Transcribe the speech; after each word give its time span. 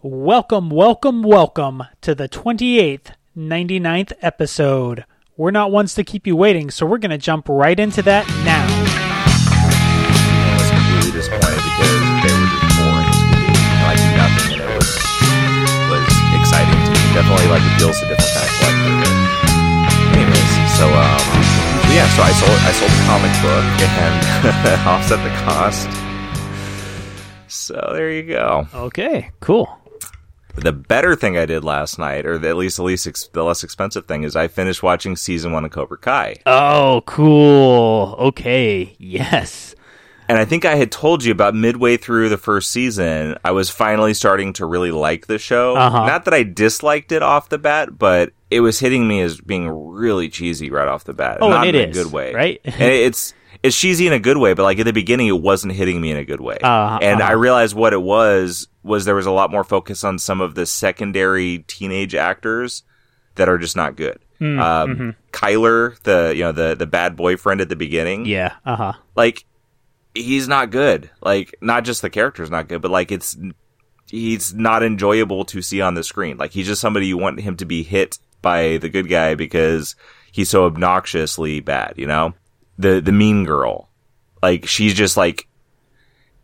Welcome, 0.00 0.70
welcome, 0.70 1.24
welcome 1.24 1.82
to 2.02 2.14
the 2.14 2.28
28th, 2.28 3.18
99th 3.36 4.12
episode. 4.22 5.04
We're 5.36 5.50
not 5.50 5.72
ones 5.72 5.94
to 5.94 6.04
keep 6.04 6.24
you 6.24 6.36
waiting, 6.36 6.70
so 6.70 6.86
we're 6.86 7.02
going 7.02 7.10
to 7.10 7.18
jump 7.18 7.48
right 7.48 7.74
into 7.74 8.02
that 8.02 8.22
now. 8.46 8.62
I 8.62 10.54
was 10.54 10.70
completely 10.70 11.18
disappointed 11.18 11.50
because 11.50 11.98
they 12.22 12.30
were 12.30 12.46
just 12.46 12.78
boring 12.78 13.10
as 13.10 13.18
could 13.26 13.42
be. 13.42 13.58
Like 13.82 13.98
nothing 14.14 14.54
in 14.54 14.60
it 14.62 14.70
was 14.70 14.86
was 15.90 16.06
exciting 16.46 16.78
to 16.78 16.90
me. 16.94 17.02
Definitely 17.18 17.50
like 17.50 17.66
appeals 17.74 17.98
to 17.98 18.06
different 18.06 18.38
kind 18.38 18.46
of 18.46 18.54
collector. 18.54 19.10
Anyways, 20.14 20.50
so 20.78 20.86
um 20.94 21.26
yeah, 21.90 22.06
so 22.14 22.22
I 22.22 22.30
sold 22.38 22.54
I 22.62 22.70
sold 22.70 22.94
the 22.94 23.02
comic 23.02 23.34
book 23.42 23.66
and 23.82 24.14
offset 24.94 25.18
the 25.26 25.34
cost. 25.42 25.90
So 27.48 27.74
there 27.92 28.10
you 28.12 28.24
go. 28.24 28.68
Okay, 28.74 29.30
cool. 29.40 29.77
The 30.58 30.72
better 30.72 31.14
thing 31.16 31.36
I 31.38 31.46
did 31.46 31.64
last 31.64 31.98
night, 31.98 32.26
or 32.26 32.38
the, 32.38 32.48
at 32.48 32.56
least 32.56 32.76
the 32.76 32.82
least 32.82 33.06
ex- 33.06 33.28
the 33.28 33.44
less 33.44 33.62
expensive 33.64 34.06
thing, 34.06 34.24
is 34.24 34.36
I 34.36 34.48
finished 34.48 34.82
watching 34.82 35.16
season 35.16 35.52
one 35.52 35.64
of 35.64 35.70
Cobra 35.70 35.98
Kai. 35.98 36.36
Oh, 36.46 37.02
cool. 37.06 38.14
Okay, 38.18 38.96
yes. 38.98 39.74
And 40.28 40.36
I 40.36 40.44
think 40.44 40.66
I 40.66 40.74
had 40.74 40.92
told 40.92 41.24
you 41.24 41.32
about 41.32 41.54
midway 41.54 41.96
through 41.96 42.28
the 42.28 42.36
first 42.36 42.70
season, 42.70 43.38
I 43.44 43.50
was 43.52 43.70
finally 43.70 44.12
starting 44.12 44.52
to 44.54 44.66
really 44.66 44.90
like 44.90 45.26
the 45.26 45.38
show. 45.38 45.74
Uh-huh. 45.74 46.04
Not 46.06 46.26
that 46.26 46.34
I 46.34 46.42
disliked 46.42 47.12
it 47.12 47.22
off 47.22 47.48
the 47.48 47.56
bat, 47.56 47.98
but 47.98 48.32
it 48.50 48.60
was 48.60 48.78
hitting 48.78 49.08
me 49.08 49.22
as 49.22 49.40
being 49.40 49.68
really 49.70 50.28
cheesy 50.28 50.70
right 50.70 50.86
off 50.86 51.04
the 51.04 51.14
bat. 51.14 51.38
Oh, 51.40 51.48
Not 51.48 51.66
and 51.66 51.74
it 51.74 51.80
in 51.80 51.88
a 51.88 51.90
is, 51.92 51.96
good 52.04 52.12
way, 52.12 52.34
right? 52.34 52.60
and 52.64 52.74
it's 52.82 53.32
it's 53.62 53.78
cheesy 53.78 54.06
in 54.06 54.12
a 54.12 54.18
good 54.18 54.36
way, 54.36 54.54
but 54.54 54.62
like 54.62 54.78
at 54.78 54.84
the 54.84 54.92
beginning, 54.92 55.26
it 55.26 55.40
wasn't 55.40 55.72
hitting 55.72 56.00
me 56.00 56.10
in 56.10 56.16
a 56.16 56.24
good 56.24 56.40
way. 56.40 56.58
Uh-huh, 56.62 56.98
and 57.02 57.20
uh-huh. 57.20 57.30
I 57.30 57.34
realized 57.34 57.74
what 57.74 57.92
it 57.92 58.02
was 58.02 58.68
was 58.82 59.04
there 59.04 59.14
was 59.14 59.26
a 59.26 59.30
lot 59.30 59.50
more 59.50 59.64
focus 59.64 60.04
on 60.04 60.18
some 60.18 60.40
of 60.40 60.54
the 60.54 60.66
secondary 60.66 61.58
teenage 61.66 62.14
actors 62.14 62.82
that 63.34 63.48
are 63.48 63.58
just 63.58 63.76
not 63.76 63.96
good. 63.96 64.18
Hmm, 64.38 64.60
um, 64.60 64.90
mm-hmm. 64.90 65.10
Kyler, 65.32 65.98
the 66.02 66.32
you 66.36 66.42
know 66.42 66.52
the 66.52 66.74
the 66.76 66.86
bad 66.86 67.16
boyfriend 67.16 67.60
at 67.60 67.68
the 67.68 67.76
beginning, 67.76 68.26
Yeah, 68.26 68.54
uh 68.64 68.76
huh. 68.76 68.92
like 69.16 69.44
he's 70.14 70.48
not 70.48 70.70
good. 70.70 71.10
Like 71.20 71.54
not 71.60 71.84
just 71.84 72.02
the 72.02 72.10
character's 72.10 72.50
not 72.50 72.68
good, 72.68 72.82
but 72.82 72.90
like 72.90 73.10
it's 73.10 73.36
he's 74.10 74.54
not 74.54 74.82
enjoyable 74.82 75.44
to 75.46 75.62
see 75.62 75.80
on 75.80 75.94
the 75.94 76.04
screen. 76.04 76.36
Like 76.36 76.52
he's 76.52 76.66
just 76.66 76.80
somebody 76.80 77.06
you 77.06 77.18
want 77.18 77.40
him 77.40 77.56
to 77.56 77.64
be 77.64 77.82
hit 77.82 78.18
by 78.40 78.78
the 78.78 78.88
good 78.88 79.08
guy 79.08 79.34
because 79.34 79.96
he's 80.32 80.48
so 80.48 80.64
obnoxiously 80.64 81.60
bad, 81.60 81.94
you 81.96 82.06
know? 82.06 82.34
The 82.78 83.00
the 83.00 83.12
mean 83.12 83.44
girl. 83.44 83.88
Like 84.42 84.66
she's 84.66 84.94
just 84.94 85.16
like 85.16 85.46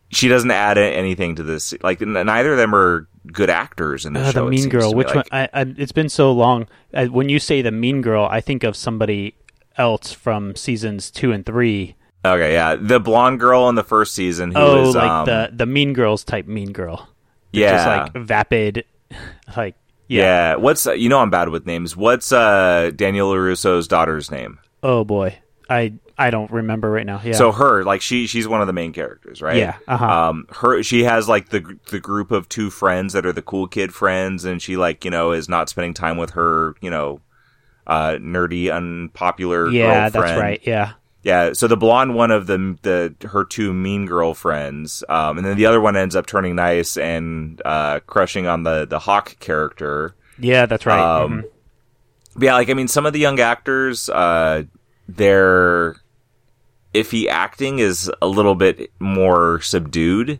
she 0.09 0.27
doesn't 0.27 0.51
add 0.51 0.77
anything 0.77 1.35
to 1.35 1.43
this. 1.43 1.73
Like 1.81 2.01
neither 2.01 2.51
of 2.51 2.57
them 2.57 2.75
are 2.75 3.07
good 3.31 3.49
actors 3.49 4.05
in 4.05 4.13
the 4.13 4.19
Uh, 4.21 4.31
show. 4.31 4.45
the 4.45 4.51
Mean 4.51 4.69
Girl. 4.69 4.93
Which 4.93 5.07
Like, 5.07 5.15
one? 5.15 5.25
I, 5.31 5.49
I, 5.51 5.65
it's 5.77 5.91
been 5.91 6.09
so 6.09 6.31
long. 6.31 6.67
Uh, 6.93 7.05
when 7.07 7.27
you 7.27 7.39
say 7.39 7.61
the 7.63 7.71
Mean 7.71 8.01
Girl, 8.01 8.27
I 8.29 8.39
think 8.39 8.63
of 8.63 8.75
somebody 8.75 9.33
else 9.77 10.11
from 10.11 10.55
seasons 10.55 11.09
two 11.09 11.31
and 11.31 11.45
three. 11.45 11.95
Okay, 12.23 12.53
yeah, 12.53 12.75
the 12.75 12.99
blonde 12.99 13.39
girl 13.39 13.67
in 13.69 13.75
the 13.75 13.83
first 13.83 14.13
season 14.15 14.51
who 14.51 14.57
oh, 14.59 14.81
was 14.87 14.95
like 14.95 15.09
um, 15.09 15.25
the 15.25 15.49
the 15.53 15.65
Mean 15.65 15.93
Girls 15.93 16.23
type 16.23 16.47
Mean 16.47 16.71
Girl. 16.71 17.07
yeah, 17.51 17.71
just 17.71 18.15
like 18.15 18.25
vapid, 18.25 18.85
like 19.57 19.75
yeah. 20.07 20.21
yeah. 20.51 20.55
What's 20.55 20.85
uh, 20.87 20.93
you 20.93 21.09
know 21.09 21.19
I'm 21.19 21.29
bad 21.29 21.49
with 21.49 21.65
names. 21.65 21.95
What's 21.95 22.31
uh 22.31 22.91
Daniel 22.95 23.31
LaRusso's 23.31 23.87
daughter's 23.87 24.29
name? 24.31 24.59
Oh 24.81 25.03
boy, 25.03 25.37
I 25.69 25.93
I 26.17 26.29
don't 26.29 26.49
remember 26.51 26.89
right 26.91 27.05
now. 27.05 27.21
Yeah. 27.23 27.33
So 27.33 27.51
her, 27.51 27.83
like 27.83 28.01
she, 28.01 28.27
she's 28.27 28.47
one 28.47 28.61
of 28.61 28.67
the 28.67 28.73
main 28.73 28.93
characters, 28.93 29.41
right? 29.41 29.57
Yeah, 29.57 29.77
uh-huh. 29.87 30.05
Um, 30.29 30.47
her, 30.51 30.81
she 30.83 31.03
has 31.03 31.27
like 31.27 31.49
the 31.49 31.77
the 31.89 31.99
group 31.99 32.31
of 32.31 32.47
two 32.47 32.69
friends 32.69 33.13
that 33.13 33.25
are 33.25 33.33
the 33.33 33.41
cool 33.41 33.67
kid 33.67 33.93
friends, 33.93 34.45
and 34.45 34.61
she 34.61 34.77
like 34.77 35.03
you 35.05 35.11
know 35.11 35.31
is 35.31 35.49
not 35.49 35.69
spending 35.69 35.93
time 35.93 36.17
with 36.17 36.31
her, 36.31 36.75
you 36.81 36.89
know, 36.89 37.19
uh, 37.87 38.11
nerdy, 38.19 38.73
unpopular. 38.73 39.69
yeah, 39.69 40.09
girlfriend. 40.09 40.13
that's 40.13 40.39
right. 40.41 40.61
Yeah. 40.63 40.93
Yeah. 41.23 41.53
So 41.53 41.67
the 41.67 41.77
blonde 41.77 42.13
one 42.13 42.29
of 42.31 42.45
the 42.47 42.77
the 42.83 43.27
her 43.27 43.43
two 43.43 43.73
mean 43.73 44.05
girlfriends, 44.05 45.03
um, 45.09 45.37
and 45.37 45.45
then 45.45 45.57
the 45.57 45.65
other 45.65 45.81
one 45.81 45.95
ends 45.97 46.15
up 46.15 46.27
turning 46.27 46.55
nice 46.55 46.97
and 46.97 47.59
uh, 47.65 47.99
crushing 48.01 48.45
on 48.47 48.63
the 48.63 48.85
the 48.85 48.99
hawk 48.99 49.37
character. 49.39 50.15
Yeah, 50.37 50.65
that's 50.67 50.85
right. 50.85 50.99
Um, 51.23 51.41
Mhm. 51.41 52.43
Yeah, 52.43 52.53
like 52.55 52.69
I 52.69 52.73
mean, 52.73 52.87
some 52.89 53.05
of 53.05 53.13
the 53.13 53.19
young 53.19 53.39
actors, 53.39 54.09
uh, 54.09 54.63
their 55.07 55.95
iffy 56.93 57.27
acting 57.27 57.79
is 57.79 58.11
a 58.21 58.27
little 58.27 58.55
bit 58.55 58.91
more 58.99 59.59
subdued, 59.61 60.39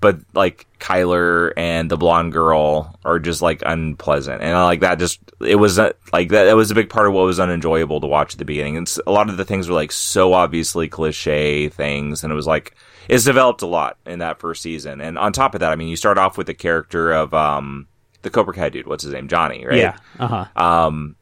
but 0.00 0.18
like 0.34 0.66
Kyler 0.78 1.52
and 1.56 1.90
the 1.90 1.96
blonde 1.96 2.32
girl 2.32 2.98
are 3.04 3.18
just 3.18 3.40
like 3.40 3.62
unpleasant, 3.64 4.42
and 4.42 4.56
I 4.56 4.64
like 4.64 4.80
that. 4.80 4.98
Just 4.98 5.20
it 5.40 5.56
was 5.56 5.78
uh, 5.78 5.92
like 6.12 6.30
that. 6.30 6.44
That 6.44 6.56
was 6.56 6.70
a 6.70 6.74
big 6.74 6.90
part 6.90 7.06
of 7.06 7.14
what 7.14 7.24
was 7.24 7.40
unenjoyable 7.40 8.00
to 8.00 8.06
watch 8.06 8.34
at 8.34 8.38
the 8.38 8.44
beginning. 8.44 8.76
And 8.76 8.96
a 9.06 9.12
lot 9.12 9.30
of 9.30 9.36
the 9.36 9.44
things 9.44 9.68
were 9.68 9.74
like 9.74 9.92
so 9.92 10.32
obviously 10.32 10.88
cliche 10.88 11.68
things, 11.68 12.22
and 12.22 12.32
it 12.32 12.36
was 12.36 12.46
like 12.46 12.74
it's 13.08 13.24
developed 13.24 13.62
a 13.62 13.66
lot 13.66 13.98
in 14.06 14.18
that 14.18 14.40
first 14.40 14.62
season. 14.62 15.00
And 15.00 15.18
on 15.18 15.32
top 15.32 15.54
of 15.54 15.60
that, 15.60 15.72
I 15.72 15.76
mean, 15.76 15.88
you 15.88 15.96
start 15.96 16.18
off 16.18 16.36
with 16.36 16.46
the 16.48 16.54
character 16.54 17.12
of 17.12 17.32
um 17.32 17.86
the 18.22 18.30
Cobra 18.30 18.54
Kai 18.54 18.68
dude. 18.68 18.86
What's 18.86 19.04
his 19.04 19.12
name? 19.12 19.28
Johnny, 19.28 19.64
right? 19.66 19.78
Yeah. 19.78 19.96
Uh 20.18 20.46
huh. 20.46 20.62
um, 20.62 21.16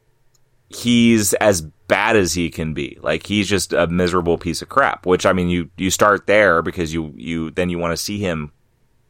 he's 0.69 1.33
as 1.33 1.61
bad 1.91 2.15
as 2.15 2.33
he 2.33 2.49
can 2.49 2.73
be. 2.73 2.97
Like 3.01 3.27
he's 3.27 3.47
just 3.49 3.73
a 3.73 3.85
miserable 3.87 4.37
piece 4.37 4.61
of 4.61 4.69
crap. 4.69 5.05
Which 5.05 5.25
I 5.25 5.33
mean, 5.33 5.49
you 5.49 5.69
you 5.77 5.91
start 5.91 6.25
there 6.25 6.61
because 6.61 6.93
you 6.93 7.13
you 7.17 7.51
then 7.51 7.69
you 7.69 7.77
want 7.77 7.91
to 7.91 7.97
see 7.97 8.17
him 8.19 8.51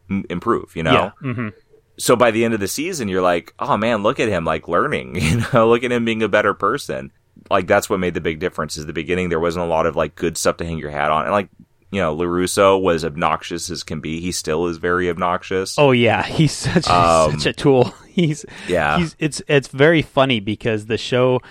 m- 0.09 0.25
improve. 0.29 0.75
You 0.75 0.83
know. 0.83 1.13
Yeah. 1.23 1.33
hmm 1.33 1.49
So 1.97 2.15
by 2.15 2.31
the 2.31 2.43
end 2.43 2.53
of 2.55 2.59
the 2.59 2.67
season, 2.67 3.07
you're 3.07 3.21
like, 3.21 3.53
oh 3.59 3.77
man, 3.77 4.01
look 4.03 4.19
at 4.19 4.27
him 4.29 4.43
like 4.43 4.67
learning. 4.67 5.15
You 5.21 5.43
know, 5.53 5.69
look 5.69 5.83
at 5.83 5.91
him 5.91 6.03
being 6.05 6.23
a 6.23 6.27
better 6.27 6.53
person. 6.55 7.11
Like 7.49 7.67
that's 7.67 7.89
what 7.89 7.99
made 7.99 8.15
the 8.15 8.21
big 8.21 8.39
difference. 8.39 8.75
Is 8.77 8.85
the 8.87 8.93
beginning 8.93 9.29
there 9.29 9.39
wasn't 9.39 9.65
a 9.65 9.69
lot 9.69 9.85
of 9.85 9.95
like 9.95 10.15
good 10.15 10.35
stuff 10.37 10.57
to 10.57 10.65
hang 10.65 10.79
your 10.79 10.91
hat 10.91 11.11
on, 11.11 11.23
and 11.25 11.31
like. 11.31 11.49
You 11.93 11.99
know, 11.99 12.15
LaRusso 12.15 12.81
was 12.81 13.03
obnoxious 13.03 13.69
as 13.69 13.83
can 13.83 13.99
be. 13.99 14.21
He 14.21 14.31
still 14.31 14.67
is 14.67 14.77
very 14.77 15.09
obnoxious. 15.09 15.75
Oh 15.77 15.91
yeah, 15.91 16.23
he's 16.23 16.53
such 16.53 16.87
a, 16.87 16.95
Um, 16.95 17.31
such 17.37 17.45
a 17.47 17.51
tool. 17.51 17.93
He's 18.07 18.45
yeah. 18.65 18.97
He's 18.97 19.13
it's 19.19 19.41
it's 19.49 19.67
very 19.67 20.01
funny 20.01 20.39
because 20.39 20.85
the 20.85 20.97
show 20.97 21.41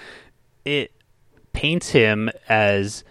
it 0.65 0.93
paints 1.53 1.91
him 1.91 2.31
as 2.49 3.05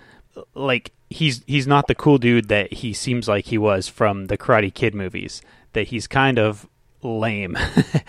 like 0.53 0.91
he's 1.09 1.43
he's 1.47 1.67
not 1.67 1.87
the 1.87 1.95
cool 1.95 2.17
dude 2.17 2.47
that 2.49 2.73
he 2.73 2.93
seems 2.93 3.27
like 3.27 3.45
he 3.45 3.57
was 3.57 3.87
from 3.87 4.27
the 4.27 4.37
Karate 4.37 4.73
Kid 4.73 4.95
movies. 4.95 5.41
That 5.73 5.87
he's 5.87 6.07
kind 6.07 6.39
of 6.39 6.67
lame. 7.03 7.57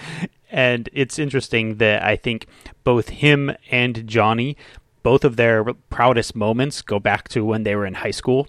and 0.50 0.88
it's 0.92 1.18
interesting 1.18 1.76
that 1.76 2.02
I 2.02 2.16
think 2.16 2.46
both 2.84 3.10
him 3.10 3.54
and 3.70 4.06
Johnny 4.06 4.56
both 5.02 5.24
of 5.24 5.36
their 5.36 5.64
proudest 5.88 6.36
moments 6.36 6.82
go 6.82 6.98
back 6.98 7.28
to 7.28 7.44
when 7.44 7.62
they 7.62 7.74
were 7.74 7.86
in 7.86 7.94
high 7.94 8.10
school 8.10 8.48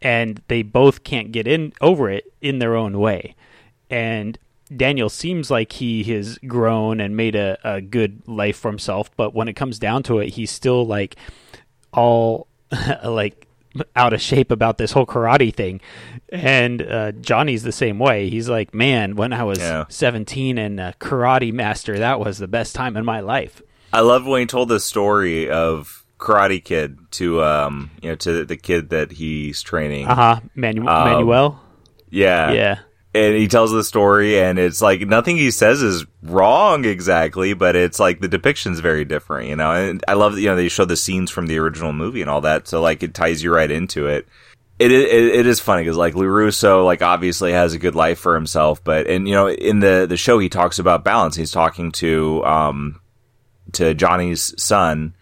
and 0.00 0.42
they 0.48 0.62
both 0.62 1.04
can't 1.04 1.32
get 1.32 1.46
in 1.46 1.72
over 1.80 2.08
it 2.08 2.32
in 2.40 2.58
their 2.58 2.76
own 2.76 2.98
way. 2.98 3.34
And 3.90 4.38
Daniel 4.74 5.08
seems 5.08 5.50
like 5.50 5.72
he 5.72 6.04
has 6.04 6.38
grown 6.46 7.00
and 7.00 7.16
made 7.16 7.34
a, 7.34 7.58
a 7.64 7.80
good 7.80 8.22
life 8.28 8.56
for 8.56 8.68
himself, 8.70 9.10
but 9.16 9.34
when 9.34 9.48
it 9.48 9.54
comes 9.54 9.78
down 9.78 10.02
to 10.04 10.18
it, 10.20 10.30
he's 10.30 10.50
still 10.50 10.86
like 10.86 11.16
all 11.92 12.46
like 13.04 13.46
out 13.94 14.12
of 14.12 14.20
shape 14.20 14.50
about 14.50 14.78
this 14.78 14.92
whole 14.92 15.06
karate 15.06 15.54
thing. 15.54 15.80
And 16.30 16.82
uh, 16.82 17.12
Johnny's 17.12 17.62
the 17.62 17.72
same 17.72 17.98
way. 17.98 18.28
He's 18.30 18.48
like, 18.48 18.74
man, 18.74 19.16
when 19.16 19.32
I 19.32 19.42
was 19.44 19.58
Yeah. 19.58 19.84
17 19.88 20.58
and 20.58 20.78
a 20.80 20.94
karate 21.00 21.52
master, 21.52 21.98
that 21.98 22.20
was 22.20 22.38
the 22.38 22.48
best 22.48 22.74
time 22.74 22.96
in 22.96 23.04
my 23.04 23.20
life. 23.20 23.62
I 23.92 24.00
love 24.00 24.24
when 24.26 24.40
he 24.40 24.46
told 24.46 24.68
the 24.68 24.78
story 24.80 25.50
of 25.50 26.04
Karate 26.18 26.62
Kid 26.62 26.98
to 27.12 27.42
um 27.42 27.90
you 28.02 28.10
know 28.10 28.14
to 28.16 28.44
the 28.44 28.56
kid 28.56 28.90
that 28.90 29.10
he's 29.10 29.62
training. 29.62 30.06
Uh 30.06 30.14
huh. 30.14 30.40
Manu- 30.54 30.86
Um, 30.86 31.04
Manuel? 31.10 31.60
Yeah, 32.10 32.52
Yeah. 32.52 32.78
And 33.12 33.34
he 33.34 33.48
tells 33.48 33.72
the 33.72 33.82
story, 33.82 34.40
and 34.40 34.56
it's 34.56 34.80
like 34.80 35.00
nothing 35.00 35.36
he 35.36 35.50
says 35.50 35.82
is 35.82 36.06
wrong 36.22 36.84
exactly, 36.84 37.54
but 37.54 37.74
it's 37.74 37.98
like 37.98 38.20
the 38.20 38.28
depiction's 38.28 38.78
very 38.78 39.04
different, 39.04 39.48
you 39.48 39.56
know. 39.56 39.72
And 39.72 40.04
I 40.06 40.14
love 40.14 40.34
that 40.34 40.40
you 40.40 40.48
know 40.48 40.54
they 40.54 40.68
show 40.68 40.84
the 40.84 40.96
scenes 40.96 41.28
from 41.30 41.48
the 41.48 41.58
original 41.58 41.92
movie 41.92 42.20
and 42.20 42.30
all 42.30 42.40
that, 42.42 42.68
so 42.68 42.80
like 42.80 43.02
it 43.02 43.12
ties 43.12 43.42
you 43.42 43.52
right 43.52 43.70
into 43.70 44.06
it. 44.06 44.28
It 44.78 44.92
it, 44.92 45.34
it 45.34 45.46
is 45.46 45.58
funny 45.58 45.82
because 45.82 45.96
like 45.96 46.14
LaRusso 46.14 46.84
like 46.84 47.02
obviously 47.02 47.52
has 47.52 47.74
a 47.74 47.80
good 47.80 47.96
life 47.96 48.20
for 48.20 48.36
himself, 48.36 48.82
but 48.84 49.08
and 49.08 49.26
you 49.26 49.34
know 49.34 49.48
in 49.48 49.80
the 49.80 50.06
the 50.08 50.16
show 50.16 50.38
he 50.38 50.48
talks 50.48 50.78
about 50.78 51.02
balance. 51.02 51.34
He's 51.34 51.50
talking 51.50 51.90
to 51.92 52.44
um 52.44 53.00
to 53.72 53.92
Johnny's 53.92 54.54
son. 54.62 55.14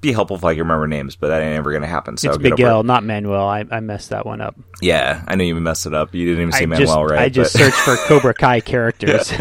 Be 0.00 0.12
helpful 0.12 0.36
if 0.36 0.44
I 0.44 0.54
can 0.54 0.60
remember 0.60 0.86
names, 0.86 1.16
but 1.16 1.28
that 1.28 1.42
ain't 1.42 1.56
ever 1.56 1.72
gonna 1.72 1.86
happen. 1.86 2.16
So 2.16 2.30
it's 2.30 2.38
get 2.38 2.42
Big 2.42 2.52
over 2.54 2.62
it. 2.62 2.72
L, 2.72 2.82
not 2.82 3.04
Manuel. 3.04 3.46
I, 3.46 3.64
I 3.70 3.80
messed 3.80 4.10
that 4.10 4.24
one 4.24 4.40
up. 4.40 4.56
Yeah, 4.80 5.22
I 5.28 5.34
know 5.34 5.44
you 5.44 5.54
messed 5.56 5.86
it 5.86 5.94
up. 5.94 6.14
You 6.14 6.26
didn't 6.26 6.42
even 6.42 6.52
say 6.52 6.62
I 6.62 6.66
Manuel 6.66 6.86
just, 7.02 7.10
right. 7.10 7.20
I 7.20 7.28
just 7.28 7.52
but- 7.52 7.58
searched 7.60 7.76
for 7.76 7.96
Cobra 8.08 8.34
Kai 8.34 8.60
characters. 8.60 9.30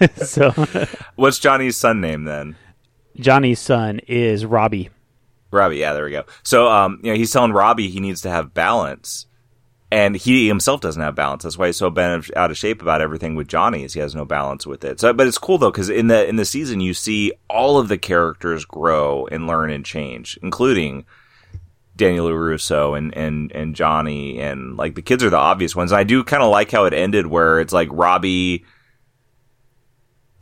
so 0.16 0.50
What's 1.16 1.38
Johnny's 1.38 1.76
son 1.76 2.00
name 2.00 2.24
then? 2.24 2.56
Johnny's 3.16 3.60
son 3.60 4.00
is 4.06 4.46
Robbie. 4.46 4.88
Robbie. 5.50 5.78
Yeah, 5.78 5.92
there 5.92 6.04
we 6.04 6.12
go. 6.12 6.24
So, 6.42 6.68
um, 6.68 7.00
you 7.02 7.10
know, 7.10 7.16
he's 7.16 7.32
telling 7.32 7.52
Robbie 7.52 7.90
he 7.90 8.00
needs 8.00 8.22
to 8.22 8.30
have 8.30 8.54
balance, 8.54 9.26
and 9.90 10.14
he 10.16 10.46
himself 10.46 10.80
doesn't 10.80 11.02
have 11.02 11.14
balance. 11.14 11.42
That's 11.42 11.58
why 11.58 11.66
he's 11.66 11.76
so 11.76 11.90
bent 11.90 12.30
out 12.36 12.50
of 12.50 12.56
shape 12.56 12.80
about 12.80 13.00
everything 13.00 13.34
with 13.34 13.48
Johnny. 13.48 13.82
Is 13.82 13.94
he 13.94 14.00
has 14.00 14.14
no 14.14 14.24
balance 14.24 14.66
with 14.66 14.84
it. 14.84 15.00
So, 15.00 15.12
but 15.12 15.26
it's 15.26 15.38
cool 15.38 15.58
though 15.58 15.70
because 15.70 15.88
in 15.88 16.06
the 16.06 16.26
in 16.28 16.36
the 16.36 16.44
season 16.44 16.80
you 16.80 16.94
see 16.94 17.32
all 17.48 17.78
of 17.78 17.88
the 17.88 17.98
characters 17.98 18.64
grow 18.64 19.26
and 19.26 19.46
learn 19.46 19.70
and 19.70 19.84
change, 19.84 20.38
including 20.42 21.06
Daniel 21.96 22.28
LaRusso 22.28 22.96
and 22.96 23.16
and 23.16 23.50
and 23.52 23.74
Johnny 23.74 24.40
and 24.40 24.76
like 24.76 24.94
the 24.94 25.02
kids 25.02 25.24
are 25.24 25.30
the 25.30 25.36
obvious 25.36 25.74
ones. 25.74 25.90
And 25.90 25.98
I 25.98 26.04
do 26.04 26.22
kind 26.22 26.42
of 26.42 26.50
like 26.50 26.70
how 26.70 26.84
it 26.84 26.94
ended 26.94 27.26
where 27.26 27.58
it's 27.58 27.72
like 27.72 27.88
Robbie 27.90 28.64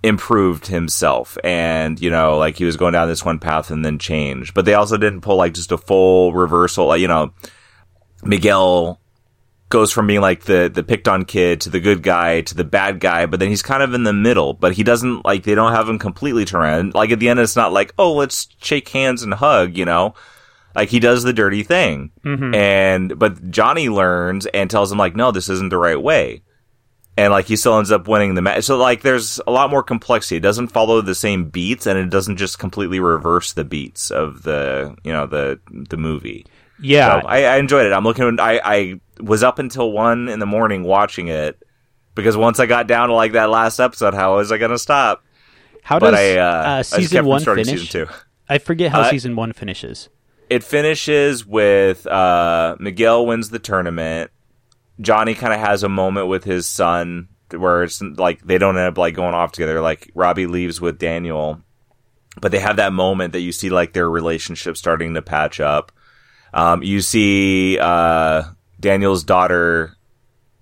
improved 0.03 0.69
himself 0.69 1.37
and 1.43 2.00
you 2.00 2.09
know 2.09 2.39
like 2.39 2.56
he 2.56 2.65
was 2.65 2.77
going 2.77 2.93
down 2.93 3.09
this 3.09 3.25
one 3.25 3.41
path 3.41 3.69
and 3.73 3.85
then 3.85 3.99
changed 3.99 4.55
but 4.55 4.65
they 4.65 4.75
also 4.75 4.97
didn't 4.97 5.23
pull 5.23 5.35
like 5.35 5.53
just 5.53 5.73
a 5.73 5.77
full 5.77 6.33
reversal 6.33 6.87
like 6.87 7.00
you 7.00 7.09
know 7.09 7.33
miguel 8.23 9.00
goes 9.70 9.93
from 9.93 10.06
being 10.06 10.20
like 10.20 10.44
the 10.44 10.70
the 10.73 10.82
picked 10.82 11.09
on 11.09 11.25
kid 11.25 11.61
to 11.61 11.69
the 11.70 11.81
good 11.81 12.03
guy 12.03 12.41
to 12.41 12.55
the 12.55 12.65
bad 12.65 13.00
guy 13.00 13.26
but 13.26 13.38
then 13.38 13.50
he's 13.50 13.62
kind 13.62 13.82
of 13.82 13.93
in 13.94 14.03
the 14.05 14.12
middle 14.12 14.55
but 14.55 14.73
he 14.73 14.82
doesn't 14.82 15.25
like 15.26 15.43
they 15.44 15.55
don't 15.55 15.73
have 15.73 15.88
him 15.88 15.99
completely 15.99 16.44
turned 16.44 16.94
like 16.94 17.11
at 17.11 17.19
the 17.19 17.29
end 17.29 17.38
it's 17.38 17.56
not 17.56 17.73
like 17.73 17.93
oh 17.99 18.12
let's 18.15 18.49
shake 18.62 18.88
hands 18.88 19.23
and 19.23 19.35
hug 19.35 19.76
you 19.76 19.85
know 19.85 20.15
like 20.75 20.88
he 20.88 20.99
does 21.00 21.23
the 21.23 21.32
dirty 21.35 21.62
thing 21.62 22.11
Mhm. 22.25 22.55
and 22.56 23.19
but 23.19 23.50
johnny 23.50 23.88
learns 23.88 24.47
and 24.47 24.70
tells 24.70 24.91
him 24.91 24.99
like 24.99 25.15
no 25.17 25.32
this 25.32 25.49
isn't 25.50 25.69
the 25.69 25.76
right 25.79 26.00
way 26.00 26.43
and 27.19 27.32
like 27.32 27.47
he 27.47 27.56
still 27.56 27.76
ends 27.76 27.91
up 27.91 28.06
winning 28.06 28.37
the 28.37 28.43
match. 28.43 28.62
So 28.62 28.76
like 28.79 29.03
there's 29.03 29.41
a 29.44 29.50
lot 29.50 29.71
more 29.71 29.82
complexity. 29.82 30.37
It 30.37 30.41
doesn't 30.44 30.69
follow 30.69 31.00
the 31.00 31.17
same 31.17 31.50
beats, 31.50 31.85
and 31.88 31.99
it 31.99 32.11
doesn't 32.11 32.37
just 32.37 32.61
completely 32.61 33.00
reverse 33.00 33.55
the 33.55 33.64
beats 33.64 34.12
of 34.12 34.44
the 34.44 34.94
you 35.03 35.12
know 35.12 35.26
the 35.26 35.59
the 35.69 35.97
movie. 35.97 36.47
Yeah, 36.80 37.20
So 37.20 37.26
I, 37.26 37.44
I 37.44 37.56
enjoyed 37.56 37.86
it. 37.86 37.92
I'm 37.92 38.04
looking. 38.04 38.38
I 38.40 38.60
I 38.64 39.00
was 39.20 39.42
up 39.42 39.58
until 39.58 39.90
one 39.92 40.28
in 40.28 40.38
the 40.38 40.46
morning 40.46 40.84
watching 40.84 41.28
it 41.28 41.62
because 42.14 42.36
once 42.36 42.60
I 42.60 42.66
got 42.66 42.86
down 42.86 43.08
to 43.08 43.14
like 43.14 43.32
that 43.32 43.50
last 43.50 43.80
episode, 43.80 44.14
how 44.14 44.36
was 44.36 44.52
I 44.52 44.58
going 44.58 44.70
to 44.70 44.78
stop? 44.78 45.25
how 45.82 45.98
But 45.98 46.10
does 46.10 46.20
I 46.20 46.36
uh, 46.36 46.44
uh, 46.44 46.82
season 46.82 47.25
one 47.25 47.42
finish? 47.44 47.66
Season 47.66 47.86
two. 47.86 48.06
I 48.48 48.58
forget 48.58 48.92
how 48.92 49.00
Uh, 49.00 49.10
season 49.10 49.36
one 49.36 49.52
finishes. 49.52 50.08
It 50.50 50.62
finishes 50.64 51.46
with 51.46 52.06
uh, 52.06 52.76
Miguel 52.78 53.26
wins 53.26 53.50
the 53.50 53.58
tournament. 53.58 54.30
Johnny 55.00 55.34
kind 55.34 55.52
of 55.52 55.60
has 55.60 55.82
a 55.82 55.88
moment 55.88 56.26
with 56.28 56.44
his 56.44 56.66
son 56.66 57.28
where 57.50 57.82
it's 57.82 58.02
like 58.02 58.42
they 58.42 58.58
don't 58.58 58.76
end 58.76 58.88
up 58.88 58.98
like 58.98 59.14
going 59.14 59.34
off 59.34 59.52
together. 59.52 59.80
Like 59.80 60.10
Robbie 60.14 60.46
leaves 60.46 60.80
with 60.80 60.98
Daniel, 60.98 61.60
but 62.40 62.52
they 62.52 62.58
have 62.58 62.76
that 62.76 62.92
moment 62.92 63.32
that 63.32 63.40
you 63.40 63.52
see 63.52 63.70
like 63.70 63.92
their 63.92 64.08
relationship 64.10 64.76
starting 64.76 65.14
to 65.14 65.22
patch 65.22 65.60
up. 65.60 65.92
Um, 66.53 66.83
you 66.83 67.00
see 67.00 67.79
uh, 67.79 68.45
Daniel's 68.81 69.25
daughter 69.25 69.95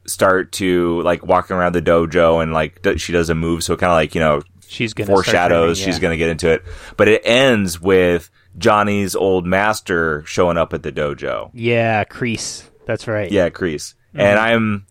start 0.07 0.53
to 0.53 1.01
like 1.03 1.25
walking 1.25 1.57
around 1.57 1.75
the 1.75 1.83
dojo 1.83 2.43
and 2.43 2.53
like 2.53 2.83
d- 2.83 2.99
she 2.99 3.13
does 3.13 3.31
a 3.31 3.35
move, 3.35 3.65
so 3.65 3.77
kind 3.77 3.91
of 3.91 3.97
like 3.97 4.15
you 4.15 4.21
know 4.21 4.43
She's 4.69 4.95
gonna 4.95 5.07
foreshadows 5.07 5.79
training, 5.79 5.93
she's 5.93 6.01
going 6.01 6.13
to 6.13 6.17
get 6.17 6.29
into 6.29 6.51
it. 6.51 6.63
But 6.97 7.09
it 7.09 7.23
ends 7.25 7.81
with 7.81 8.31
Johnny's 8.59 9.15
old 9.15 9.47
master 9.47 10.25
showing 10.27 10.57
up 10.57 10.73
at 10.75 10.83
the 10.83 10.91
dojo. 10.91 11.51
Yeah, 11.55 12.05
Kreese. 12.05 12.65
That's 12.85 13.07
right. 13.07 13.31
Yeah, 13.31 13.51
Kreese. 13.51 13.95
And 14.15 14.39
I'm 14.39 14.87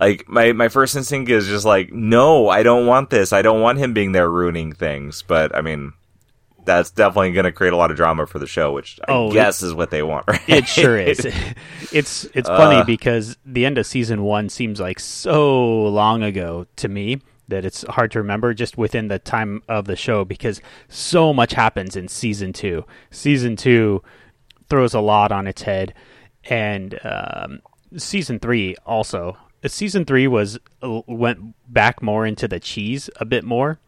like 0.00 0.28
my 0.28 0.52
my 0.52 0.68
first 0.68 0.96
instinct 0.96 1.30
is 1.30 1.46
just 1.46 1.64
like, 1.64 1.92
no, 1.92 2.48
I 2.48 2.62
don't 2.62 2.86
want 2.86 3.10
this. 3.10 3.32
I 3.32 3.42
don't 3.42 3.60
want 3.60 3.78
him 3.78 3.92
being 3.92 4.12
there 4.12 4.30
ruining 4.30 4.72
things. 4.72 5.22
But 5.22 5.54
I 5.54 5.60
mean, 5.60 5.92
that's 6.64 6.90
definitely 6.90 7.32
going 7.32 7.44
to 7.44 7.52
create 7.52 7.72
a 7.72 7.76
lot 7.76 7.90
of 7.90 7.96
drama 7.96 8.26
for 8.26 8.38
the 8.38 8.46
show, 8.46 8.72
which 8.72 8.98
I 9.08 9.12
Oh, 9.12 9.32
guess 9.32 9.62
is 9.62 9.74
what 9.74 9.90
they 9.90 10.02
want, 10.02 10.24
right? 10.28 10.40
It 10.48 10.66
sure 10.68 10.98
is. 10.98 11.20
it's 11.92 12.24
it's 12.34 12.48
funny 12.48 12.76
Uh. 12.76 12.84
because 12.84 13.36
the 13.44 13.64
end 13.66 13.78
of 13.78 13.86
season 13.86 14.22
one 14.22 14.48
seems 14.48 14.80
like 14.80 15.00
so 15.00 15.82
long 15.88 16.22
ago 16.22 16.66
to 16.76 16.88
me 16.88 17.20
that 17.48 17.64
it's 17.64 17.82
hard 17.88 18.12
to 18.12 18.18
remember 18.20 18.54
just 18.54 18.78
within 18.78 19.08
the 19.08 19.18
time 19.18 19.62
of 19.68 19.86
the 19.86 19.96
show 19.96 20.24
because 20.24 20.60
so 20.88 21.32
much 21.32 21.52
happens 21.52 21.96
in 21.96 22.06
season 22.08 22.52
two. 22.52 22.84
Season 23.10 23.56
two 23.56 24.02
throws 24.68 24.94
a 24.94 25.00
lot 25.00 25.32
on 25.32 25.48
its 25.48 25.62
head, 25.62 25.92
and 26.44 26.98
um, 27.04 27.60
season 27.96 28.38
three 28.38 28.76
also. 28.86 29.36
Season 29.66 30.04
three 30.04 30.26
was 30.28 30.58
uh, 30.82 31.02
went 31.06 31.54
back 31.72 32.00
more 32.02 32.24
into 32.24 32.46
the 32.48 32.60
cheese 32.60 33.10
a 33.16 33.24
bit 33.24 33.44
more 33.44 33.78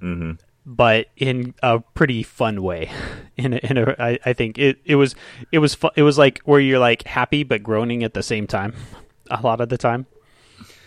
hmm 0.00 0.32
but 0.64 1.08
in 1.16 1.54
a 1.62 1.80
pretty 1.80 2.22
fun 2.22 2.62
way. 2.62 2.90
In 3.34 3.54
a, 3.54 3.56
in 3.62 3.78
a 3.78 3.96
I, 3.98 4.18
I 4.26 4.32
think 4.34 4.58
it, 4.58 4.78
it 4.84 4.96
was 4.96 5.14
it 5.50 5.58
was 5.58 5.74
fu- 5.74 5.88
it 5.96 6.02
was 6.02 6.18
like 6.18 6.40
where 6.44 6.60
you're 6.60 6.78
like 6.78 7.04
happy 7.04 7.44
but 7.44 7.62
groaning 7.62 8.04
at 8.04 8.12
the 8.12 8.22
same 8.22 8.46
time, 8.46 8.74
a 9.30 9.40
lot 9.40 9.62
of 9.62 9.70
the 9.70 9.78
time. 9.78 10.04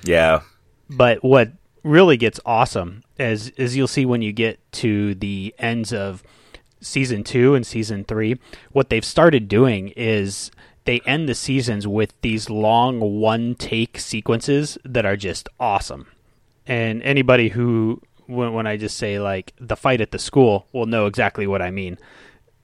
Yeah. 0.04 0.42
But 0.88 1.24
what 1.24 1.54
really 1.82 2.18
gets 2.18 2.40
awesome 2.46 3.04
as 3.18 3.52
as 3.58 3.76
you'll 3.76 3.88
see 3.88 4.06
when 4.06 4.22
you 4.22 4.32
get 4.32 4.60
to 4.74 5.16
the 5.16 5.56
ends 5.58 5.92
of 5.92 6.22
season 6.82 7.24
two 7.24 7.56
and 7.56 7.66
season 7.66 8.04
three, 8.04 8.40
what 8.72 8.90
they've 8.90 9.04
started 9.04 9.48
doing 9.48 9.90
is 9.98 10.52
they 10.86 11.00
end 11.02 11.28
the 11.28 11.36
seasons 11.36 11.88
with 11.88 12.14
these 12.22 12.50
long 12.50 13.20
one 13.20 13.56
take 13.56 13.98
sequences 13.98 14.78
that 14.86 15.06
are 15.06 15.18
just 15.18 15.50
awesome. 15.60 16.08
And 16.68 17.02
anybody 17.02 17.50
who 17.50 18.02
when, 18.28 18.54
when 18.54 18.68
I 18.68 18.78
just 18.78 18.98
say 18.98 19.20
like 19.20 19.54
the 19.60 19.76
fight 19.76 20.02
at 20.02 20.12
the 20.12 20.20
school 20.20 20.68
will 20.74 20.86
know 20.86 21.06
exactly 21.06 21.48
what 21.48 21.62
I 21.62 21.72
mean. 21.72 21.98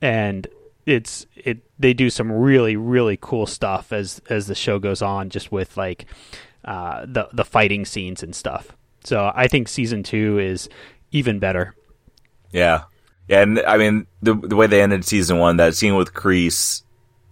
And 0.01 0.47
it's 0.85 1.25
it 1.35 1.59
they 1.77 1.93
do 1.93 2.09
some 2.09 2.31
really 2.31 2.75
really 2.75 3.17
cool 3.21 3.45
stuff 3.45 3.93
as 3.93 4.21
as 4.29 4.47
the 4.47 4.55
show 4.55 4.79
goes 4.79 5.01
on 5.01 5.29
just 5.29 5.51
with 5.51 5.77
like 5.77 6.05
uh, 6.65 7.05
the 7.07 7.29
the 7.33 7.45
fighting 7.45 7.85
scenes 7.85 8.23
and 8.23 8.35
stuff. 8.35 8.75
So 9.03 9.31
I 9.33 9.47
think 9.47 9.67
season 9.67 10.03
2 10.03 10.39
is 10.39 10.69
even 11.11 11.39
better. 11.39 11.75
Yeah. 12.51 12.83
Yeah, 13.27 13.41
and 13.41 13.59
I 13.61 13.77
mean 13.77 14.07
the 14.21 14.35
the 14.35 14.55
way 14.55 14.67
they 14.67 14.81
ended 14.81 15.05
season 15.05 15.37
one, 15.37 15.57
that 15.57 15.75
scene 15.75 15.95
with 15.95 16.13
Kreese 16.13 16.83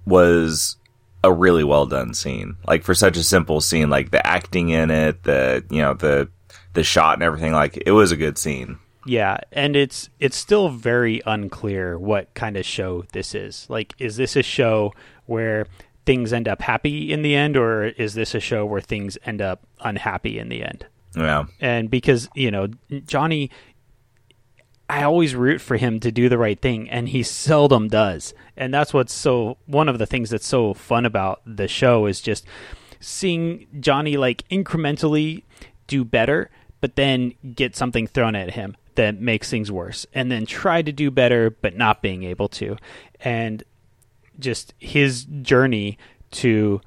was 0.06 0.78
a 1.24 1.32
really 1.34 1.64
well 1.64 1.86
done 1.86 2.14
scene. 2.14 2.56
Like 2.66 2.84
for 2.84 2.94
such 2.94 3.18
a 3.18 3.24
simple 3.24 3.60
scene, 3.60 3.90
like 3.90 4.12
the 4.12 4.26
acting 4.26 4.70
in 4.70 4.92
it, 4.92 5.24
the 5.24 5.66
you 5.70 5.82
know, 5.82 5.94
the 5.94 6.30
the 6.74 6.84
shot 6.84 7.16
and 7.16 7.24
everything, 7.24 7.54
like 7.54 7.82
it 7.86 7.92
was 7.92 8.12
a 8.12 8.18
good 8.18 8.38
scene. 8.38 8.80
Yeah, 9.06 9.38
and 9.52 9.76
it's 9.76 10.10
it's 10.20 10.38
still 10.38 10.70
very 10.70 11.22
unclear 11.26 11.98
what 11.98 12.34
kind 12.34 12.58
of 12.58 12.66
show 12.66 13.06
this 13.14 13.34
is. 13.34 13.66
Like, 13.70 13.96
is 13.98 14.18
this 14.18 14.36
a 14.36 14.44
show 14.44 14.94
where 15.26 15.68
things 16.06 16.34
end 16.34 16.48
up 16.48 16.62
happy 16.62 17.12
in 17.12 17.22
the 17.22 17.36
end, 17.36 17.56
or 17.56 17.86
is 17.86 18.14
this 18.14 18.36
a 18.36 18.40
show 18.40 18.66
where 18.66 18.82
things 18.82 19.18
end 19.26 19.42
up 19.42 19.66
unhappy 19.80 20.38
in 20.38 20.50
the 20.50 20.64
end? 20.64 20.86
Yeah. 21.16 21.46
And 21.60 21.90
because 21.90 22.30
you 22.36 22.52
know 22.52 22.68
Johnny, 23.06 23.50
I 24.90 25.04
always 25.04 25.36
root 25.36 25.62
for 25.62 25.78
him 25.78 26.00
to 26.02 26.12
do 26.12 26.30
the 26.30 26.38
right 26.38 26.60
thing, 26.60 26.90
and 26.90 27.10
he 27.10 27.24
seldom 27.24 27.88
does. 27.88 28.34
And 28.58 28.74
that's 28.74 28.94
what's 28.94 29.14
so 29.14 29.58
one 29.66 29.88
of 29.88 29.98
the 29.98 30.06
things 30.06 30.30
that's 30.30 30.48
so 30.48 30.74
fun 30.74 31.06
about 31.06 31.42
the 31.46 31.68
show 31.68 32.06
is 32.06 32.22
just 32.22 32.46
seeing 33.00 33.68
Johnny 33.80 34.18
like 34.18 34.48
incrementally 34.50 35.44
do 35.90 36.06
better, 36.06 36.50
but 36.80 36.96
then 36.96 37.34
get 37.56 37.76
something 37.76 38.08
thrown 38.08 38.36
at 38.36 38.52
him 38.52 38.78
that 38.96 39.20
makes 39.20 39.50
things 39.50 39.72
worse, 39.72 40.06
and 40.14 40.32
then 40.32 40.46
try 40.46 40.82
to 40.82 40.92
do 40.92 41.12
better, 41.12 41.50
but 41.50 41.76
not 41.76 42.02
being 42.02 42.24
able 42.24 42.48
to. 42.50 42.78
And 43.22 43.64
just 44.40 44.74
his 44.80 45.26
journey 45.42 45.98
to 46.32 46.80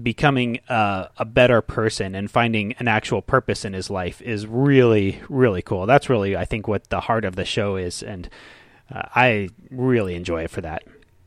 becoming 0.00 0.60
a, 0.68 1.08
a 1.18 1.24
better 1.24 1.60
person 1.60 2.14
and 2.14 2.30
finding 2.30 2.72
an 2.74 2.88
actual 2.88 3.20
purpose 3.20 3.64
in 3.64 3.72
his 3.74 3.90
life 3.90 4.22
is 4.22 4.46
really 4.46 5.20
really 5.28 5.60
cool 5.60 5.84
that's 5.84 6.08
really 6.08 6.34
i 6.34 6.46
think 6.46 6.66
what 6.66 6.88
the 6.88 7.00
heart 7.00 7.26
of 7.26 7.36
the 7.36 7.44
show 7.44 7.76
is 7.76 8.02
and 8.02 8.30
uh, 8.90 9.02
i 9.14 9.50
really 9.70 10.14
enjoy 10.14 10.44
it 10.44 10.50
for 10.50 10.62
that 10.62 10.82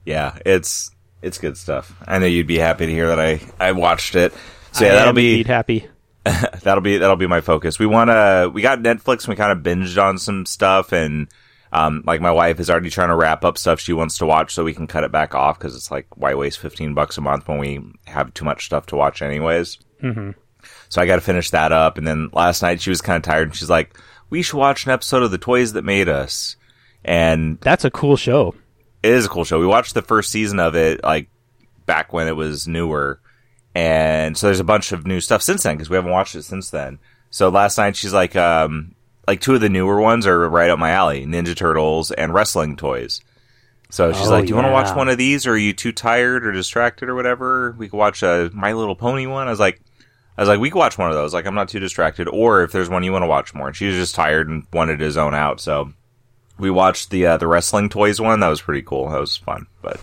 Yeah, 0.05 0.37
it's 0.45 0.91
it's 1.21 1.39
good 1.39 1.57
stuff. 1.57 1.95
I 2.07 2.19
know 2.19 2.27
you'd 2.27 2.47
be 2.47 2.59
happy 2.59 2.85
to 2.85 2.91
hear 2.91 3.07
that 3.07 3.19
I 3.19 3.41
I 3.59 3.71
watched 3.71 4.15
it. 4.15 4.33
So 4.71 4.85
yeah, 4.85 4.91
I 4.91 4.95
that'll 4.95 5.13
be 5.13 5.43
happy 5.43 5.87
that'll 6.63 6.81
be 6.81 6.97
that'll 6.97 7.15
be 7.15 7.27
my 7.27 7.41
focus. 7.41 7.79
We 7.79 7.85
want 7.85 8.09
to 8.09 8.49
we 8.53 8.61
got 8.61 8.79
Netflix 8.79 9.21
and 9.21 9.29
we 9.29 9.35
kind 9.35 9.51
of 9.51 9.59
binged 9.59 10.01
on 10.01 10.17
some 10.17 10.45
stuff 10.45 10.91
and 10.91 11.27
um 11.71 12.03
like 12.05 12.21
my 12.21 12.31
wife 12.31 12.59
is 12.59 12.69
already 12.69 12.89
trying 12.89 13.09
to 13.09 13.15
wrap 13.15 13.45
up 13.45 13.57
stuff 13.57 13.79
she 13.79 13.93
wants 13.93 14.17
to 14.17 14.25
watch 14.25 14.53
so 14.53 14.63
we 14.63 14.73
can 14.73 14.87
cut 14.87 15.03
it 15.03 15.11
back 15.11 15.35
off 15.35 15.59
cuz 15.59 15.75
it's 15.75 15.91
like 15.91 16.07
why 16.15 16.33
waste 16.33 16.59
15 16.59 16.93
bucks 16.93 17.17
a 17.17 17.21
month 17.21 17.47
when 17.47 17.57
we 17.59 17.79
have 18.05 18.33
too 18.33 18.45
much 18.45 18.65
stuff 18.65 18.85
to 18.87 18.95
watch 18.95 19.21
anyways. 19.21 19.77
hmm 20.01 20.31
So 20.89 21.01
I 21.01 21.05
got 21.05 21.15
to 21.15 21.21
finish 21.21 21.51
that 21.51 21.71
up 21.71 21.97
and 21.97 22.07
then 22.07 22.29
last 22.33 22.61
night 22.61 22.81
she 22.81 22.89
was 22.89 23.01
kind 23.01 23.17
of 23.17 23.23
tired 23.23 23.49
and 23.49 23.55
she's 23.55 23.69
like 23.69 23.95
we 24.29 24.41
should 24.41 24.57
watch 24.57 24.85
an 24.85 24.91
episode 24.91 25.21
of 25.23 25.31
The 25.31 25.37
Toys 25.37 25.73
That 25.73 25.85
Made 25.85 26.09
Us. 26.09 26.55
And 27.03 27.59
that's 27.61 27.85
a 27.85 27.91
cool 27.91 28.17
show 28.17 28.55
it 29.03 29.11
is 29.11 29.25
a 29.25 29.29
cool 29.29 29.43
show. 29.45 29.59
We 29.59 29.67
watched 29.67 29.93
the 29.93 30.01
first 30.01 30.31
season 30.31 30.59
of 30.59 30.75
it 30.75 31.03
like 31.03 31.29
back 31.85 32.11
when 32.11 32.27
it 32.27 32.35
was 32.35 32.67
newer, 32.67 33.19
and 33.75 34.35
so 34.37 34.47
there's 34.47 34.59
a 34.59 34.63
bunch 34.63 34.91
of 34.91 35.05
new 35.05 35.19
stuff 35.19 35.41
since 35.43 35.61
then 35.63 35.75
because 35.75 35.89
we 35.89 35.95
haven't 35.97 36.11
watched 36.11 36.33
it 36.35 36.43
since 36.43 36.69
then. 36.71 36.97
So 37.29 37.49
last 37.49 37.77
night 37.77 37.95
she's 37.95 38.13
like, 38.13 38.35
um, 38.35 38.95
like 39.27 39.41
two 39.41 39.53
of 39.55 39.61
the 39.61 39.69
newer 39.69 39.99
ones 39.99 40.25
are 40.25 40.49
right 40.49 40.69
up 40.69 40.79
my 40.79 40.91
alley: 40.91 41.25
Ninja 41.25 41.55
Turtles 41.55 42.11
and 42.11 42.33
wrestling 42.33 42.75
toys. 42.77 43.21
So 43.91 44.11
she's 44.13 44.27
Oh, 44.27 44.31
like, 44.31 44.45
"Do 44.45 44.49
you 44.49 44.55
want 44.55 44.67
to 44.67 44.71
watch 44.73 44.95
one 44.95 45.09
of 45.09 45.17
these, 45.17 45.45
or 45.45 45.51
are 45.53 45.57
you 45.57 45.73
too 45.73 45.91
tired 45.91 46.45
or 46.45 46.51
distracted 46.51 47.07
or 47.09 47.15
whatever? 47.15 47.75
We 47.77 47.87
could 47.89 47.97
watch 47.97 48.23
a 48.23 48.49
My 48.53 48.73
Little 48.73 48.95
Pony 48.95 49.27
one." 49.27 49.47
I 49.47 49.51
was 49.51 49.59
like, 49.59 49.79
"I 50.37 50.41
was 50.41 50.49
like, 50.49 50.59
we 50.59 50.69
could 50.69 50.79
watch 50.79 50.97
one 50.97 51.09
of 51.09 51.15
those. 51.15 51.33
Like, 51.33 51.45
I'm 51.45 51.53
not 51.55 51.69
too 51.69 51.79
distracted. 51.79 52.27
Or 52.27 52.63
if 52.63 52.71
there's 52.71 52.89
one 52.89 53.03
you 53.03 53.11
want 53.11 53.23
to 53.23 53.27
watch 53.27 53.53
more." 53.53 53.67
And 53.67 53.75
she 53.75 53.87
was 53.87 53.95
just 53.95 54.15
tired 54.15 54.49
and 54.49 54.65
wanted 54.73 54.99
to 54.99 55.11
zone 55.11 55.35
out, 55.35 55.59
so 55.61 55.93
we 56.57 56.71
watched 56.71 57.09
the 57.09 57.25
uh, 57.27 57.37
the 57.37 57.47
wrestling 57.47 57.89
toys 57.89 58.19
one. 58.21 58.39
That 58.39 58.47
was 58.49 58.61
pretty 58.61 58.81
cool. 58.81 59.09
That 59.09 59.19
was 59.19 59.37
fun, 59.37 59.67
but 59.81 59.99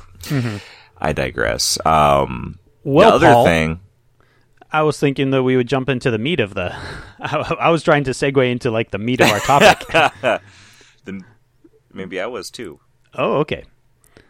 I 1.01 1.13
digress. 1.13 1.79
Um, 1.85 2.59
Well, 2.85 3.11
the 3.19 3.27
other 3.27 3.35
Paul, 3.35 3.45
thing, 3.45 3.81
I 4.73 4.83
was 4.83 4.99
thinking 4.99 5.31
that 5.31 5.43
we 5.43 5.57
would 5.57 5.69
jump 5.69 5.89
into 5.89 6.11
the 6.11 6.19
meat 6.19 6.41
of 6.41 6.55
the. 6.55 6.75
I, 7.21 7.57
I 7.61 7.71
was 7.71 7.83
trying 7.83 8.05
to 8.05 8.11
segue 8.13 8.51
into 8.51 8.71
like 8.71 8.91
the 8.91 8.99
meat 8.99 9.21
of 9.21 9.29
our 9.31 9.41
topic. 9.41 9.87
then 11.05 11.25
maybe 11.93 12.21
I 12.21 12.27
was 12.27 12.51
too. 12.51 12.81
oh, 13.15 13.39
okay. 13.39 13.65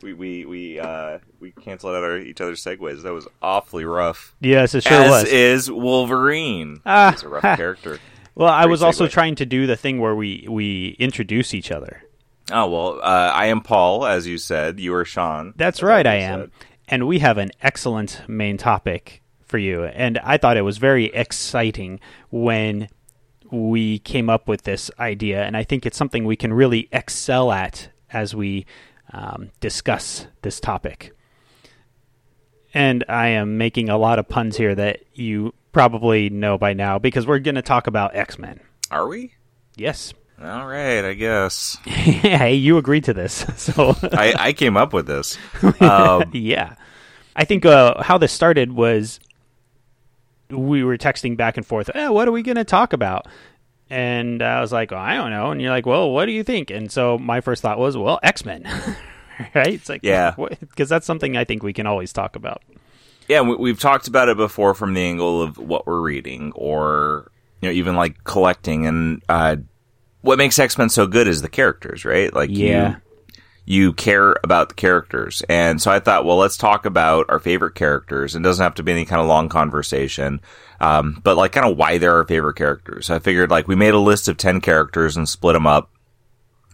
We 0.03 0.15
we 0.15 0.45
we 0.45 0.81
uh, 0.81 1.19
we 1.39 1.53
canceled 1.53 1.95
out 1.95 2.03
our, 2.03 2.19
each 2.19 2.41
other's 2.41 2.63
segues. 2.63 3.03
That 3.05 3.13
was 3.13 3.29
awfully 3.41 3.85
rough. 3.85 4.35
Yes, 4.41 4.75
it 4.75 4.83
sure 4.83 4.93
As 5.01 5.11
was. 5.11 5.25
is 5.33 5.71
Wolverine. 5.71 6.81
Ah. 6.85 7.13
He's 7.13 7.23
a 7.23 7.29
rough 7.29 7.43
character. 7.43 8.01
well, 8.35 8.49
I 8.49 8.63
Great 8.65 8.71
was 8.73 8.83
also 8.83 9.07
trying 9.07 9.37
to 9.37 9.47
do 9.47 9.69
the 9.69 9.77
thing 9.77 10.01
where 10.01 10.17
we 10.17 10.45
we 10.51 10.97
introduce 10.99 11.55
each 11.55 11.71
other. 11.71 12.03
Oh 12.51 12.69
well, 12.69 12.99
uh, 13.01 13.31
I 13.33 13.47
am 13.47 13.61
Paul, 13.61 14.05
as 14.05 14.27
you 14.27 14.39
said. 14.39 14.81
You 14.81 14.93
are 14.95 15.05
Sean. 15.05 15.55
That's 15.57 15.85
right, 15.85 16.05
you 16.05 16.11
I 16.11 16.15
am. 16.17 16.41
said. 16.41 16.51
And 16.93 17.09
we 17.09 17.21
have 17.21 17.39
an 17.39 17.53
excellent 17.63 18.21
main 18.29 18.59
topic 18.59 19.23
for 19.47 19.57
you. 19.57 19.85
And 19.85 20.19
I 20.19 20.37
thought 20.37 20.59
it 20.59 20.63
was 20.63 20.77
very 20.77 21.07
exciting 21.07 22.01
when 22.29 22.91
we 23.51 23.99
came 24.01 24.29
up 24.29 24.47
with 24.47 24.65
this 24.65 24.91
idea. 24.99 25.43
And 25.43 25.57
I 25.57 25.65
think 25.65 25.87
it's 25.87 25.97
something 25.97 26.27
we 26.27 26.37
can 26.37 26.53
really 26.53 26.91
excel 26.93 27.51
at 27.51 27.89
as 28.11 28.35
we 28.35 28.67
um, 29.11 29.53
discuss 29.59 30.27
this 30.43 30.61
topic. 30.61 31.17
And 32.75 33.05
I 33.09 33.29
am 33.29 33.57
making 33.57 33.89
a 33.89 33.97
lot 33.97 34.19
of 34.19 34.29
puns 34.29 34.59
here 34.59 34.75
that 34.75 35.01
you 35.15 35.55
probably 35.73 36.29
know 36.29 36.59
by 36.59 36.75
now 36.75 36.99
because 36.99 37.27
we're 37.27 37.39
going 37.39 37.55
to 37.55 37.63
talk 37.63 37.87
about 37.87 38.15
X 38.15 38.39
Men. 38.39 38.61
Are 38.91 39.09
we? 39.09 39.33
Yes. 39.77 40.13
All 40.41 40.67
right, 40.67 41.05
I 41.05 41.15
guess. 41.15 41.77
hey, 41.85 42.55
you 42.55 42.77
agreed 42.79 43.05
to 43.05 43.15
this. 43.15 43.45
So. 43.57 43.95
I, 44.13 44.35
I 44.39 44.53
came 44.53 44.77
up 44.77 44.93
with 44.93 45.07
this. 45.07 45.39
Um, 45.81 46.31
yeah. 46.33 46.75
I 47.37 47.45
think 47.45 47.65
uh, 47.65 48.03
how 48.03 48.19
this 48.19 48.33
started 48.33 48.73
was 48.73 49.21
we 50.51 50.85
were 50.85 50.99
texting 50.99 51.37
back 51.37 51.57
and 51.57 51.65
forth. 51.65 51.91
Eh, 51.95 52.09
what 52.09 52.29
are 52.29 52.33
we 52.33 52.43
going 52.43 52.57
to 52.57 52.65
talk 52.65 52.93
about? 52.93 53.27
And 53.89 54.43
I 54.43 54.61
was 54.61 54.73
like, 54.73 54.91
well, 54.91 55.01
I 55.01 55.15
don't 55.15 55.31
know. 55.31 55.51
And 55.51 55.61
you're 55.63 55.71
like, 55.71 55.87
well, 55.87 56.11
what 56.11 56.27
do 56.27 56.33
you 56.33 56.43
think? 56.45 56.71
And 56.71 56.91
so 56.91 57.19
my 57.19 57.41
first 57.41 57.63
thought 57.63 57.79
was, 57.79 57.97
well, 57.97 58.19
X 58.23 58.45
Men. 58.45 58.65
right? 59.55 59.75
It's 59.75 59.89
like, 59.89 60.01
Yeah. 60.03 60.35
Because 60.61 60.89
that's 60.89 61.07
something 61.07 61.37
I 61.37 61.45
think 61.45 61.63
we 61.63 61.73
can 61.73 61.87
always 61.87 62.13
talk 62.13 62.37
about. 62.37 62.63
yeah, 63.29 63.41
we, 63.43 63.55
we've 63.57 63.81
talked 63.81 64.09
about 64.09 64.29
it 64.29 64.37
before 64.37 64.75
from 64.75 64.95
the 64.95 65.01
angle 65.03 65.41
of 65.43 65.57
what 65.59 65.87
we're 65.87 66.01
reading, 66.01 66.53
or 66.55 67.31
you 67.61 67.69
know, 67.69 67.73
even 67.75 67.95
like 67.97 68.25
collecting. 68.25 68.87
And 68.87 69.23
uh, 69.29 69.57
what 70.23 70.39
makes 70.39 70.59
X 70.59 70.79
Men 70.79 70.89
so 70.89 71.07
good 71.07 71.29
is 71.29 71.43
the 71.43 71.49
characters, 71.49 72.05
right? 72.05 72.33
Like, 72.33 72.51
Yeah. 72.51 72.91
you 72.91 72.97
you 73.65 73.93
care 73.93 74.35
about 74.43 74.69
the 74.71 74.75
characters. 74.75 75.41
And 75.49 75.81
so 75.81 75.89
I 75.93 76.01
thought, 76.01 76.25
well, 76.25 76.37
let's 76.37 76.57
talk 76.57 76.85
about 76.85 77.27
our 77.29 77.39
favorite 77.39 77.77
characters. 77.77 78.35
It 78.35 78.43
doesn't 78.43 78.63
have 78.63 78.75
to 78.75 78.83
be 78.83 78.91
any 78.91 79.05
kind 79.05 79.21
of 79.21 79.29
long 79.29 79.49
conversation, 79.49 80.41
um, 80.81 81.21
but 81.23 81.37
like 81.37 81.53
kind 81.53 81.71
of 81.71 81.77
why 81.77 81.99
they're 81.99 82.17
our 82.17 82.27
favorite 82.27 82.57
characters. 82.57 83.07
So 83.07 83.15
I 83.15 83.19
figured 83.21 83.53
like 83.53 83.69
we 83.69 83.77
made 83.77 83.95
a 83.95 84.01
list 84.01 84.27
of 84.27 84.37
10 84.37 84.61
characters 84.63 85.17
and 85.17 85.29
split 85.29 85.55
them 85.55 85.69
up. 85.69 85.91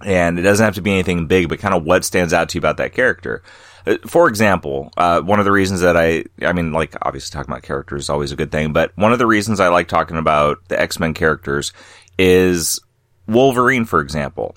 And 0.03 0.39
it 0.39 0.43
doesn't 0.43 0.65
have 0.65 0.77
to 0.77 0.81
be 0.81 0.93
anything 0.93 1.27
big, 1.27 1.51
but 1.51 1.59
kind 1.59 1.75
of 1.75 1.85
what 1.85 2.07
stands 2.07 2.33
out 2.33 2.49
to 2.51 2.55
you 2.57 2.61
about 2.61 2.79
that 2.79 2.95
character. 2.95 3.43
Uh, 3.87 3.99
For 4.07 4.27
example, 4.27 4.91
uh, 4.97 5.21
one 5.21 5.41
of 5.41 5.45
the 5.45 5.53
reasons 5.53 5.81
that 5.83 5.95
I, 5.97 6.25
I 6.41 6.55
mean, 6.55 6.73
like 6.73 6.95
obviously 7.03 7.35
talking 7.37 7.53
about 7.53 7.65
characters 7.65 8.05
is 8.05 8.11
always 8.11 8.33
a 8.33 8.37
good 8.37 8.51
thing, 8.51 8.73
but 8.73 8.93
one 8.97 9.13
of 9.13 9.19
the 9.19 9.27
reasons 9.27 9.61
I 9.61 9.69
like 9.69 9.89
talking 9.89 10.17
about 10.17 10.59
the 10.69 10.81
X-Men 10.81 11.13
characters 11.13 11.75
is 12.19 12.81
Wolverine, 13.29 13.85
for 13.85 14.01
example 14.01 14.57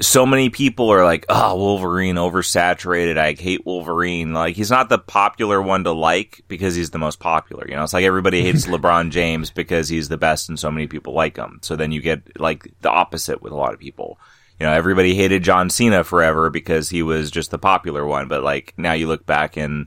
so 0.00 0.26
many 0.26 0.50
people 0.50 0.90
are 0.90 1.04
like, 1.04 1.24
oh, 1.28 1.56
Wolverine 1.56 2.16
oversaturated. 2.16 3.16
I 3.16 3.32
hate 3.34 3.64
Wolverine. 3.64 4.32
Like, 4.32 4.56
he's 4.56 4.70
not 4.70 4.88
the 4.88 4.98
popular 4.98 5.62
one 5.62 5.84
to 5.84 5.92
like 5.92 6.42
because 6.48 6.74
he's 6.74 6.90
the 6.90 6.98
most 6.98 7.20
popular. 7.20 7.66
You 7.68 7.76
know, 7.76 7.84
it's 7.84 7.92
like 7.92 8.04
everybody 8.04 8.42
hates 8.42 8.66
LeBron 8.66 9.10
James 9.10 9.50
because 9.50 9.88
he's 9.88 10.08
the 10.08 10.16
best 10.16 10.48
and 10.48 10.58
so 10.58 10.70
many 10.70 10.88
people 10.88 11.12
like 11.12 11.36
him. 11.36 11.60
So 11.62 11.76
then 11.76 11.92
you 11.92 12.00
get 12.00 12.40
like 12.40 12.66
the 12.80 12.90
opposite 12.90 13.40
with 13.40 13.52
a 13.52 13.56
lot 13.56 13.72
of 13.72 13.80
people. 13.80 14.18
You 14.58 14.66
know, 14.66 14.72
everybody 14.72 15.14
hated 15.14 15.44
John 15.44 15.70
Cena 15.70 16.02
forever 16.04 16.50
because 16.50 16.88
he 16.88 17.02
was 17.02 17.30
just 17.30 17.50
the 17.50 17.58
popular 17.58 18.04
one. 18.04 18.28
But 18.28 18.42
like 18.42 18.74
now 18.76 18.92
you 18.94 19.06
look 19.06 19.26
back 19.26 19.56
and 19.56 19.86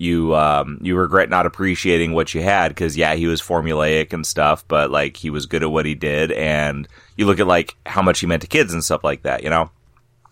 you 0.00 0.34
um 0.34 0.78
you 0.80 0.96
regret 0.96 1.28
not 1.28 1.44
appreciating 1.44 2.12
what 2.12 2.32
you 2.32 2.40
had 2.40 2.68
because 2.70 2.96
yeah 2.96 3.14
he 3.14 3.26
was 3.26 3.42
formulaic 3.42 4.14
and 4.14 4.26
stuff 4.26 4.66
but 4.66 4.90
like 4.90 5.14
he 5.14 5.28
was 5.28 5.44
good 5.44 5.62
at 5.62 5.70
what 5.70 5.84
he 5.84 5.94
did 5.94 6.32
and 6.32 6.88
you 7.16 7.26
look 7.26 7.38
at 7.38 7.46
like 7.46 7.76
how 7.84 8.00
much 8.00 8.20
he 8.20 8.26
meant 8.26 8.40
to 8.40 8.48
kids 8.48 8.72
and 8.72 8.82
stuff 8.82 9.04
like 9.04 9.22
that 9.22 9.44
you 9.44 9.50
know? 9.50 9.70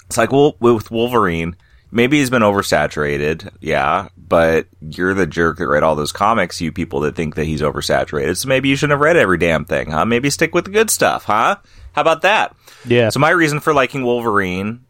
It's 0.06 0.16
like 0.16 0.32
well 0.32 0.56
with 0.58 0.90
wolverine 0.90 1.54
maybe 1.90 2.16
he's 2.16 2.30
been 2.30 2.40
oversaturated 2.40 3.50
yeah 3.60 4.08
but 4.16 4.66
you're 4.80 5.12
the 5.12 5.26
jerk 5.26 5.58
that 5.58 5.68
read 5.68 5.82
all 5.82 5.96
those 5.96 6.12
comics 6.12 6.62
you 6.62 6.72
people 6.72 7.00
that 7.00 7.14
think 7.14 7.34
that 7.34 7.44
he's 7.44 7.60
oversaturated 7.60 8.38
so 8.38 8.48
maybe 8.48 8.70
you 8.70 8.76
shouldn't 8.76 8.92
have 8.92 9.00
read 9.00 9.18
every 9.18 9.36
damn 9.36 9.66
thing 9.66 9.90
huh? 9.90 10.06
Maybe 10.06 10.30
stick 10.30 10.54
with 10.54 10.64
the 10.64 10.70
good 10.70 10.88
stuff 10.88 11.24
huh? 11.24 11.56
How 11.92 12.00
about 12.00 12.22
that? 12.22 12.56
Yeah. 12.86 13.10
so 13.10 13.20
my 13.20 13.30
reason 13.30 13.60
for 13.60 13.74
liking 13.74 14.02
wolverine 14.02 14.86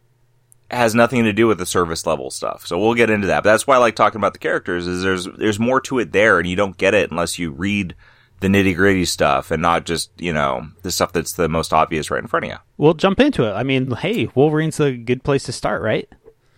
has 0.71 0.93
nothing 0.95 1.23
to 1.23 1.33
do 1.33 1.47
with 1.47 1.57
the 1.57 1.65
service 1.65 2.05
level 2.05 2.29
stuff. 2.29 2.65
So 2.67 2.77
we'll 2.79 2.93
get 2.93 3.09
into 3.09 3.27
that. 3.27 3.43
But 3.43 3.51
that's 3.51 3.65
why 3.67 3.75
I 3.75 3.79
like 3.79 3.95
talking 3.95 4.19
about 4.19 4.33
the 4.33 4.39
characters 4.39 4.87
is 4.87 5.01
there's 5.03 5.25
there's 5.37 5.59
more 5.59 5.81
to 5.81 5.99
it 5.99 6.11
there 6.11 6.39
and 6.39 6.47
you 6.47 6.55
don't 6.55 6.77
get 6.77 6.93
it 6.93 7.09
unless 7.11 7.39
you 7.39 7.51
read 7.51 7.95
the 8.39 8.47
nitty 8.47 8.75
gritty 8.75 9.03
stuff 9.05 9.51
and 9.51 9.61
not 9.61 9.85
just, 9.85 10.11
you 10.17 10.31
know, 10.31 10.67
the 10.83 10.91
stuff 10.91 11.11
that's 11.11 11.33
the 11.33 11.49
most 11.49 11.73
obvious 11.73 12.09
right 12.09 12.21
in 12.21 12.27
front 12.27 12.45
of 12.45 12.51
you. 12.51 12.57
we'll 12.77 12.93
jump 12.93 13.19
into 13.19 13.43
it. 13.43 13.51
I 13.51 13.63
mean, 13.63 13.91
hey, 13.91 14.29
Wolverine's 14.35 14.79
a 14.79 14.95
good 14.95 15.23
place 15.23 15.43
to 15.43 15.51
start, 15.51 15.81
right? 15.81 16.07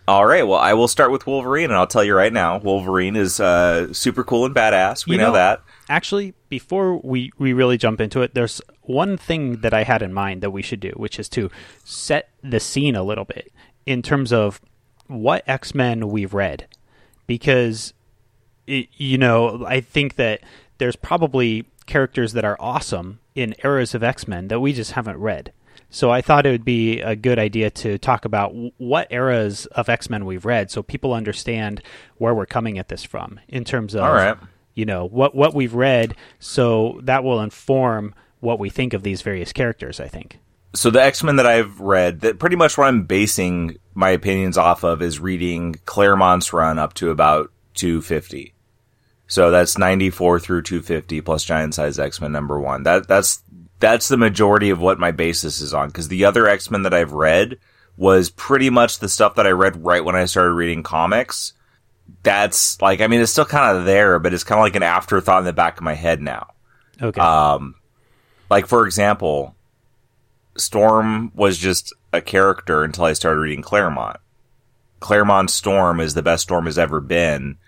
All 0.06 0.26
right, 0.26 0.42
well 0.46 0.58
I 0.58 0.74
will 0.74 0.88
start 0.88 1.10
with 1.10 1.26
Wolverine 1.26 1.66
and 1.66 1.74
I'll 1.74 1.86
tell 1.86 2.04
you 2.04 2.14
right 2.14 2.32
now, 2.32 2.58
Wolverine 2.58 3.16
is 3.16 3.40
uh, 3.40 3.92
super 3.92 4.22
cool 4.24 4.44
and 4.46 4.54
badass. 4.54 5.06
We 5.06 5.12
You 5.14 5.18
know, 5.22 5.26
know- 5.28 5.32
that. 5.34 5.62
Actually, 5.88 6.32
before 6.48 6.96
we, 6.98 7.32
we 7.38 7.52
really 7.52 7.76
jump 7.76 8.00
into 8.00 8.22
it, 8.22 8.32
there's 8.34 8.62
one 8.82 9.16
thing 9.16 9.60
that 9.62 9.74
I 9.74 9.82
had 9.82 10.00
in 10.02 10.12
mind 10.14 10.42
that 10.42 10.50
we 10.50 10.62
should 10.62 10.80
do, 10.80 10.90
which 10.96 11.18
is 11.18 11.28
to 11.30 11.50
set 11.84 12.30
the 12.42 12.60
scene 12.60 12.94
a 12.96 13.02
little 13.02 13.24
bit 13.24 13.52
in 13.86 14.02
terms 14.02 14.32
of 14.32 14.60
what 15.06 15.42
X 15.46 15.74
Men 15.74 16.08
we've 16.08 16.34
read. 16.34 16.66
Because, 17.26 17.94
it, 18.66 18.88
you 18.96 19.18
know, 19.18 19.64
I 19.66 19.80
think 19.80 20.16
that 20.16 20.40
there's 20.78 20.96
probably 20.96 21.66
characters 21.86 22.32
that 22.32 22.44
are 22.44 22.56
awesome 22.60 23.20
in 23.34 23.54
eras 23.64 23.94
of 23.94 24.02
X 24.02 24.26
Men 24.28 24.48
that 24.48 24.60
we 24.60 24.72
just 24.72 24.92
haven't 24.92 25.18
read. 25.18 25.52
So 25.90 26.10
I 26.10 26.22
thought 26.22 26.46
it 26.46 26.50
would 26.50 26.64
be 26.64 27.00
a 27.00 27.14
good 27.14 27.38
idea 27.38 27.68
to 27.70 27.98
talk 27.98 28.24
about 28.24 28.54
what 28.78 29.08
eras 29.10 29.66
of 29.66 29.88
X 29.90 30.08
Men 30.08 30.24
we've 30.24 30.44
read 30.46 30.70
so 30.70 30.82
people 30.82 31.12
understand 31.12 31.82
where 32.16 32.34
we're 32.34 32.46
coming 32.46 32.78
at 32.78 32.88
this 32.88 33.04
from 33.04 33.38
in 33.48 33.64
terms 33.64 33.94
of 33.94 34.02
All 34.02 34.14
right. 34.14 34.38
you 34.74 34.86
know 34.86 35.04
what 35.06 35.34
what 35.34 35.54
we've 35.54 35.74
read 35.74 36.14
so 36.38 36.98
that 37.02 37.22
will 37.24 37.40
inform 37.42 38.14
what 38.40 38.58
we 38.58 38.70
think 38.70 38.94
of 38.94 39.02
these 39.02 39.20
various 39.20 39.52
characters 39.52 40.00
i 40.00 40.08
think 40.08 40.38
so 40.74 40.90
the 40.90 41.02
X-Men 41.02 41.36
that 41.36 41.46
I've 41.46 41.80
read, 41.80 42.20
that 42.20 42.38
pretty 42.38 42.56
much 42.56 42.78
what 42.78 42.86
I'm 42.86 43.04
basing 43.04 43.78
my 43.94 44.10
opinions 44.10 44.56
off 44.56 44.84
of 44.84 45.02
is 45.02 45.20
reading 45.20 45.76
Claremont's 45.84 46.52
run 46.52 46.78
up 46.78 46.94
to 46.94 47.10
about 47.10 47.52
250. 47.74 48.54
So 49.26 49.50
that's 49.50 49.78
94 49.78 50.40
through 50.40 50.62
250 50.62 51.20
plus 51.20 51.44
Giant 51.44 51.74
Size 51.74 51.98
X-Men 51.98 52.32
number 52.32 52.60
1. 52.60 52.84
That 52.84 53.08
that's 53.08 53.42
that's 53.80 54.08
the 54.08 54.16
majority 54.16 54.70
of 54.70 54.80
what 54.80 54.98
my 54.98 55.10
basis 55.10 55.60
is 55.60 55.74
on 55.74 55.90
cuz 55.90 56.08
the 56.08 56.24
other 56.24 56.46
X-Men 56.46 56.82
that 56.82 56.94
I've 56.94 57.12
read 57.12 57.58
was 57.96 58.30
pretty 58.30 58.70
much 58.70 58.98
the 58.98 59.08
stuff 59.08 59.34
that 59.34 59.46
I 59.46 59.50
read 59.50 59.84
right 59.84 60.04
when 60.04 60.16
I 60.16 60.24
started 60.24 60.52
reading 60.52 60.82
comics. 60.82 61.52
That's 62.22 62.80
like 62.80 63.00
I 63.00 63.06
mean 63.06 63.20
it's 63.20 63.32
still 63.32 63.44
kind 63.44 63.76
of 63.76 63.84
there, 63.84 64.18
but 64.18 64.34
it's 64.34 64.44
kind 64.44 64.58
of 64.58 64.64
like 64.64 64.76
an 64.76 64.82
afterthought 64.82 65.40
in 65.40 65.44
the 65.44 65.52
back 65.52 65.76
of 65.76 65.82
my 65.82 65.94
head 65.94 66.20
now. 66.20 66.48
okay 67.00 67.20
Um, 67.20 67.74
like 68.50 68.66
for 68.66 68.86
example, 68.86 69.54
Storm 70.56 71.32
was 71.34 71.58
just 71.58 71.92
a 72.12 72.20
character 72.20 72.84
until 72.84 73.04
I 73.04 73.12
started 73.12 73.40
reading 73.40 73.62
Claremont. 73.62 74.18
Claremont's 75.00 75.54
Storm 75.54 76.00
is 76.00 76.14
the 76.14 76.22
best 76.22 76.44
Storm 76.44 76.66
has 76.66 76.78
ever 76.78 77.00
been, 77.00 77.58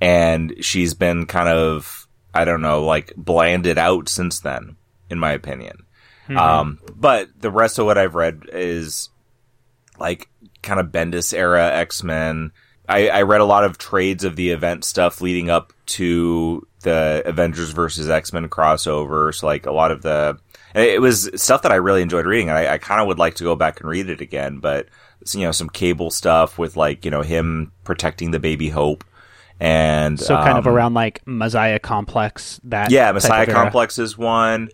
and 0.00 0.54
she's 0.60 0.94
been 0.94 1.26
kind 1.26 1.48
of 1.48 2.08
I 2.32 2.44
don't 2.44 2.62
know 2.62 2.84
like 2.84 3.12
blanded 3.16 3.78
out 3.78 4.08
since 4.08 4.40
then, 4.40 4.76
in 5.10 5.18
my 5.18 5.32
opinion. 5.32 5.84
Um, 6.28 6.80
but 6.96 7.28
the 7.38 7.50
rest 7.50 7.78
of 7.78 7.84
what 7.84 7.98
I've 7.98 8.14
read 8.14 8.44
is 8.52 9.10
like 9.98 10.28
kind 10.62 10.80
of 10.80 10.86
Bendis 10.86 11.34
era 11.34 11.70
X 11.72 12.02
Men. 12.02 12.52
I, 12.88 13.08
I 13.08 13.22
read 13.22 13.40
a 13.40 13.46
lot 13.46 13.64
of 13.64 13.78
trades 13.78 14.24
of 14.24 14.36
the 14.36 14.50
event 14.50 14.84
stuff 14.84 15.20
leading 15.20 15.50
up 15.50 15.73
to 15.86 16.66
the 16.80 17.22
Avengers 17.24 17.70
versus 17.70 18.08
X 18.08 18.32
Men 18.32 18.48
crossover. 18.48 19.34
So 19.34 19.46
like 19.46 19.66
a 19.66 19.72
lot 19.72 19.90
of 19.90 20.02
the 20.02 20.38
it 20.74 21.00
was 21.00 21.30
stuff 21.36 21.62
that 21.62 21.72
I 21.72 21.76
really 21.76 22.02
enjoyed 22.02 22.26
reading. 22.26 22.50
I, 22.50 22.74
I 22.74 22.78
kind 22.78 23.00
of 23.00 23.06
would 23.06 23.18
like 23.18 23.36
to 23.36 23.44
go 23.44 23.54
back 23.54 23.80
and 23.80 23.88
read 23.88 24.08
it 24.08 24.20
again, 24.20 24.58
but 24.58 24.88
you 25.32 25.42
know, 25.42 25.52
some 25.52 25.68
cable 25.68 26.10
stuff 26.10 26.58
with 26.58 26.76
like, 26.76 27.04
you 27.04 27.10
know, 27.10 27.22
him 27.22 27.72
protecting 27.84 28.30
the 28.30 28.40
baby 28.40 28.68
Hope 28.68 29.04
and 29.60 30.18
So 30.18 30.36
kind 30.36 30.58
of 30.58 30.66
um, 30.66 30.74
around 30.74 30.94
like 30.94 31.22
Messiah 31.26 31.78
Complex. 31.78 32.60
That 32.64 32.90
yeah, 32.90 33.12
Messiah. 33.12 33.46
Complex 33.46 33.98
is 33.98 34.18
one. 34.18 34.68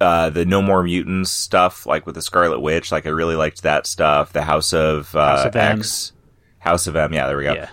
Uh, 0.00 0.28
the 0.28 0.44
No 0.44 0.60
More 0.60 0.82
Mutants 0.82 1.30
stuff, 1.30 1.86
like 1.86 2.04
with 2.04 2.16
the 2.16 2.20
Scarlet 2.20 2.60
Witch, 2.60 2.90
like 2.90 3.06
I 3.06 3.10
really 3.10 3.36
liked 3.36 3.62
that 3.62 3.86
stuff. 3.86 4.32
The 4.32 4.42
House 4.42 4.74
of, 4.74 5.14
uh, 5.14 5.36
House 5.36 5.46
of 5.46 5.56
M. 5.56 5.82
House 6.58 6.86
of 6.88 6.96
M, 6.96 7.12
yeah, 7.12 7.26
there 7.28 7.36
we 7.36 7.44
go. 7.44 7.54
Yeah. 7.54 7.70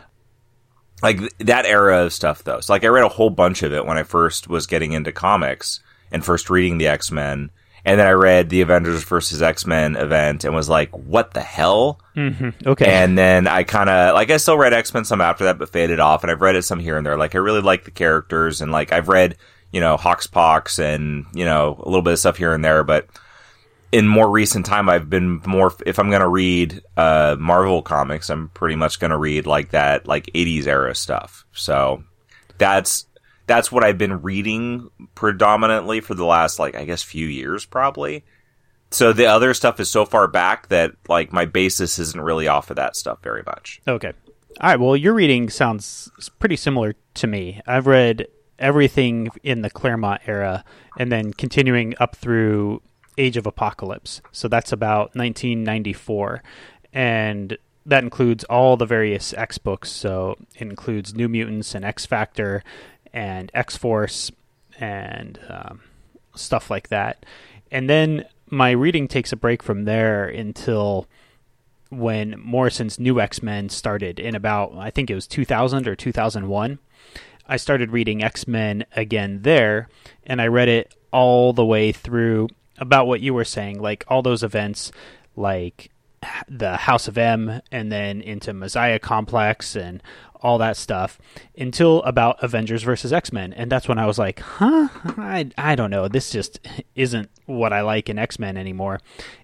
Like 1.01 1.37
that 1.39 1.65
era 1.65 2.05
of 2.05 2.13
stuff, 2.13 2.43
though. 2.43 2.59
So, 2.59 2.73
like, 2.73 2.83
I 2.83 2.87
read 2.87 3.03
a 3.03 3.09
whole 3.09 3.29
bunch 3.29 3.63
of 3.63 3.73
it 3.73 3.85
when 3.85 3.97
I 3.97 4.03
first 4.03 4.47
was 4.47 4.67
getting 4.67 4.93
into 4.93 5.11
comics 5.11 5.79
and 6.11 6.23
first 6.23 6.49
reading 6.49 6.77
the 6.77 6.87
X 6.87 7.11
Men, 7.11 7.49
and 7.83 7.99
then 7.99 8.07
I 8.07 8.11
read 8.11 8.49
the 8.49 8.61
Avengers 8.61 9.03
versus 9.03 9.41
X 9.41 9.65
Men 9.65 9.95
event 9.95 10.43
and 10.43 10.53
was 10.53 10.69
like, 10.69 10.91
"What 10.95 11.33
the 11.33 11.41
hell?" 11.41 11.99
Mm-hmm. 12.15 12.67
Okay. 12.67 12.85
And 12.85 13.17
then 13.17 13.47
I 13.47 13.63
kind 13.63 13.89
of 13.89 14.13
like 14.13 14.29
I 14.29 14.37
still 14.37 14.57
read 14.57 14.73
X 14.73 14.93
Men 14.93 15.05
some 15.05 15.21
after 15.21 15.45
that, 15.45 15.57
but 15.57 15.69
faded 15.69 15.99
off. 15.99 16.23
And 16.23 16.31
I've 16.31 16.41
read 16.41 16.55
it 16.55 16.63
some 16.63 16.79
here 16.79 16.97
and 16.97 17.05
there. 17.05 17.17
Like 17.17 17.33
I 17.33 17.39
really 17.39 17.61
like 17.61 17.85
the 17.85 17.91
characters, 17.91 18.61
and 18.61 18.71
like 18.71 18.91
I've 18.91 19.07
read 19.07 19.37
you 19.71 19.79
know 19.79 19.97
Hawkspox 19.97 20.77
and 20.79 21.25
you 21.33 21.45
know 21.45 21.81
a 21.81 21.85
little 21.85 22.03
bit 22.03 22.13
of 22.13 22.19
stuff 22.19 22.37
here 22.37 22.53
and 22.53 22.63
there. 22.63 22.83
But 22.83 23.07
in 23.91 24.07
more 24.07 24.29
recent 24.29 24.65
time, 24.65 24.89
I've 24.89 25.09
been 25.09 25.41
more. 25.45 25.73
If 25.85 25.99
I'm 25.99 26.09
gonna 26.09 26.29
read 26.29 26.81
uh, 26.95 27.35
Marvel 27.39 27.81
comics, 27.81 28.29
I'm 28.29 28.49
pretty 28.49 28.75
much 28.75 28.99
gonna 28.99 29.17
read 29.17 29.45
like 29.45 29.71
that 29.71 30.07
like 30.07 30.25
80s 30.27 30.67
era 30.67 30.95
stuff. 30.95 31.45
So 31.51 32.03
that's 32.57 33.05
that's 33.47 33.71
what 33.71 33.83
I've 33.83 33.97
been 33.97 34.21
reading 34.21 34.89
predominantly 35.15 35.99
for 35.99 36.13
the 36.13 36.25
last 36.25 36.57
like 36.57 36.75
I 36.75 36.85
guess 36.85 37.03
few 37.03 37.27
years 37.27 37.65
probably. 37.65 38.23
So 38.91 39.13
the 39.13 39.25
other 39.25 39.53
stuff 39.53 39.79
is 39.79 39.89
so 39.89 40.05
far 40.05 40.27
back 40.27 40.67
that 40.67 40.91
like 41.07 41.33
my 41.33 41.45
basis 41.45 41.99
isn't 41.99 42.21
really 42.21 42.47
off 42.47 42.69
of 42.69 42.75
that 42.77 42.95
stuff 42.95 43.19
very 43.23 43.43
much. 43.45 43.81
Okay. 43.87 44.13
All 44.59 44.69
right. 44.69 44.79
Well, 44.79 44.95
your 44.95 45.13
reading 45.13 45.49
sounds 45.49 46.09
pretty 46.39 46.57
similar 46.57 46.95
to 47.15 47.27
me. 47.27 47.61
I've 47.65 47.87
read 47.87 48.27
everything 48.59 49.29
in 49.43 49.61
the 49.63 49.69
Claremont 49.69 50.21
era 50.27 50.63
and 50.99 51.11
then 51.11 51.33
continuing 51.33 51.95
up 51.99 52.15
through 52.15 52.81
Age 53.17 53.37
of 53.37 53.45
Apocalypse. 53.45 54.21
So 54.31 54.47
that's 54.47 54.71
about 54.71 55.15
1994. 55.15 56.41
And 56.93 57.57
that 57.85 58.03
includes 58.03 58.43
all 58.45 58.77
the 58.77 58.85
various 58.85 59.33
X 59.33 59.57
books. 59.57 59.91
So 59.91 60.37
it 60.55 60.61
includes 60.61 61.15
New 61.15 61.27
Mutants 61.27 61.75
and 61.75 61.83
X 61.83 62.05
Factor 62.05 62.63
and 63.13 63.51
X 63.53 63.75
Force 63.77 64.31
and 64.79 65.39
um, 65.49 65.81
stuff 66.35 66.69
like 66.69 66.89
that. 66.89 67.25
And 67.71 67.89
then 67.89 68.25
my 68.49 68.71
reading 68.71 69.07
takes 69.07 69.31
a 69.31 69.37
break 69.37 69.63
from 69.63 69.85
there 69.85 70.25
until 70.25 71.07
when 71.89 72.39
Morrison's 72.39 72.99
New 72.99 73.19
X 73.19 73.43
Men 73.43 73.69
started 73.69 74.19
in 74.19 74.35
about, 74.35 74.73
I 74.75 74.89
think 74.89 75.09
it 75.09 75.15
was 75.15 75.27
2000 75.27 75.87
or 75.87 75.95
2001. 75.95 76.79
I 77.47 77.57
started 77.57 77.91
reading 77.91 78.23
X 78.23 78.47
Men 78.47 78.85
again 78.95 79.41
there, 79.41 79.89
and 80.25 80.41
I 80.41 80.47
read 80.47 80.69
it 80.69 80.95
all 81.11 81.51
the 81.51 81.65
way 81.65 81.91
through 81.91 82.47
about 82.81 83.07
what 83.07 83.21
you 83.21 83.33
were 83.33 83.45
saying, 83.45 83.79
like 83.79 84.03
all 84.09 84.21
those 84.21 84.43
events, 84.43 84.91
like 85.37 85.91
the 86.49 86.75
House 86.75 87.07
of 87.07 87.17
M, 87.17 87.61
and 87.71 87.91
then 87.91 88.21
into 88.21 88.53
Messiah 88.53 88.99
Complex 88.99 89.75
and 89.75 90.03
all 90.43 90.57
that 90.57 90.75
stuff 90.75 91.19
until 91.57 92.01
about 92.01 92.43
Avengers 92.43 92.83
versus 92.83 93.13
X 93.13 93.31
Men, 93.31 93.53
and 93.53 93.71
that's 93.71 93.87
when 93.87 93.99
I 93.99 94.07
was 94.07 94.17
like, 94.17 94.39
huh, 94.39 94.89
I 95.17 95.51
I 95.57 95.75
don't 95.75 95.91
know, 95.91 96.07
this 96.07 96.31
just 96.31 96.59
isn't 96.95 97.29
what 97.45 97.71
I 97.71 97.81
like 97.81 98.09
in 98.09 98.17
X 98.17 98.39
Men 98.39 98.57
anymore. 98.57 98.99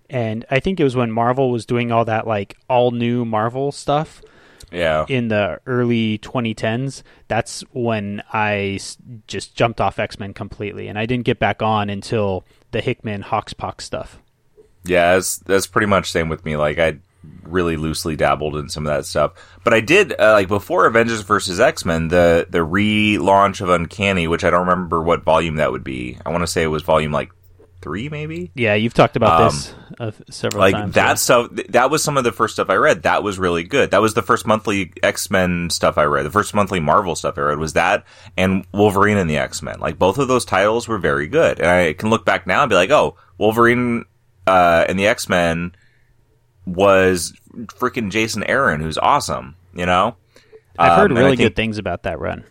And 0.09 0.45
I 0.49 0.59
think 0.59 0.79
it 0.79 0.83
was 0.83 0.95
when 0.95 1.11
Marvel 1.11 1.51
was 1.51 1.65
doing 1.65 1.91
all 1.91 2.05
that 2.05 2.25
like 2.25 2.57
all 2.69 2.91
new 2.91 3.25
Marvel 3.25 3.71
stuff 3.71 4.21
Yeah. 4.71 5.05
in 5.07 5.29
the 5.29 5.59
early 5.65 6.17
2010s. 6.19 7.03
That's 7.27 7.61
when 7.71 8.21
I 8.33 8.79
just 9.27 9.55
jumped 9.55 9.79
off 9.79 9.99
X 9.99 10.19
Men 10.19 10.33
completely, 10.33 10.87
and 10.87 10.99
I 10.99 11.05
didn't 11.05 11.25
get 11.25 11.39
back 11.39 11.61
on 11.61 11.89
until 11.89 12.43
the 12.71 12.81
Hickman 12.81 13.23
Hawkspox 13.23 13.81
stuff. 13.81 14.19
Yeah, 14.83 15.13
that's 15.13 15.37
that's 15.37 15.67
pretty 15.67 15.87
much 15.87 16.11
same 16.11 16.29
with 16.29 16.45
me. 16.45 16.57
Like 16.57 16.79
I 16.79 16.97
really 17.43 17.75
loosely 17.77 18.15
dabbled 18.15 18.55
in 18.55 18.69
some 18.69 18.85
of 18.85 18.93
that 18.93 19.05
stuff, 19.05 19.33
but 19.63 19.73
I 19.73 19.81
did 19.81 20.13
uh, 20.19 20.33
like 20.33 20.47
before 20.47 20.85
Avengers 20.85 21.21
versus 21.21 21.59
X 21.59 21.83
Men, 21.85 22.07
the 22.09 22.47
the 22.49 22.59
relaunch 22.59 23.61
of 23.61 23.69
Uncanny, 23.69 24.27
which 24.27 24.43
I 24.43 24.49
don't 24.49 24.67
remember 24.67 25.01
what 25.01 25.23
volume 25.23 25.55
that 25.55 25.71
would 25.71 25.83
be. 25.83 26.17
I 26.25 26.29
want 26.29 26.43
to 26.43 26.47
say 26.47 26.63
it 26.63 26.67
was 26.67 26.83
volume 26.83 27.11
like 27.11 27.31
three, 27.87 28.09
maybe. 28.09 28.51
Yeah, 28.55 28.73
you've 28.75 28.93
talked 28.93 29.15
about 29.15 29.41
Um, 29.41 29.47
this 29.47 29.73
uh, 29.99 30.11
several 30.29 30.59
Like 30.61 30.73
times. 30.75 30.95
that 30.95 31.19
stuff. 31.19 31.55
th- 31.55 31.67
That 31.69 31.89
was 31.89 32.03
some 32.03 32.17
of 32.17 32.23
the 32.23 32.31
first 32.31 32.53
stuff 32.55 32.69
I 32.69 32.75
read. 32.75 33.03
That 33.03 33.23
was 33.23 33.39
really 33.39 33.63
good. 33.63 33.91
That 33.91 34.01
was 34.01 34.13
the 34.13 34.21
first 34.21 34.45
monthly 34.45 34.91
X 35.01 35.31
Men 35.31 35.69
stuff 35.69 35.97
I 35.97 36.03
read. 36.03 36.25
The 36.25 36.31
first 36.31 36.53
monthly 36.53 36.79
Marvel 36.79 37.15
stuff 37.15 37.37
I 37.37 37.41
read 37.41 37.59
was 37.59 37.73
that 37.73 38.03
and 38.37 38.65
Wolverine 38.73 39.17
and 39.17 39.29
the 39.29 39.37
X 39.37 39.61
Men. 39.61 39.79
Like 39.79 39.97
both 39.97 40.17
of 40.17 40.27
those 40.27 40.45
titles 40.45 40.87
were 40.87 40.97
very 40.97 41.27
good, 41.27 41.59
and 41.59 41.69
I 41.69 41.93
can 41.93 42.09
look 42.09 42.25
back 42.25 42.45
now 42.45 42.61
and 42.63 42.69
be 42.69 42.75
like, 42.75 42.91
oh, 42.91 43.15
Wolverine 43.37 44.05
uh, 44.45 44.85
and 44.87 44.99
the 44.99 45.07
X 45.07 45.29
Men 45.29 45.73
was 46.65 47.33
freaking 47.67 48.11
Jason 48.11 48.43
Aaron, 48.43 48.81
who's 48.81 48.97
awesome. 48.97 49.55
You 49.73 49.85
know, 49.85 50.15
I've 50.77 50.97
heard 50.97 51.11
Um, 51.11 51.17
really 51.17 51.31
think- 51.37 51.39
good 51.49 51.55
things 51.55 51.77
about 51.77 52.03
that 52.03 52.19
run. 52.19 52.43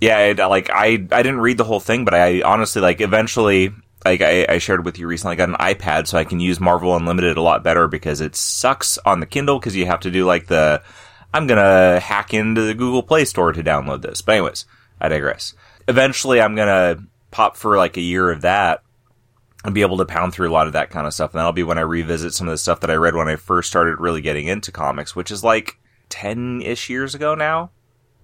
yeah, 0.00 0.18
it, 0.20 0.38
like 0.38 0.70
I, 0.70 0.86
I 1.12 1.22
didn't 1.22 1.40
read 1.40 1.58
the 1.58 1.64
whole 1.64 1.80
thing, 1.80 2.04
but 2.04 2.14
I 2.14 2.42
honestly 2.42 2.80
like 2.80 3.00
eventually, 3.00 3.72
like 4.04 4.20
I, 4.20 4.46
I 4.48 4.58
shared 4.58 4.84
with 4.84 4.98
you 4.98 5.06
recently, 5.06 5.34
I 5.34 5.36
got 5.36 5.48
an 5.48 5.56
iPad 5.56 6.06
so 6.06 6.18
I 6.18 6.24
can 6.24 6.40
use 6.40 6.58
Marvel 6.60 6.96
Unlimited 6.96 7.36
a 7.36 7.42
lot 7.42 7.62
better 7.62 7.86
because 7.86 8.20
it 8.20 8.34
sucks 8.34 8.98
on 8.98 9.20
the 9.20 9.26
Kindle 9.26 9.58
because 9.58 9.76
you 9.76 9.86
have 9.86 10.00
to 10.00 10.10
do 10.10 10.24
like 10.24 10.46
the, 10.46 10.82
I'm 11.34 11.46
gonna 11.46 12.00
hack 12.00 12.32
into 12.32 12.62
the 12.62 12.74
Google 12.74 13.02
Play 13.02 13.24
Store 13.24 13.52
to 13.52 13.62
download 13.62 14.02
this. 14.02 14.22
But 14.22 14.36
anyways, 14.36 14.64
I 15.00 15.08
digress. 15.08 15.54
Eventually, 15.86 16.40
I'm 16.40 16.54
gonna 16.54 17.04
pop 17.30 17.56
for 17.56 17.76
like 17.76 17.96
a 17.96 18.02
year 18.02 18.30
of 18.30 18.42
that 18.42 18.82
and 19.64 19.74
be 19.74 19.82
able 19.82 19.98
to 19.98 20.06
pound 20.06 20.32
through 20.32 20.50
a 20.50 20.52
lot 20.52 20.66
of 20.66 20.72
that 20.72 20.90
kind 20.90 21.06
of 21.06 21.14
stuff. 21.14 21.32
And 21.32 21.38
that'll 21.38 21.52
be 21.52 21.62
when 21.62 21.78
I 21.78 21.82
revisit 21.82 22.32
some 22.32 22.48
of 22.48 22.52
the 22.52 22.58
stuff 22.58 22.80
that 22.80 22.90
I 22.90 22.94
read 22.94 23.14
when 23.14 23.28
I 23.28 23.36
first 23.36 23.68
started 23.68 24.00
really 24.00 24.22
getting 24.22 24.46
into 24.46 24.72
comics, 24.72 25.14
which 25.14 25.30
is 25.30 25.44
like 25.44 25.78
10 26.08 26.62
ish 26.62 26.88
years 26.88 27.14
ago 27.14 27.34
now, 27.34 27.70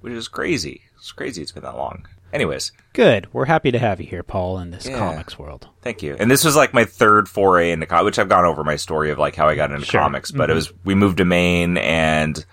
which 0.00 0.14
is 0.14 0.28
crazy. 0.28 0.82
It's 0.96 1.12
crazy 1.12 1.42
it's 1.42 1.52
been 1.52 1.62
that 1.64 1.76
long. 1.76 2.06
Anyways, 2.32 2.72
Good. 2.92 3.28
We're 3.32 3.44
happy 3.44 3.70
to 3.70 3.78
have 3.78 4.00
you 4.00 4.06
here, 4.06 4.22
Paul, 4.22 4.58
in 4.58 4.70
this 4.70 4.86
Yeah. 4.86 4.98
comics 4.98 5.38
world. 5.38 5.68
thank 5.82 6.02
you. 6.02 6.16
And 6.18 6.30
this 6.30 6.44
was 6.44 6.56
like 6.56 6.72
my 6.72 6.84
third 6.84 7.28
foray 7.28 7.70
into 7.70 7.86
comics, 7.86 8.04
which 8.06 8.18
I've 8.18 8.28
gone 8.28 8.44
over 8.46 8.64
my 8.64 8.76
story 8.76 9.10
of 9.10 9.18
like 9.18 9.36
how 9.36 9.48
I 9.48 9.54
got 9.54 9.70
into 9.70 9.84
Sure. 9.84 10.00
comics, 10.00 10.30
but 10.30 10.44
it 10.50 10.52
mm-hmm. 10.52 10.56
was, 10.56 10.72
we 10.84 10.94
moved 10.94 11.18
to 11.18 11.24
Maine 11.24 11.76
and 11.76 12.44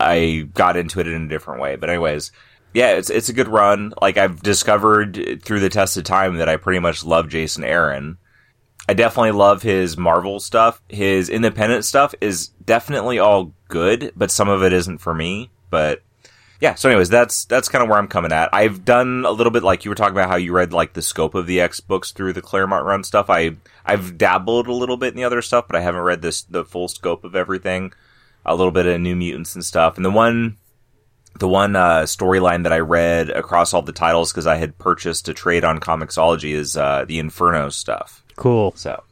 I 0.00 0.48
got 0.54 0.76
into 0.76 1.00
it 1.00 1.06
in 1.06 1.22
a 1.24 1.28
different 1.28 1.60
way. 1.60 1.76
But 1.76 1.90
anyways, 1.90 2.32
yeah, 2.74 2.92
it's, 2.92 3.10
it's 3.10 3.28
a 3.28 3.34
good 3.34 3.48
run. 3.48 3.92
Like 4.00 4.16
I've 4.16 4.42
discovered 4.42 5.42
through 5.42 5.60
the 5.60 5.68
test 5.68 5.96
of 5.96 6.04
time 6.04 6.36
that 6.36 6.48
I 6.48 6.56
pretty 6.56 6.80
much 6.80 7.04
love 7.04 7.28
Jason 7.28 7.62
Aaron. 7.62 8.18
I 8.88 8.94
definitely 8.94 9.32
love 9.32 9.62
his 9.62 9.96
Marvel 9.98 10.40
stuff. 10.40 10.80
His 10.88 11.28
independent 11.28 11.84
stuff 11.84 12.14
is 12.20 12.48
definitely 12.64 13.18
all 13.18 13.52
good, 13.68 14.12
but 14.16 14.30
some 14.30 14.48
of 14.48 14.62
it 14.62 14.72
isn't 14.72 14.98
for 14.98 15.14
me. 15.14 15.50
But 15.70 16.02
yeah, 16.60 16.74
so 16.74 16.88
anyways, 16.88 17.08
that's 17.10 17.44
that's 17.44 17.68
kind 17.68 17.82
of 17.82 17.88
where 17.88 17.98
I'm 17.98 18.08
coming 18.08 18.32
at. 18.32 18.48
I've 18.52 18.84
done 18.84 19.24
a 19.26 19.30
little 19.30 19.50
bit 19.50 19.62
like 19.62 19.84
you 19.84 19.90
were 19.90 19.94
talking 19.94 20.14
about 20.14 20.28
how 20.30 20.36
you 20.36 20.52
read 20.52 20.72
like 20.72 20.94
the 20.94 21.02
scope 21.02 21.34
of 21.34 21.46
the 21.46 21.60
X 21.60 21.80
books 21.80 22.12
through 22.12 22.32
the 22.32 22.42
Claremont 22.42 22.84
run 22.86 23.04
stuff. 23.04 23.28
I 23.28 23.52
I've 23.84 24.16
dabbled 24.18 24.66
a 24.66 24.72
little 24.72 24.96
bit 24.96 25.08
in 25.08 25.16
the 25.16 25.24
other 25.24 25.42
stuff, 25.42 25.66
but 25.66 25.76
I 25.76 25.80
haven't 25.80 26.00
read 26.02 26.22
this 26.22 26.42
the 26.42 26.64
full 26.64 26.88
scope 26.88 27.24
of 27.24 27.36
everything. 27.36 27.92
A 28.44 28.54
little 28.54 28.70
bit 28.70 28.86
of 28.86 29.00
New 29.00 29.16
Mutants 29.16 29.54
and 29.54 29.64
stuff. 29.64 29.96
And 29.96 30.04
the 30.04 30.10
one 30.10 30.56
the 31.38 31.48
one 31.48 31.76
uh, 31.76 32.02
storyline 32.02 32.62
that 32.62 32.72
I 32.72 32.78
read 32.78 33.28
across 33.28 33.74
all 33.74 33.82
the 33.82 33.92
titles 33.92 34.32
because 34.32 34.46
I 34.46 34.56
had 34.56 34.78
purchased 34.78 35.28
a 35.28 35.34
trade 35.34 35.64
on 35.64 35.80
Comixology 35.80 36.52
is 36.54 36.76
uh, 36.76 37.04
the 37.06 37.18
Inferno 37.18 37.68
stuff. 37.68 38.24
Cool. 38.36 38.72
So 38.76 39.02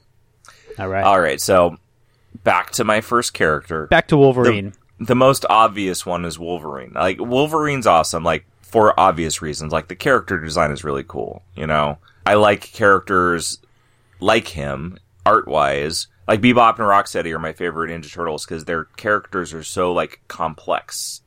All 0.79 0.89
right. 0.89 1.05
all 1.05 1.21
right, 1.21 1.41
so 1.41 1.77
back 2.43 2.71
to 2.73 2.85
my 2.85 3.01
first 3.01 3.35
character 3.35 3.87
Back 3.89 4.09
to 4.09 4.17
Wolverine. 4.17 4.71
the 4.71 4.77
most 5.15 5.45
obvious 5.49 6.07
one 6.07 6.25
is 6.25 6.39
Wolverine. 6.39 6.93
Like 6.95 7.19
Wolverine's 7.21 7.87
awesome, 7.87 8.25
like 8.25 8.47
for 8.63 8.99
obvious 8.99 9.43
reasons. 9.43 9.73
Like 9.73 9.89
the 9.89 9.97
character 9.97 10.39
design 10.39 10.71
is 10.71 10.85
really 10.85 11.05
cool. 11.07 11.43
You 11.57 11.67
know, 11.67 11.99
I 12.27 12.35
like 12.35 12.73
characters 12.73 13.59
like 14.21 14.49
him 14.49 14.99
art 15.27 15.49
wise. 15.49 16.09
Like 16.27 16.41
Bebop 16.41 16.79
and 16.79 16.89
Rocksteady 16.89 17.33
are 17.33 17.39
my 17.39 17.53
favorite 17.53 17.91
Ninja 17.91 18.11
Turtles 18.11 18.45
because 18.45 18.65
their 18.65 18.85
characters 18.85 19.53
are 19.53 19.63
so 19.63 19.93
like 19.93 20.23
complex 20.29 21.21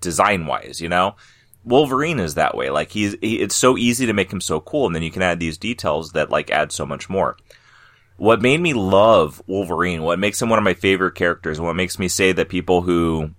design 0.00 0.46
wise. 0.46 0.80
You 0.80 0.88
know, 0.88 1.16
Wolverine 1.64 2.18
is 2.18 2.34
that 2.34 2.56
way. 2.56 2.70
Like 2.70 2.90
he's 2.90 3.16
he, 3.20 3.40
it's 3.40 3.54
so 3.54 3.76
easy 3.76 4.06
to 4.06 4.12
make 4.12 4.32
him 4.32 4.40
so 4.40 4.60
cool, 4.60 4.86
and 4.86 4.94
then 4.94 5.02
you 5.02 5.10
can 5.10 5.22
add 5.22 5.40
these 5.40 5.58
details 5.58 6.12
that 6.12 6.30
like 6.30 6.50
add 6.50 6.72
so 6.72 6.86
much 6.86 7.10
more 7.10 7.36
what 8.18 8.42
made 8.42 8.60
me 8.60 8.74
love 8.74 9.40
Wolverine, 9.46 10.02
what 10.02 10.18
makes 10.18 10.42
him 10.42 10.50
one 10.50 10.58
of 10.58 10.64
my 10.64 10.74
favorite 10.74 11.14
characters, 11.14 11.60
what 11.60 11.76
makes 11.76 11.98
me 11.98 12.08
say 12.08 12.32
that 12.32 12.48
people 12.48 12.82
who 12.82 13.30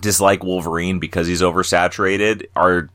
dislike 0.00 0.42
Wolverine 0.42 0.98
because 0.98 1.26
he's 1.26 1.42
oversaturated 1.42 2.46
are 2.54 2.90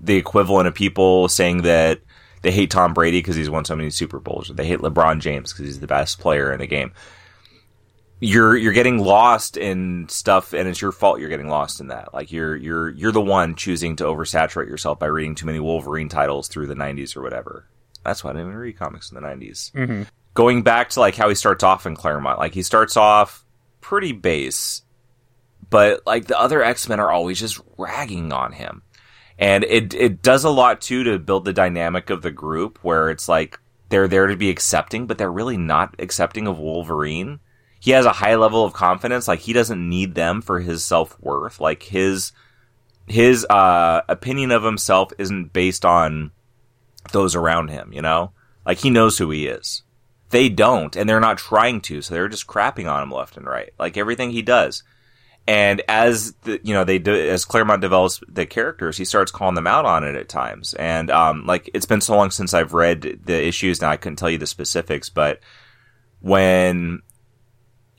the 0.00 0.16
equivalent 0.16 0.66
of 0.66 0.74
people 0.74 1.28
saying 1.28 1.62
that 1.62 2.00
they 2.42 2.50
hate 2.50 2.70
Tom 2.70 2.94
Brady 2.94 3.20
because 3.20 3.36
he's 3.36 3.48
won 3.48 3.64
so 3.64 3.76
many 3.76 3.90
Super 3.90 4.18
Bowls, 4.18 4.50
or 4.50 4.54
they 4.54 4.66
hate 4.66 4.80
LeBron 4.80 5.20
James 5.20 5.52
because 5.52 5.66
he's 5.66 5.80
the 5.80 5.86
best 5.86 6.18
player 6.18 6.52
in 6.52 6.58
the 6.58 6.66
game. 6.66 6.92
You're 8.18 8.56
you're 8.56 8.72
getting 8.72 8.98
lost 8.98 9.56
in 9.56 10.08
stuff, 10.08 10.52
and 10.52 10.68
it's 10.68 10.80
your 10.80 10.92
fault. 10.92 11.20
You're 11.20 11.28
getting 11.28 11.48
lost 11.48 11.80
in 11.80 11.88
that. 11.88 12.12
Like 12.12 12.32
you're 12.32 12.56
you're 12.56 12.90
you're 12.90 13.12
the 13.12 13.20
one 13.20 13.54
choosing 13.54 13.94
to 13.96 14.04
oversaturate 14.04 14.68
yourself 14.68 14.98
by 14.98 15.06
reading 15.06 15.34
too 15.34 15.46
many 15.46 15.60
Wolverine 15.60 16.08
titles 16.08 16.48
through 16.48 16.66
the 16.66 16.74
'90s 16.74 17.16
or 17.16 17.22
whatever. 17.22 17.66
That's 18.04 18.24
why 18.24 18.30
I 18.30 18.32
didn't 18.32 18.48
even 18.48 18.58
read 18.58 18.78
comics 18.78 19.12
in 19.12 19.16
the 19.16 19.26
'90s. 19.26 19.72
Mm-hmm. 19.72 20.02
Going 20.36 20.62
back 20.62 20.90
to 20.90 21.00
like 21.00 21.16
how 21.16 21.28
he 21.28 21.34
starts 21.34 21.64
off 21.64 21.86
in 21.86 21.96
Claremont, 21.96 22.38
like 22.38 22.54
he 22.54 22.62
starts 22.62 22.96
off 22.96 23.44
pretty 23.80 24.12
base, 24.12 24.82
but 25.68 26.06
like 26.06 26.26
the 26.26 26.38
other 26.38 26.62
X 26.62 26.88
Men 26.88 27.00
are 27.00 27.10
always 27.10 27.40
just 27.40 27.60
ragging 27.76 28.32
on 28.32 28.52
him 28.52 28.82
and 29.38 29.64
it 29.64 29.94
it 29.94 30.22
does 30.22 30.44
a 30.44 30.50
lot 30.50 30.80
too 30.80 31.04
to 31.04 31.18
build 31.18 31.44
the 31.44 31.52
dynamic 31.52 32.10
of 32.10 32.22
the 32.22 32.30
group 32.30 32.78
where 32.82 33.10
it's 33.10 33.28
like 33.28 33.58
they're 33.88 34.08
there 34.08 34.26
to 34.26 34.36
be 34.36 34.50
accepting, 34.50 35.06
but 35.06 35.18
they're 35.18 35.30
really 35.30 35.56
not 35.56 35.94
accepting 35.98 36.46
of 36.46 36.58
Wolverine. 36.58 37.38
He 37.78 37.92
has 37.92 38.04
a 38.04 38.12
high 38.12 38.34
level 38.34 38.64
of 38.64 38.72
confidence, 38.72 39.28
like 39.28 39.40
he 39.40 39.52
doesn't 39.52 39.88
need 39.88 40.14
them 40.14 40.40
for 40.42 40.60
his 40.60 40.84
self 40.84 41.20
worth. 41.20 41.60
Like 41.60 41.82
his 41.84 42.32
his 43.06 43.46
uh, 43.48 44.02
opinion 44.08 44.50
of 44.50 44.64
himself 44.64 45.12
isn't 45.18 45.52
based 45.52 45.84
on 45.84 46.32
those 47.12 47.36
around 47.36 47.68
him. 47.68 47.92
You 47.92 48.02
know, 48.02 48.32
like 48.64 48.78
he 48.78 48.90
knows 48.90 49.18
who 49.18 49.30
he 49.30 49.46
is. 49.46 49.82
They 50.30 50.48
don't, 50.48 50.94
and 50.96 51.08
they're 51.08 51.20
not 51.20 51.38
trying 51.38 51.80
to, 51.82 52.02
so 52.02 52.12
they're 52.14 52.28
just 52.28 52.46
crapping 52.46 52.90
on 52.90 53.02
him 53.02 53.12
left 53.12 53.36
and 53.36 53.46
right. 53.46 53.72
Like 53.78 53.96
everything 53.96 54.30
he 54.30 54.42
does 54.42 54.82
and 55.48 55.82
as 55.86 56.32
the, 56.42 56.60
you 56.64 56.74
know, 56.74 56.84
they 56.84 56.98
do, 56.98 57.14
as 57.14 57.44
Claremont 57.44 57.80
develops 57.80 58.20
the 58.28 58.46
characters, 58.46 58.96
he 58.96 59.04
starts 59.04 59.30
calling 59.30 59.54
them 59.54 59.66
out 59.66 59.84
on 59.84 60.02
it 60.02 60.16
at 60.16 60.28
times. 60.28 60.74
And, 60.74 61.08
um, 61.10 61.46
like, 61.46 61.70
it's 61.72 61.86
been 61.86 62.00
so 62.00 62.16
long 62.16 62.32
since 62.32 62.52
I've 62.52 62.72
read 62.72 63.20
the 63.24 63.46
issues 63.46 63.80
now 63.80 63.90
I 63.90 63.96
couldn't 63.96 64.16
tell 64.16 64.30
you 64.30 64.38
the 64.38 64.46
specifics, 64.46 65.08
but 65.08 65.38
when 66.20 67.02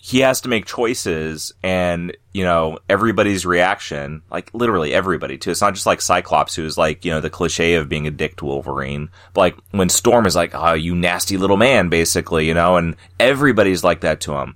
he 0.08 0.20
has 0.20 0.40
to 0.42 0.50
make 0.50 0.66
choices 0.66 1.52
and, 1.62 2.16
you 2.34 2.46
know, 2.46 2.80
everybody's 2.88 3.46
reaction, 3.46 4.22
like 4.32 4.54
literally 4.54 4.94
everybody 4.94 5.38
too. 5.38 5.52
It's 5.52 5.60
not 5.60 5.74
just 5.74 5.86
like 5.86 6.00
Cyclops 6.00 6.56
who's 6.56 6.78
like, 6.78 7.04
you 7.04 7.12
know, 7.12 7.20
the 7.20 7.30
cliche 7.30 7.74
of 7.74 7.90
being 7.90 8.08
a 8.08 8.12
dick 8.12 8.38
to 8.38 8.46
Wolverine. 8.46 9.10
But 9.34 9.42
like 9.42 9.58
when 9.72 9.90
Storm 9.90 10.26
is 10.26 10.36
like, 10.36 10.56
oh, 10.56 10.74
you 10.74 10.96
nasty 10.96 11.36
little 11.36 11.58
man, 11.58 11.90
basically, 11.90 12.48
you 12.48 12.54
know, 12.54 12.78
and 12.78 12.96
everybody's 13.20 13.84
like 13.84 14.02
that 14.02 14.22
to 14.22 14.34
him 14.38 14.56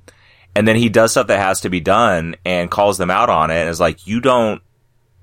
and 0.56 0.68
then 0.68 0.76
he 0.76 0.90
does 0.90 1.12
stuff 1.12 1.28
that 1.28 1.40
has 1.40 1.62
to 1.62 1.70
be 1.70 1.80
done 1.80 2.36
and 2.46 2.72
calls 2.72 2.98
them 2.98 3.12
out 3.12 3.30
on 3.30 3.52
it 3.52 3.56
and 3.56 3.70
is 3.70 3.80
like, 3.80 4.06
you 4.06 4.20
don't 4.20 4.62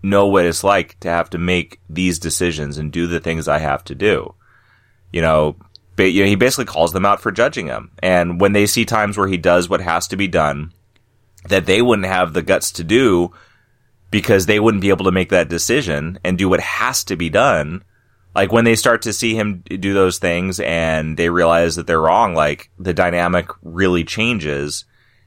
know 0.03 0.27
what 0.29 0.47
it's 0.47 0.65
like 0.65 0.99
to 1.01 1.09
have 1.09 1.31
to 1.31 1.39
make 1.39 1.81
these 1.91 2.19
decisions 2.19 2.79
and 2.79 2.93
do 2.93 3.07
the 3.07 3.21
things 3.21 3.49
I 3.49 3.59
have 3.59 3.85
to 3.85 3.95
do. 3.95 4.35
You 5.13 5.21
know, 5.23 5.57
you 6.07 6.23
know, 6.23 6.29
he 6.29 6.37
basically 6.37 6.65
calls 6.65 6.93
them 6.93 7.05
out 7.05 7.21
for 7.21 7.33
judging 7.33 7.67
him. 7.67 7.91
And 8.03 8.41
when 8.41 8.53
they 8.53 8.67
see 8.67 8.85
times 8.85 9.17
where 9.17 9.29
he 9.29 9.37
does 9.37 9.69
what 9.69 9.81
has 9.81 10.09
to 10.09 10.17
be 10.17 10.29
done 10.29 10.73
that 11.49 11.67
they 11.67 11.81
wouldn't 11.81 12.07
have 12.07 12.33
the 12.33 12.43
guts 12.43 12.73
to 12.73 12.85
do 12.85 13.33
because 14.11 14.47
they 14.47 14.61
wouldn't 14.61 14.83
be 14.83 14.91
able 14.91 15.05
to 15.05 15.13
make 15.13 15.31
that 15.31 15.49
decision 15.49 16.19
and 16.25 16.37
do 16.37 16.49
what 16.49 16.61
has 16.61 17.05
to 17.05 17.17
be 17.17 17.31
done. 17.31 17.85
Like 18.35 18.53
when 18.53 18.65
they 18.65 18.75
start 18.75 19.03
to 19.03 19.13
see 19.13 19.35
him 19.35 19.63
do 19.67 19.95
those 19.95 20.19
things 20.19 20.61
and 20.61 21.17
they 21.17 21.31
realize 21.31 21.77
that 21.77 21.87
they're 21.87 22.01
wrong, 22.01 22.35
like 22.35 22.71
the 22.79 22.93
dynamic 22.93 23.49
really 23.63 24.05
changes 24.05 24.85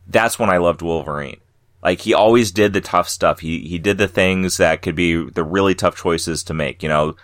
that's 0.08 0.40
when 0.40 0.50
I 0.50 0.58
loved 0.58 0.82
Wolverine. 0.82 1.40
Like 1.82 2.02
he 2.02 2.14
always 2.14 2.52
did 2.52 2.74
the 2.74 2.82
tough 2.82 3.10
stuff. 3.10 3.40
He 3.40 3.60
he 3.62 3.80
did 3.80 3.98
the 3.98 4.08
things 4.08 4.58
that 4.58 4.82
could 4.82 4.96
be 4.96 5.30
the 5.30 5.44
really 5.44 5.74
tough 5.74 5.96
choices 5.96 6.44
to 6.44 6.54
make. 6.54 6.84
You 6.84 6.90
know, 6.90 7.16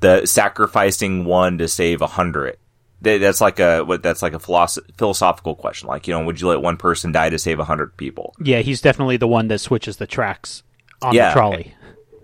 the 0.00 0.24
sacrificing 0.24 1.24
one 1.24 1.58
to 1.58 1.68
save 1.68 2.00
a 2.00 2.06
hundred. 2.06 2.56
That's 3.00 3.40
like 3.40 3.60
a 3.60 3.82
what 3.82 4.02
that's 4.02 4.22
like 4.22 4.34
a 4.34 4.38
philosoph- 4.38 4.96
philosophical 4.96 5.54
question. 5.54 5.88
Like 5.88 6.08
you 6.08 6.14
know, 6.14 6.24
would 6.24 6.40
you 6.40 6.48
let 6.48 6.60
one 6.60 6.76
person 6.76 7.12
die 7.12 7.30
to 7.30 7.38
save 7.38 7.60
a 7.60 7.64
hundred 7.64 7.96
people? 7.96 8.34
Yeah, 8.40 8.60
he's 8.60 8.80
definitely 8.80 9.18
the 9.18 9.28
one 9.28 9.48
that 9.48 9.60
switches 9.60 9.98
the 9.98 10.06
tracks 10.06 10.64
on 11.00 11.14
yeah. 11.14 11.28
the 11.28 11.34
trolley. 11.34 11.74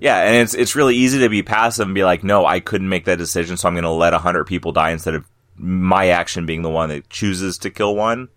Yeah, 0.01 0.23
and 0.23 0.37
it's 0.37 0.55
it's 0.55 0.75
really 0.75 0.97
easy 0.97 1.21
to 1.21 1.29
be 1.29 1.43
passive 1.43 1.87
and 1.87 1.95
be 1.95 2.05
like, 2.05 2.25
no, 2.25 2.45
I 2.45 2.61
couldn't 2.61 2.89
make 2.89 3.05
that 3.05 3.19
decision, 3.19 3.57
so 3.57 3.69
I'm 3.69 3.75
going 3.75 3.85
to 3.85 3.91
let 3.91 4.15
a 4.15 4.19
hundred 4.19 4.45
people 4.45 4.73
die 4.73 4.91
instead 4.91 5.15
of 5.15 5.25
my 5.57 6.09
action 6.09 6.47
being 6.47 6.63
the 6.63 6.71
one 6.71 6.89
that 6.89 7.09
chooses 7.09 7.59
to 7.59 7.71
kill 7.71 7.95
one. 7.95 8.29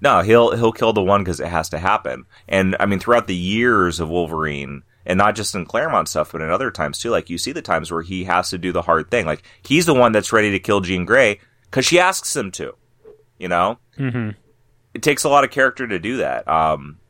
No, 0.00 0.22
he'll 0.22 0.56
he'll 0.56 0.72
kill 0.72 0.92
the 0.92 1.02
one 1.02 1.22
because 1.22 1.40
it 1.40 1.48
has 1.48 1.68
to 1.70 1.78
happen. 1.78 2.26
And 2.48 2.76
I 2.78 2.86
mean, 2.86 3.00
throughout 3.00 3.26
the 3.26 3.36
years 3.36 4.00
of 4.00 4.08
Wolverine, 4.08 4.84
and 5.04 5.18
not 5.18 5.34
just 5.34 5.54
in 5.54 5.64
Claremont 5.64 6.08
stuff, 6.08 6.32
but 6.32 6.40
in 6.40 6.50
other 6.50 6.70
times 6.70 6.98
too, 6.98 7.10
like 7.10 7.30
you 7.30 7.38
see 7.38 7.52
the 7.52 7.62
times 7.62 7.90
where 7.90 8.02
he 8.02 8.24
has 8.24 8.50
to 8.50 8.58
do 8.58 8.72
the 8.72 8.82
hard 8.82 9.10
thing. 9.10 9.26
Like 9.26 9.42
he's 9.62 9.86
the 9.86 9.94
one 9.94 10.12
that's 10.12 10.32
ready 10.32 10.52
to 10.52 10.60
kill 10.60 10.80
Jean 10.80 11.04
Grey 11.04 11.40
because 11.72 11.86
she 11.86 11.98
asks 11.98 12.36
him 12.36 12.50
to. 12.52 12.74
You 13.38 13.48
know, 13.48 13.78
mm-hmm. 13.98 14.30
it 14.94 15.02
takes 15.02 15.24
a 15.24 15.28
lot 15.28 15.42
of 15.42 15.50
character 15.50 15.88
to 15.88 15.98
do 15.98 16.18
that. 16.18 16.46
Um, 16.46 17.00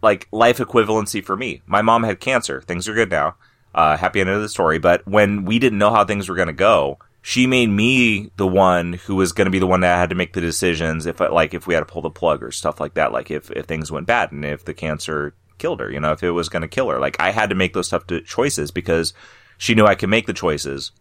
like 0.00 0.26
life 0.32 0.56
equivalency 0.56 1.22
for 1.22 1.36
me. 1.36 1.60
My 1.66 1.82
mom 1.82 2.04
had 2.04 2.20
cancer. 2.20 2.62
Things 2.62 2.88
are 2.88 2.94
good 2.94 3.10
now. 3.10 3.36
Uh, 3.74 3.96
happy 3.96 4.20
end 4.20 4.30
of 4.30 4.40
the 4.40 4.48
story. 4.48 4.78
But 4.78 5.06
when 5.06 5.44
we 5.44 5.58
didn't 5.58 5.78
know 5.78 5.90
how 5.90 6.04
things 6.04 6.28
were 6.28 6.36
going 6.36 6.46
to 6.46 6.54
go, 6.54 6.98
she 7.20 7.46
made 7.46 7.68
me 7.68 8.30
the 8.36 8.46
one 8.46 8.94
who 8.94 9.16
was 9.16 9.32
going 9.32 9.46
to 9.46 9.50
be 9.50 9.58
the 9.58 9.66
one 9.66 9.80
that 9.80 9.98
had 9.98 10.10
to 10.10 10.14
make 10.14 10.32
the 10.32 10.40
decisions 10.40 11.04
if 11.04 11.20
like 11.20 11.52
if 11.52 11.66
we 11.66 11.74
had 11.74 11.80
to 11.80 11.86
pull 11.86 12.02
the 12.02 12.10
plug 12.10 12.42
or 12.42 12.50
stuff 12.50 12.80
like 12.80 12.94
that 12.94 13.12
like 13.12 13.30
if 13.30 13.50
if 13.50 13.64
things 13.64 13.90
went 13.90 14.06
bad 14.06 14.30
and 14.30 14.44
if 14.44 14.66
the 14.66 14.74
cancer 14.74 15.34
killed 15.56 15.80
her 15.80 15.90
you 15.90 15.98
know 15.98 16.12
if 16.12 16.22
it 16.22 16.32
was 16.32 16.50
going 16.50 16.60
to 16.60 16.68
kill 16.68 16.90
her 16.90 16.98
like 16.98 17.18
i 17.18 17.30
had 17.30 17.48
to 17.48 17.54
make 17.54 17.72
those 17.72 17.88
tough 17.88 18.04
choices 18.26 18.70
because 18.70 19.14
she 19.56 19.74
knew 19.74 19.86
i 19.86 19.94
could 19.94 20.10
make 20.10 20.26
the 20.26 20.34
choices 20.34 20.92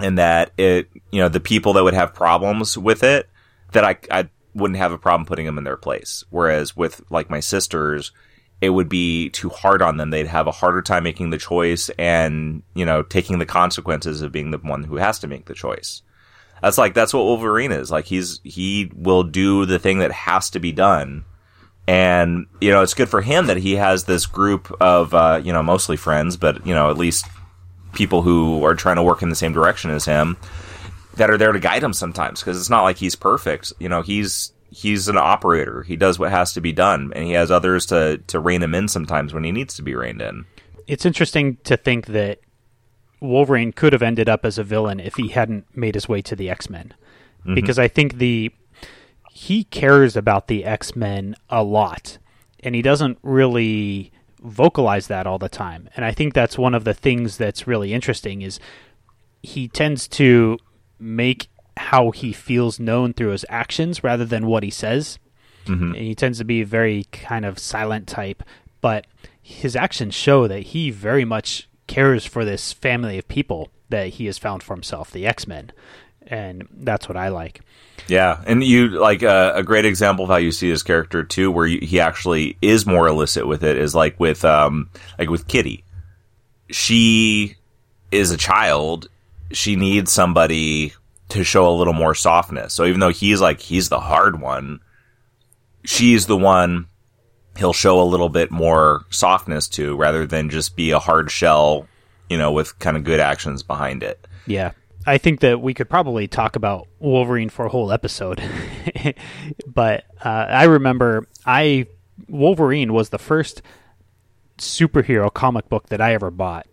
and 0.00 0.18
that 0.18 0.52
it 0.56 0.88
you 1.10 1.20
know 1.20 1.28
the 1.28 1.40
people 1.40 1.72
that 1.72 1.84
would 1.84 1.94
have 1.94 2.14
problems 2.14 2.76
with 2.76 3.02
it 3.02 3.28
that 3.72 3.84
i 3.84 3.96
i 4.10 4.28
wouldn't 4.54 4.78
have 4.78 4.92
a 4.92 4.98
problem 4.98 5.24
putting 5.24 5.46
them 5.46 5.58
in 5.58 5.64
their 5.64 5.76
place 5.76 6.24
whereas 6.30 6.76
with 6.76 7.00
like 7.10 7.30
my 7.30 7.40
sisters 7.40 8.12
it 8.60 8.70
would 8.70 8.88
be 8.88 9.30
too 9.30 9.48
hard 9.48 9.80
on 9.80 9.96
them. 9.96 10.10
They'd 10.10 10.26
have 10.26 10.46
a 10.46 10.52
harder 10.52 10.82
time 10.82 11.04
making 11.04 11.30
the 11.30 11.38
choice 11.38 11.88
and, 11.98 12.62
you 12.74 12.84
know, 12.84 13.02
taking 13.02 13.38
the 13.38 13.46
consequences 13.46 14.20
of 14.20 14.32
being 14.32 14.50
the 14.50 14.58
one 14.58 14.84
who 14.84 14.96
has 14.96 15.18
to 15.20 15.26
make 15.26 15.46
the 15.46 15.54
choice. 15.54 16.02
That's 16.60 16.76
like, 16.76 16.92
that's 16.92 17.14
what 17.14 17.24
Wolverine 17.24 17.72
is. 17.72 17.90
Like, 17.90 18.04
he's, 18.04 18.40
he 18.44 18.92
will 18.94 19.22
do 19.22 19.64
the 19.64 19.78
thing 19.78 20.00
that 20.00 20.12
has 20.12 20.50
to 20.50 20.60
be 20.60 20.72
done. 20.72 21.24
And, 21.86 22.46
you 22.60 22.70
know, 22.70 22.82
it's 22.82 22.92
good 22.92 23.08
for 23.08 23.22
him 23.22 23.46
that 23.46 23.56
he 23.56 23.76
has 23.76 24.04
this 24.04 24.26
group 24.26 24.70
of, 24.78 25.14
uh, 25.14 25.40
you 25.42 25.54
know, 25.54 25.62
mostly 25.62 25.96
friends, 25.96 26.36
but, 26.36 26.66
you 26.66 26.74
know, 26.74 26.90
at 26.90 26.98
least 26.98 27.26
people 27.92 28.22
who 28.22 28.64
are 28.64 28.74
trying 28.74 28.96
to 28.96 29.02
work 29.02 29.22
in 29.22 29.28
the 29.28 29.36
same 29.36 29.52
direction 29.52 29.90
as 29.90 30.04
him 30.04 30.36
that 31.14 31.30
are 31.30 31.38
there 31.38 31.52
to 31.52 31.60
guide 31.60 31.82
him 31.82 31.92
sometimes. 31.92 32.42
Cause 32.42 32.58
it's 32.58 32.70
not 32.70 32.82
like 32.82 32.96
he's 32.96 33.16
perfect. 33.16 33.72
You 33.78 33.88
know, 33.88 34.02
he's, 34.02 34.52
he's 34.70 35.08
an 35.08 35.18
operator. 35.18 35.82
He 35.82 35.96
does 35.96 36.18
what 36.18 36.30
has 36.30 36.52
to 36.54 36.60
be 36.60 36.72
done, 36.72 37.12
and 37.14 37.24
he 37.24 37.32
has 37.32 37.50
others 37.50 37.86
to 37.86 38.18
to 38.28 38.40
rein 38.40 38.62
him 38.62 38.74
in 38.74 38.88
sometimes 38.88 39.34
when 39.34 39.44
he 39.44 39.52
needs 39.52 39.74
to 39.74 39.82
be 39.82 39.94
reined 39.94 40.22
in. 40.22 40.46
It's 40.86 41.04
interesting 41.04 41.58
to 41.64 41.76
think 41.76 42.06
that 42.06 42.40
Wolverine 43.20 43.72
could 43.72 43.92
have 43.92 44.02
ended 44.02 44.28
up 44.28 44.44
as 44.44 44.58
a 44.58 44.64
villain 44.64 44.98
if 44.98 45.16
he 45.16 45.28
hadn't 45.28 45.66
made 45.76 45.94
his 45.94 46.08
way 46.08 46.22
to 46.22 46.34
the 46.34 46.48
X 46.48 46.70
Men, 46.70 46.94
mm-hmm. 47.40 47.54
because 47.54 47.78
I 47.78 47.88
think 47.88 48.14
the 48.18 48.52
he 49.30 49.64
cares 49.64 50.16
about 50.16 50.48
the 50.48 50.64
X 50.64 50.96
Men 50.96 51.36
a 51.48 51.62
lot, 51.62 52.18
and 52.60 52.74
he 52.74 52.82
doesn't 52.82 53.18
really 53.22 54.12
vocalize 54.40 55.06
that 55.08 55.26
all 55.26 55.38
the 55.38 55.48
time. 55.48 55.88
And 55.96 56.04
I 56.04 56.12
think 56.12 56.34
that's 56.34 56.58
one 56.58 56.74
of 56.74 56.84
the 56.84 56.94
things 56.94 57.36
that's 57.36 57.66
really 57.66 57.92
interesting 57.92 58.42
is 58.42 58.58
he 59.42 59.68
tends 59.68 60.08
to 60.08 60.58
make 60.98 61.48
how 61.76 62.10
he 62.10 62.32
feels 62.32 62.78
known 62.78 63.12
through 63.12 63.30
his 63.30 63.46
actions 63.48 64.04
rather 64.04 64.24
than 64.24 64.46
what 64.46 64.62
he 64.62 64.70
says. 64.70 65.18
Mm-hmm. 65.66 65.92
he 65.92 66.14
tends 66.14 66.38
to 66.38 66.44
be 66.44 66.62
a 66.62 66.66
very 66.66 67.04
kind 67.12 67.44
of 67.44 67.58
silent 67.58 68.08
type, 68.08 68.42
but 68.80 69.06
his 69.42 69.76
actions 69.76 70.14
show 70.14 70.48
that 70.48 70.62
he 70.62 70.90
very 70.90 71.24
much 71.24 71.68
cares 71.86 72.24
for 72.24 72.44
this 72.44 72.72
family 72.72 73.18
of 73.18 73.28
people 73.28 73.68
that 73.90 74.08
he 74.08 74.26
has 74.26 74.38
found 74.38 74.62
for 74.62 74.74
himself, 74.74 75.10
the 75.10 75.26
X 75.26 75.46
Men, 75.46 75.70
and 76.26 76.68
that's 76.72 77.08
what 77.08 77.16
I 77.16 77.28
like. 77.28 77.60
Yeah, 78.08 78.42
and 78.46 78.64
you 78.64 78.88
like 78.88 79.22
uh, 79.22 79.52
a 79.54 79.62
great 79.62 79.84
example 79.84 80.24
of 80.24 80.30
how 80.30 80.36
you 80.36 80.52
see 80.52 80.68
his 80.68 80.82
character 80.82 81.22
too, 81.22 81.50
where 81.50 81.66
you, 81.66 81.84
he 81.84 82.00
actually 82.00 82.56
is 82.60 82.86
more 82.86 83.06
illicit 83.06 83.46
with 83.46 83.62
it, 83.62 83.76
is 83.76 83.94
like 83.94 84.18
with 84.18 84.44
um 84.44 84.90
like 85.18 85.30
with 85.30 85.46
Kitty. 85.46 85.84
She 86.70 87.56
is 88.10 88.30
a 88.30 88.36
child. 88.36 89.08
She 89.52 89.76
needs 89.76 90.12
somebody 90.12 90.94
to 91.30 91.44
show 91.44 91.68
a 91.68 91.76
little 91.76 91.92
more 91.92 92.14
softness. 92.14 92.74
So 92.74 92.84
even 92.84 93.00
though 93.00 93.10
he's 93.10 93.40
like 93.40 93.60
he's 93.60 93.88
the 93.88 94.00
hard 94.00 94.40
one, 94.40 94.80
she's 95.84 96.26
the 96.26 96.36
one 96.36 96.86
he'll 97.56 97.72
show 97.72 98.00
a 98.00 98.04
little 98.04 98.28
bit 98.28 98.50
more 98.50 99.04
softness 99.10 99.68
to 99.68 99.96
rather 99.96 100.26
than 100.26 100.50
just 100.50 100.76
be 100.76 100.90
a 100.90 100.98
hard 100.98 101.30
shell, 101.30 101.86
you 102.28 102.38
know, 102.38 102.52
with 102.52 102.78
kind 102.78 102.96
of 102.96 103.04
good 103.04 103.20
actions 103.20 103.62
behind 103.62 104.02
it. 104.02 104.26
Yeah. 104.46 104.72
I 105.10 105.18
think 105.18 105.40
that 105.40 105.60
we 105.60 105.74
could 105.74 105.90
probably 105.90 106.28
talk 106.28 106.54
about 106.54 106.86
Wolverine 107.00 107.48
for 107.48 107.66
a 107.66 107.68
whole 107.68 107.90
episode. 107.90 108.40
but 109.66 110.04
uh, 110.24 110.28
I 110.28 110.64
remember 110.64 111.26
I 111.44 111.88
Wolverine 112.28 112.92
was 112.92 113.08
the 113.08 113.18
first 113.18 113.60
superhero 114.58 115.34
comic 115.34 115.68
book 115.68 115.88
that 115.88 116.00
I 116.00 116.14
ever 116.14 116.30
bought. 116.30 116.68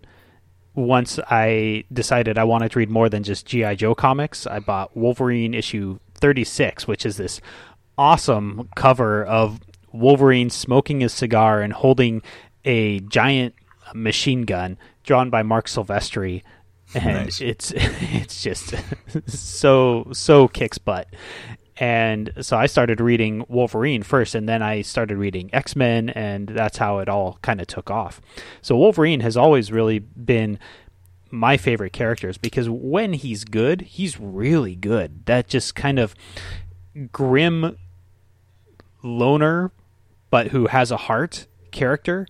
Once 0.76 1.20
I 1.32 1.86
decided 1.92 2.38
I 2.38 2.44
wanted 2.44 2.74
to 2.74 2.80
read 2.80 2.92
more 2.92 3.10
than 3.10 3.24
just 3.24 3.48
GI 3.48 3.78
Joe 3.78 3.96
comics, 3.96 4.46
I 4.46 4.60
bought 4.60 4.96
Wolverine 4.96 5.56
issue 5.56 5.98
36, 6.14 6.88
which 6.88 7.08
is 7.08 7.18
this 7.18 7.42
awesome 7.98 8.70
cover 8.76 9.26
of 9.26 9.60
Wolverine 9.92 10.52
smoking 10.52 11.00
his 11.00 11.12
cigar 11.12 11.64
and 11.64 11.74
holding 11.74 12.22
a 12.66 13.00
giant 13.00 13.56
machine 13.96 14.44
gun 14.44 14.78
drawn 15.04 15.32
by 15.32 15.42
Marc 15.42 15.66
Silvestri 15.66 16.44
and 16.94 17.06
Nice. 17.26 17.42
it's 17.42 17.72
it's 17.76 18.42
just 18.42 18.74
so 19.28 20.08
so 20.14 20.48
kicks 20.48 20.78
butt. 20.78 21.08
And 21.80 22.32
so 22.42 22.58
I 22.58 22.66
started 22.66 23.00
reading 23.00 23.46
Wolverine 23.48 24.02
first, 24.02 24.34
and 24.34 24.50
then 24.50 24.64
I 24.64 24.82
started 24.82 25.18
reading 25.18 25.52
X 25.54 25.76
Men, 25.76 26.10
and 26.10 26.48
that's 26.48 26.78
how 26.78 26.98
it 27.00 27.08
all 27.08 27.38
kind 27.44 27.62
of 27.62 27.68
took 27.68 27.92
off. 27.92 28.20
So 28.64 28.76
Wolverine 28.76 29.20
has 29.20 29.38
always 29.38 29.72
really 29.72 30.00
been 30.00 30.58
my 31.30 31.56
favorite 31.58 31.94
characters 31.94 32.38
because 32.38 32.68
when 32.68 33.14
he's 33.14 33.44
good, 33.44 33.82
he's 33.82 34.20
really 34.20 34.76
good. 34.76 35.26
That 35.28 35.48
just 35.48 35.76
kind 35.76 36.00
of 36.00 36.16
grim 37.12 37.78
loner, 39.04 39.72
but 40.32 40.48
who 40.48 40.68
has 40.68 40.90
a 40.90 40.98
heart 40.98 41.46
character 41.72 42.26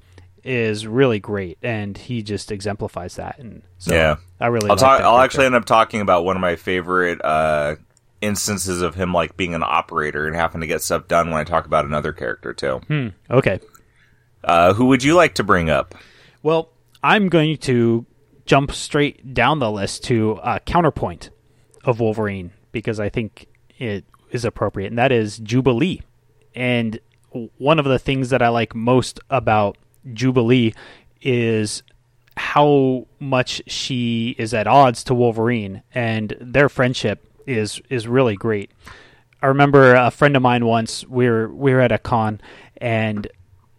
is 0.47 0.87
really 0.87 1.19
great, 1.19 1.57
and 1.61 1.97
he 1.97 2.23
just 2.23 2.51
exemplifies 2.51 3.17
that. 3.17 3.37
And 3.39 3.63
so 3.77 3.93
Yeah. 3.93 4.15
I 4.39 4.47
really 4.47 4.69
I'll 4.69 4.77
talk. 4.77 5.01
I'll 5.01 5.19
actually 5.19 5.45
end 5.45 5.55
up 5.55 5.65
talking 5.65 5.99
about 5.99 6.23
one 6.23 6.35
of 6.37 6.41
my 6.41 6.55
favorite 6.55 7.23
uh, 7.23 7.75
instances 8.21 8.81
of 8.81 8.95
him 8.95 9.13
like 9.13 9.35
being 9.35 9.53
an 9.53 9.63
operator 9.63 10.25
and 10.25 10.35
having 10.35 10.61
to 10.61 10.67
get 10.67 10.81
stuff 10.81 11.07
done 11.07 11.29
when 11.31 11.39
I 11.39 11.43
talk 11.43 11.65
about 11.65 11.85
another 11.85 12.13
character 12.13 12.53
too. 12.53 12.77
Hmm, 12.87 13.07
okay. 13.29 13.59
Uh, 14.43 14.73
who 14.73 14.85
would 14.85 15.03
you 15.03 15.15
like 15.15 15.35
to 15.35 15.43
bring 15.43 15.69
up? 15.69 15.95
Well, 16.43 16.69
I'm 17.03 17.27
going 17.27 17.57
to 17.57 18.05
jump 18.45 18.71
straight 18.71 19.33
down 19.33 19.59
the 19.59 19.69
list 19.69 20.05
to 20.05 20.35
uh, 20.35 20.59
counterpoint 20.59 21.29
of 21.83 21.99
Wolverine 21.99 22.51
because 22.71 22.99
I 22.99 23.09
think 23.09 23.47
it 23.77 24.05
is 24.31 24.45
appropriate, 24.45 24.87
and 24.87 24.97
that 24.97 25.11
is 25.11 25.39
Jubilee. 25.39 26.01
And 26.55 26.99
one 27.57 27.79
of 27.79 27.85
the 27.85 27.99
things 27.99 28.29
that 28.29 28.41
I 28.41 28.47
like 28.47 28.73
most 28.73 29.19
about 29.29 29.77
Jubilee 30.13 30.73
is 31.21 31.83
how 32.37 33.07
much 33.19 33.61
she 33.67 34.35
is 34.37 34.53
at 34.53 34.67
odds 34.67 35.03
to 35.05 35.13
Wolverine, 35.13 35.81
and 35.93 36.35
their 36.39 36.69
friendship 36.69 37.25
is 37.45 37.81
is 37.89 38.07
really 38.07 38.35
great. 38.35 38.71
I 39.41 39.47
remember 39.47 39.93
a 39.93 40.11
friend 40.11 40.35
of 40.35 40.41
mine 40.41 40.65
once. 40.65 41.05
We 41.07 41.29
were 41.29 41.47
we 41.49 41.73
were 41.73 41.81
at 41.81 41.91
a 41.91 41.97
con, 41.97 42.39
and 42.77 43.27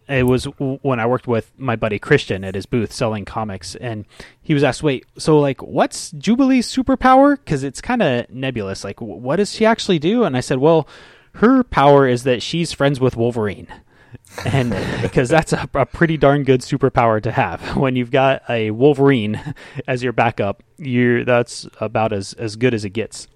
it 0.07 0.23
was 0.23 0.45
when 0.81 0.99
I 0.99 1.05
worked 1.05 1.27
with 1.27 1.51
my 1.57 1.75
buddy 1.75 1.99
Christian 1.99 2.43
at 2.43 2.55
his 2.55 2.65
booth 2.65 2.91
selling 2.91 3.25
comics, 3.25 3.75
and 3.75 4.05
he 4.41 4.53
was 4.53 4.63
asked, 4.63 4.83
"Wait, 4.83 5.05
so 5.17 5.39
like, 5.39 5.61
what's 5.61 6.11
Jubilee's 6.11 6.67
superpower? 6.67 7.37
Because 7.37 7.63
it's 7.63 7.81
kind 7.81 8.01
of 8.01 8.29
nebulous. 8.29 8.83
Like, 8.83 8.99
what 8.99 9.37
does 9.37 9.53
she 9.53 9.65
actually 9.65 9.99
do?" 9.99 10.23
And 10.23 10.35
I 10.35 10.41
said, 10.41 10.57
"Well, 10.57 10.87
her 11.35 11.63
power 11.63 12.07
is 12.07 12.23
that 12.23 12.41
she's 12.41 12.73
friends 12.73 12.99
with 12.99 13.15
Wolverine." 13.15 13.67
and 14.45 14.75
because 15.01 15.29
that's 15.29 15.53
a, 15.53 15.69
a 15.73 15.85
pretty 15.85 16.17
darn 16.17 16.43
good 16.43 16.61
superpower 16.61 17.21
to 17.21 17.31
have 17.31 17.61
when 17.77 17.95
you've 17.95 18.11
got 18.11 18.43
a 18.49 18.71
Wolverine 18.71 19.53
as 19.87 20.03
your 20.03 20.13
backup, 20.13 20.63
you 20.77 21.25
that's 21.25 21.67
about 21.79 22.13
as 22.13 22.33
as 22.33 22.55
good 22.55 22.73
as 22.73 22.85
it 22.85 22.91
gets. 22.91 23.27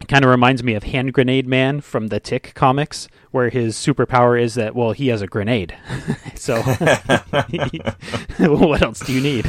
It 0.00 0.08
kind 0.08 0.24
of 0.24 0.30
reminds 0.30 0.62
me 0.62 0.74
of 0.74 0.82
Hand 0.82 1.14
Grenade 1.14 1.46
Man 1.46 1.80
from 1.80 2.08
the 2.08 2.20
Tick 2.20 2.52
comics, 2.54 3.08
where 3.30 3.48
his 3.48 3.76
superpower 3.76 4.40
is 4.40 4.54
that 4.54 4.74
well 4.74 4.92
he 4.92 5.08
has 5.08 5.22
a 5.22 5.26
grenade. 5.26 5.74
so 6.34 6.60
what 8.38 8.82
else 8.82 9.00
do 9.00 9.12
you 9.14 9.20
need? 9.22 9.46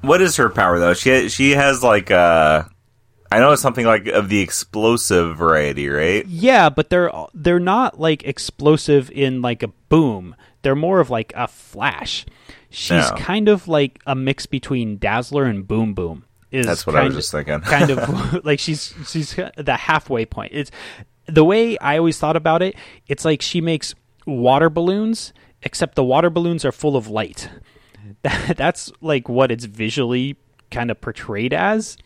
What 0.00 0.20
is 0.20 0.36
her 0.36 0.48
power 0.48 0.78
though? 0.78 0.94
She 0.94 1.28
she 1.28 1.52
has 1.52 1.82
like 1.82 2.10
uh, 2.10 2.64
I 3.32 3.38
know 3.40 3.52
it's 3.52 3.62
something 3.62 3.86
like 3.86 4.06
of 4.06 4.28
the 4.28 4.40
explosive 4.40 5.36
variety, 5.36 5.88
right? 5.88 6.26
yeah, 6.26 6.68
but 6.68 6.90
they're 6.90 7.10
they're 7.34 7.58
not 7.60 7.98
like 8.00 8.24
explosive 8.24 9.10
in 9.10 9.42
like 9.42 9.62
a 9.62 9.68
boom. 9.88 10.34
They're 10.62 10.74
more 10.76 11.00
of 11.00 11.10
like 11.10 11.32
a 11.36 11.46
flash. 11.48 12.26
She's 12.70 12.90
Yeah. 12.90 13.16
kind 13.18 13.48
of 13.48 13.68
like 13.68 14.00
a 14.06 14.14
mix 14.14 14.46
between 14.46 14.98
Dazzler 14.98 15.44
and 15.44 15.66
Boom 15.66 15.94
Boom. 15.94 16.24
Is 16.50 16.66
That's 16.66 16.86
what 16.86 16.96
I 16.96 17.04
was 17.04 17.14
just 17.14 17.32
thinking. 17.32 17.60
kind 17.62 17.90
of 17.90 18.44
like 18.44 18.58
she's 18.60 18.94
she's 19.06 19.34
the 19.56 19.76
halfway 19.76 20.24
point. 20.26 20.52
It's 20.54 20.70
the 21.26 21.44
way 21.44 21.76
I 21.78 21.98
always 21.98 22.18
thought 22.18 22.36
about 22.36 22.62
it. 22.62 22.76
It's 23.08 23.24
like 23.24 23.42
she 23.42 23.60
makes 23.60 23.94
water 24.26 24.70
balloons, 24.70 25.32
except 25.62 25.94
the 25.96 26.04
water 26.04 26.30
balloons 26.30 26.64
are 26.64 26.72
full 26.72 26.96
of 26.96 27.08
light. 27.08 27.48
That, 28.22 28.56
that's 28.56 28.92
like 29.00 29.28
what 29.28 29.50
it's 29.50 29.64
visually 29.64 30.36
kind 30.70 30.90
of 30.90 31.00
portrayed 31.00 31.52
as. 31.52 31.96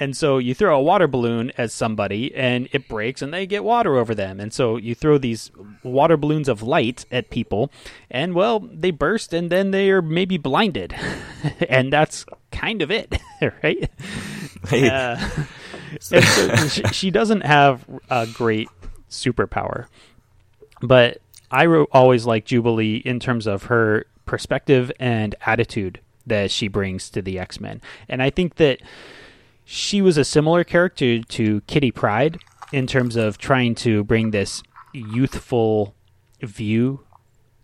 And 0.00 0.16
so 0.16 0.38
you 0.38 0.54
throw 0.54 0.76
a 0.76 0.82
water 0.82 1.06
balloon 1.06 1.52
at 1.58 1.70
somebody 1.70 2.34
and 2.34 2.68
it 2.72 2.88
breaks 2.88 3.20
and 3.20 3.34
they 3.34 3.46
get 3.46 3.62
water 3.62 3.98
over 3.98 4.14
them. 4.14 4.40
And 4.40 4.50
so 4.50 4.78
you 4.78 4.94
throw 4.94 5.18
these 5.18 5.50
water 5.82 6.16
balloons 6.16 6.48
of 6.48 6.62
light 6.62 7.04
at 7.12 7.28
people 7.28 7.70
and 8.10 8.34
well, 8.34 8.60
they 8.60 8.92
burst 8.92 9.34
and 9.34 9.50
then 9.50 9.72
they 9.72 9.90
are 9.90 10.00
maybe 10.00 10.38
blinded. 10.38 10.94
and 11.68 11.92
that's 11.92 12.24
kind 12.50 12.80
of 12.80 12.90
it, 12.90 13.14
right? 13.62 13.90
Uh, 14.72 15.16
so 16.00 16.20
she, 16.92 17.10
doesn't 17.10 17.42
have 17.42 17.84
a 18.08 18.26
great 18.26 18.68
superpower, 19.10 19.86
but 20.80 21.20
I 21.50 21.66
always 21.66 22.24
like 22.24 22.46
Jubilee 22.46 22.96
in 22.96 23.20
terms 23.20 23.46
of 23.46 23.64
her 23.64 24.06
perspective 24.24 24.92
and 24.98 25.34
attitude 25.44 26.00
that 26.26 26.50
she 26.50 26.68
brings 26.68 27.10
to 27.10 27.22
the 27.22 27.38
X 27.38 27.60
Men, 27.60 27.80
and 28.08 28.22
I 28.22 28.30
think 28.30 28.56
that 28.56 28.80
she 29.64 30.02
was 30.02 30.16
a 30.16 30.24
similar 30.24 30.64
character 30.64 31.20
to 31.20 31.60
Kitty 31.62 31.90
Pryde 31.90 32.38
in 32.72 32.86
terms 32.86 33.16
of 33.16 33.38
trying 33.38 33.74
to 33.76 34.04
bring 34.04 34.30
this 34.30 34.62
youthful 34.92 35.94
view 36.42 37.00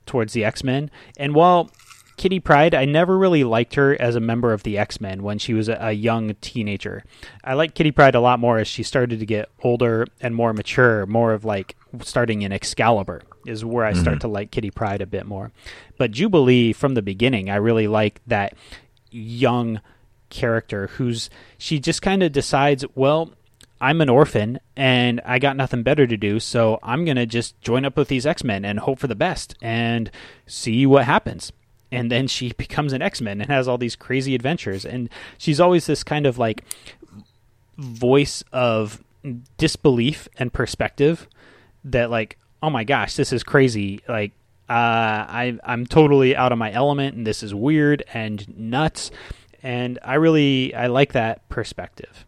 towards 0.04 0.32
the 0.32 0.44
X 0.44 0.62
Men. 0.62 0.90
And 1.16 1.34
while 1.34 1.70
Kitty 2.16 2.40
Pryde, 2.40 2.74
I 2.74 2.86
never 2.86 3.18
really 3.18 3.44
liked 3.44 3.74
her 3.74 4.00
as 4.00 4.16
a 4.16 4.20
member 4.20 4.52
of 4.52 4.62
the 4.62 4.78
X 4.78 5.00
Men 5.00 5.22
when 5.22 5.38
she 5.38 5.52
was 5.52 5.68
a, 5.68 5.92
young 5.92 6.34
teenager. 6.40 7.04
I 7.44 7.54
like 7.54 7.74
Kitty 7.74 7.90
Pryde 7.90 8.14
a 8.14 8.20
lot 8.20 8.40
more 8.40 8.58
as 8.58 8.68
she 8.68 8.82
started 8.82 9.20
to 9.20 9.26
get 9.26 9.50
older 9.62 10.06
and 10.20 10.34
more 10.34 10.52
mature, 10.52 11.06
more 11.06 11.32
of 11.32 11.44
like 11.44 11.76
starting 12.02 12.42
in 12.42 12.52
Excalibur 12.52 13.22
is 13.46 13.64
where 13.64 13.84
I 13.84 13.92
start 13.92 14.16
mm-hmm. 14.16 14.20
to 14.20 14.28
like 14.28 14.50
Kitty 14.50 14.70
Pryde 14.70 15.00
a 15.00 15.06
bit 15.06 15.26
more. 15.26 15.52
But 15.98 16.10
Jubilee 16.10 16.72
from 16.72 16.94
the 16.94 17.02
beginning, 17.02 17.50
I 17.50 17.56
really 17.56 17.86
like 17.86 18.20
that 18.26 18.54
young 19.10 19.80
character 20.30 20.88
who's 20.88 21.30
she 21.58 21.78
just 21.78 22.02
kind 22.02 22.22
of 22.22 22.32
decides, 22.32 22.84
well, 22.94 23.32
I'm 23.80 24.00
an 24.00 24.08
orphan 24.08 24.58
and 24.74 25.20
I 25.24 25.38
got 25.38 25.56
nothing 25.56 25.82
better 25.82 26.06
to 26.06 26.16
do, 26.16 26.40
so 26.40 26.78
I'm 26.82 27.04
going 27.04 27.16
to 27.16 27.26
just 27.26 27.60
join 27.60 27.84
up 27.84 27.96
with 27.96 28.08
these 28.08 28.26
X 28.26 28.42
Men 28.42 28.64
and 28.64 28.78
hope 28.78 28.98
for 28.98 29.06
the 29.06 29.14
best 29.14 29.54
and 29.60 30.10
see 30.46 30.86
what 30.86 31.04
happens. 31.04 31.52
And 31.92 32.10
then 32.10 32.26
she 32.26 32.52
becomes 32.58 32.92
an 32.92 33.02
X 33.02 33.20
Men 33.20 33.40
and 33.40 33.50
has 33.50 33.68
all 33.68 33.78
these 33.78 33.96
crazy 33.96 34.34
adventures. 34.34 34.84
And 34.84 35.10
she's 35.38 35.60
always 35.60 35.86
this 35.86 36.02
kind 36.02 36.26
of 36.26 36.38
like 36.38 36.64
voice 37.76 38.42
of 38.52 39.02
disbelief 39.58 40.28
and 40.38 40.52
perspective 40.52 41.26
that, 41.84 42.10
like, 42.10 42.38
oh 42.62 42.70
my 42.70 42.84
gosh, 42.84 43.14
this 43.14 43.32
is 43.32 43.42
crazy. 43.42 44.00
Like, 44.08 44.32
uh, 44.68 44.72
I, 45.28 45.58
I'm 45.62 45.86
totally 45.86 46.34
out 46.34 46.50
of 46.50 46.58
my 46.58 46.72
element 46.72 47.14
and 47.14 47.26
this 47.26 47.42
is 47.42 47.54
weird 47.54 48.02
and 48.12 48.46
nuts. 48.58 49.10
And 49.62 49.98
I 50.04 50.14
really 50.14 50.74
I 50.74 50.86
like 50.86 51.12
that 51.12 51.48
perspective. 51.48 52.24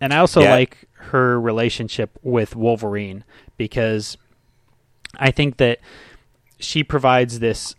And 0.00 0.12
I 0.12 0.18
also 0.18 0.42
Yeah. 0.42 0.50
like 0.50 0.86
her 0.94 1.40
relationship 1.40 2.18
with 2.22 2.54
Wolverine 2.56 3.24
because 3.56 4.16
I 5.18 5.30
think 5.30 5.56
that 5.56 5.78
she 6.58 6.84
provides 6.84 7.38
this 7.38 7.74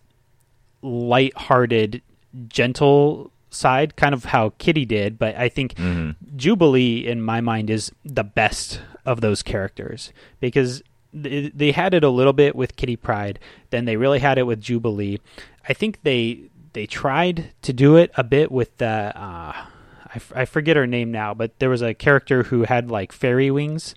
light-hearted, 0.82 2.02
gentle 2.47 3.32
side, 3.50 3.95
kind 3.95 4.13
of 4.13 4.26
how 4.26 4.54
Kitty 4.58 4.86
did, 4.86 5.17
but 5.17 5.36
I 5.36 5.50
think 5.50 5.76
mm-hmm. 5.76 6.12
Jubilee 6.36 7.06
in 7.06 7.21
my 7.21 7.41
mind 7.41 7.69
is 7.69 7.91
the 8.06 8.23
best 8.23 8.82
of 9.06 9.21
those 9.21 9.41
characters 9.41 10.12
because 10.39 10.84
they 11.13 11.71
had 11.71 11.93
it 11.93 12.04
a 12.04 12.10
little 12.10 12.34
bit 12.34 12.56
with 12.56 12.76
Kitty 12.76 12.95
Pryde, 12.95 13.39
then 13.69 13.86
they 13.86 13.95
really 13.95 14.19
had 14.19 14.38
it 14.38 14.43
with 14.43 14.62
Jubilee. 14.62 15.19
I 15.67 15.73
think 15.73 16.04
they 16.04 16.41
they 16.77 16.85
tried 16.85 17.49
to 17.63 17.73
do 17.73 17.95
it 17.95 18.11
a 18.17 18.23
bit 18.23 18.51
with 18.51 18.77
the 18.77 18.85
uh, 18.85 19.51
I, 19.55 20.13
f- 20.13 20.31
I 20.35 20.45
forget 20.45 20.75
her 20.75 20.85
name 20.85 21.11
now, 21.11 21.33
but 21.33 21.57
there 21.57 21.71
was 21.71 21.81
a 21.81 21.95
character 21.95 22.43
who 22.43 22.65
had 22.65 22.91
like 22.91 23.11
fairy 23.11 23.49
wings 23.49 23.95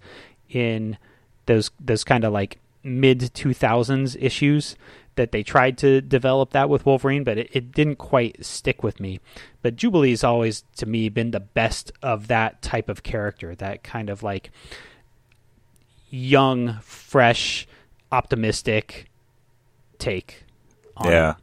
in 0.48 0.96
those 1.44 1.70
those 1.78 2.04
kind 2.04 2.24
of 2.24 2.32
like 2.32 2.58
mid 2.82 3.20
2000s 3.20 4.16
issues 4.18 4.76
that 5.16 5.30
they 5.30 5.42
tried 5.42 5.76
to 5.76 6.00
develop 6.00 6.52
that 6.52 6.70
with 6.70 6.86
Wolverine, 6.86 7.22
but 7.22 7.36
it, 7.36 7.50
it 7.52 7.72
didn't 7.72 7.96
quite 7.96 8.42
stick 8.42 8.82
with 8.82 8.98
me. 8.98 9.20
But 9.60 9.76
Jubilee's 9.76 10.24
always 10.24 10.64
to 10.76 10.86
me 10.86 11.10
been 11.10 11.32
the 11.32 11.40
best 11.40 11.92
of 12.02 12.28
that 12.28 12.62
type 12.62 12.88
of 12.88 13.02
character, 13.02 13.54
that 13.56 13.82
kind 13.82 14.08
of 14.08 14.22
like 14.22 14.50
young, 16.08 16.78
fresh, 16.80 17.68
optimistic 18.10 19.10
take. 19.98 20.44
Yeah, 21.04 21.34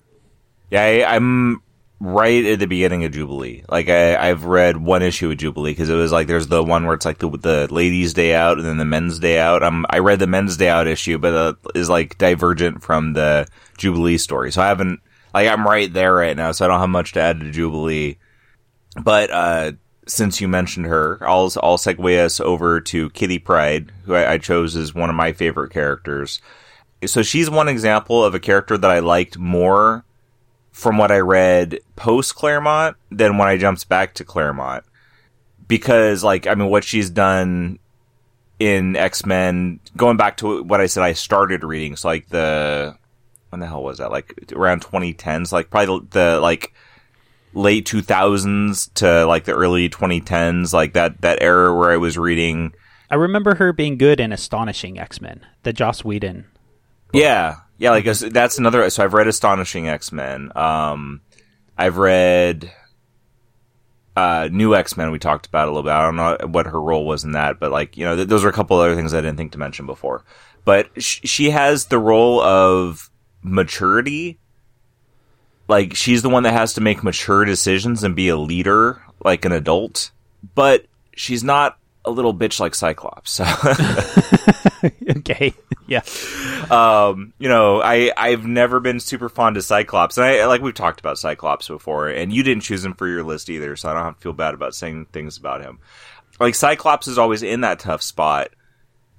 yeah. 0.70 0.84
I, 0.84 1.16
I'm 1.16 1.62
right 2.00 2.46
at 2.46 2.60
the 2.60 2.68
beginning 2.68 3.04
of 3.06 3.12
Jubilee. 3.12 3.64
Like 3.70 3.90
I, 3.90 4.16
I've 4.30 4.46
read 4.46 4.78
one 4.78 5.02
issue 5.02 5.32
of 5.32 5.38
Jubilee 5.38 5.72
because 5.72 5.90
it 5.90 5.96
was 5.96 6.12
like 6.12 6.28
there's 6.28 6.48
the 6.48 6.64
one 6.64 6.86
where 6.86 6.96
it's 6.96 7.06
like 7.06 7.18
the 7.20 7.30
the 7.30 7.68
ladies' 7.72 8.14
day 8.14 8.36
out 8.36 8.58
and 8.58 8.66
then 8.66 8.78
the 8.78 8.86
men's 8.86 9.20
day 9.20 9.40
out. 9.40 9.64
Um, 9.64 9.86
I 9.90 10.00
read 10.00 10.20
the 10.20 10.28
men's 10.28 10.58
day 10.58 10.70
out 10.70 10.88
issue, 10.88 11.18
but 11.18 11.34
uh, 11.34 11.54
is 11.76 11.90
like 11.90 12.18
divergent 12.18 12.84
from 12.84 13.14
the 13.14 13.48
Jubilee 13.78 14.18
story. 14.18 14.52
So 14.52 14.62
I 14.62 14.68
haven't 14.68 15.00
like 15.34 15.48
I'm 15.48 15.66
right 15.66 15.92
there 15.92 16.14
right 16.14 16.38
now, 16.38 16.52
so 16.52 16.66
I 16.66 16.68
don't 16.68 16.80
have 16.80 16.90
much 16.90 17.14
to 17.14 17.22
add 17.22 17.40
to 17.40 17.52
Jubilee. 17.52 18.18
But 19.02 19.32
uh, 19.32 19.72
since 20.08 20.42
you 20.42 20.48
mentioned 20.48 20.86
her, 20.86 21.20
I'll 21.22 21.52
I'll 21.64 21.78
segue 21.78 22.24
us 22.24 22.40
over 22.40 22.80
to 22.82 23.10
Kitty 23.12 23.40
Pryde, 23.40 23.92
who 24.06 24.14
I, 24.14 24.34
I 24.34 24.38
chose 24.38 24.76
as 24.76 24.94
one 24.94 25.10
of 25.10 25.16
my 25.16 25.34
favorite 25.34 25.72
characters. 25.72 26.42
So 27.06 27.22
she's 27.22 27.50
one 27.50 27.68
example 27.68 28.24
of 28.26 28.34
a 28.34 28.40
character 28.40 28.76
that 28.76 28.90
I 28.90 29.00
liked 29.00 29.38
more 29.38 30.04
from 30.78 31.00
what 31.00 31.12
I 31.12 31.18
read 31.18 31.80
post 31.96 32.36
Claremont 32.36 32.98
than 33.10 33.40
when 33.40 33.48
I 33.48 33.58
jumped 33.58 33.90
back 33.90 34.14
to 34.14 34.24
Claremont. 34.24 34.84
Because, 35.68 36.24
like, 36.24 36.46
I 36.46 36.54
mean, 36.54 36.70
what 36.70 36.84
she's 36.84 37.10
done 37.10 37.80
in 38.60 38.96
X 38.96 39.26
Men, 39.26 39.80
going 39.98 40.18
back 40.18 40.38
to 40.38 40.62
what 40.62 40.80
I 40.80 40.86
said, 40.86 41.02
I 41.02 41.14
started 41.14 41.64
reading. 41.64 41.96
So, 41.96 42.10
like, 42.10 42.30
the, 42.30 42.96
when 43.50 43.60
the 43.60 43.66
hell 43.66 43.82
was 43.82 43.98
that? 43.98 44.12
Like, 44.12 44.52
around 44.54 44.84
2010s, 44.84 45.52
like, 45.52 45.72
probably 45.72 46.02
the, 46.12 46.20
the 46.20 46.40
like, 46.40 46.74
late 47.56 47.88
2000s 47.88 48.94
to, 48.94 49.26
like, 49.26 49.46
the 49.46 49.56
early 49.56 49.90
2010s, 49.90 50.74
like, 50.74 50.94
that, 50.94 51.22
that 51.22 51.42
era 51.42 51.76
where 51.76 51.92
I 51.92 51.98
was 51.98 52.20
reading. 52.20 52.72
I 53.10 53.16
remember 53.16 53.56
her 53.56 53.74
being 53.74 53.98
good 53.98 54.20
in 54.20 54.32
Astonishing 54.32 55.00
X 55.00 55.20
Men, 55.22 55.44
the 55.64 55.74
Joss 55.74 56.06
Whedon. 56.06 56.46
Book. 57.08 57.22
Yeah, 57.22 57.56
yeah, 57.78 57.92
like 57.92 58.06
that's 58.06 58.58
another. 58.58 58.90
So 58.90 59.04
I've 59.04 59.14
read 59.14 59.28
Astonishing 59.28 59.88
X 59.88 60.12
Men. 60.12 60.52
Um, 60.56 61.22
I've 61.78 61.98
read 61.98 62.72
uh, 64.16 64.50
New 64.52 64.76
X 64.76 64.98
Men. 64.98 65.12
We 65.12 65.20
talked 65.20 65.46
about 65.46 65.68
a 65.68 65.72
little 65.72 65.84
bit. 65.84 65.92
I 65.92 66.02
don't 66.02 66.16
know 66.16 66.38
what 66.48 66.66
her 66.66 66.82
role 66.82 67.06
was 67.06 67.24
in 67.24 67.34
that, 67.34 67.60
but 67.60 67.72
like 67.72 67.96
you 67.98 68.06
know, 68.06 68.16
th- 68.16 68.28
those 68.28 68.44
are 68.44 68.50
a 68.50 68.54
couple 68.54 68.78
other 68.78 68.96
things 68.96 69.14
I 69.14 69.22
didn't 69.22 69.38
think 69.38 69.52
to 69.52 69.60
mention 69.60 69.86
before. 69.86 70.24
But 70.66 70.90
sh- 70.98 71.22
she 71.24 71.52
has 71.52 71.86
the 71.86 72.00
role 72.00 72.42
of 72.42 73.12
maturity. 73.44 74.40
Like 75.68 75.96
she's 75.96 76.24
the 76.24 76.30
one 76.30 76.44
that 76.44 76.54
has 76.54 76.74
to 76.74 76.82
make 76.82 77.04
mature 77.04 77.46
decisions 77.46 78.04
and 78.04 78.16
be 78.16 78.30
a 78.30 78.38
leader, 78.38 79.04
like 79.24 79.46
an 79.46 79.52
adult. 79.52 80.12
But 80.56 80.86
she's 81.16 81.44
not 81.44 81.78
a 82.06 82.10
little 82.10 82.34
bitch 82.34 82.60
like 82.60 82.74
Cyclops. 82.74 83.40
okay. 85.18 85.54
Yeah. 85.88 86.02
Um, 86.70 87.34
you 87.40 87.50
know, 87.50 87.82
I 87.82 88.12
I've 88.18 88.46
never 88.46 88.80
been 88.80 89.00
super 89.00 89.30
fond 89.30 89.58
of 89.58 89.64
Cyclops, 89.64 90.18
and 90.18 90.26
I 90.26 90.46
like 90.46 90.62
we've 90.62 90.74
talked 90.74 91.00
about 91.00 91.18
Cyclops 91.18 91.68
before, 91.68 92.08
and 92.10 92.34
you 92.34 92.44
didn't 92.44 92.64
choose 92.64 92.84
him 92.84 92.94
for 92.94 93.08
your 93.08 93.24
list 93.24 93.50
either, 93.50 93.76
so 93.76 93.90
I 93.90 93.94
don't 93.94 94.04
have 94.04 94.16
to 94.16 94.22
feel 94.22 94.34
bad 94.34 94.54
about 94.54 94.76
saying 94.76 95.08
things 95.12 95.38
about 95.38 95.62
him. 95.62 95.80
Like 96.40 96.56
Cyclops 96.56 97.08
is 97.08 97.18
always 97.18 97.44
in 97.44 97.62
that 97.62 97.80
tough 97.80 98.02
spot, 98.02 98.50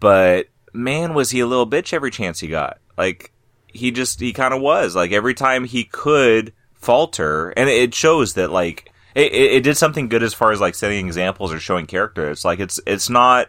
but 0.00 0.48
man, 0.72 1.14
was 1.14 1.30
he 1.30 1.40
a 1.40 1.46
little 1.46 1.68
bitch 1.68 1.92
every 1.92 2.10
chance 2.10 2.40
he 2.40 2.48
got. 2.48 2.78
Like 2.96 3.32
he 3.66 3.90
just 3.90 4.20
he 4.20 4.32
kind 4.32 4.54
of 4.54 4.60
was. 4.60 4.94
Like 4.94 5.12
every 5.12 5.34
time 5.34 5.64
he 5.64 5.84
could 5.84 6.52
falter, 6.74 7.50
and 7.50 7.68
it 7.68 7.94
shows 7.94 8.34
that 8.34 8.50
like 8.50 8.92
it, 9.14 9.32
it, 9.32 9.62
did 9.62 9.76
something 9.76 10.08
good 10.08 10.22
as 10.22 10.34
far 10.34 10.52
as 10.52 10.60
like 10.60 10.74
setting 10.74 11.06
examples 11.06 11.52
or 11.52 11.58
showing 11.58 11.86
character. 11.86 12.30
It's 12.30 12.44
like 12.44 12.60
it's 12.60 12.80
it's 12.86 13.08
not 13.08 13.48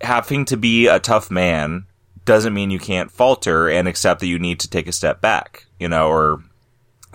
having 0.00 0.44
to 0.46 0.56
be 0.56 0.86
a 0.86 0.98
tough 0.98 1.30
man 1.30 1.86
doesn't 2.24 2.54
mean 2.54 2.70
you 2.70 2.78
can't 2.78 3.10
falter 3.10 3.68
and 3.68 3.88
accept 3.88 4.20
that 4.20 4.26
you 4.26 4.38
need 4.38 4.60
to 4.60 4.70
take 4.70 4.86
a 4.86 4.92
step 4.92 5.20
back, 5.20 5.66
you 5.78 5.88
know, 5.88 6.08
or 6.08 6.42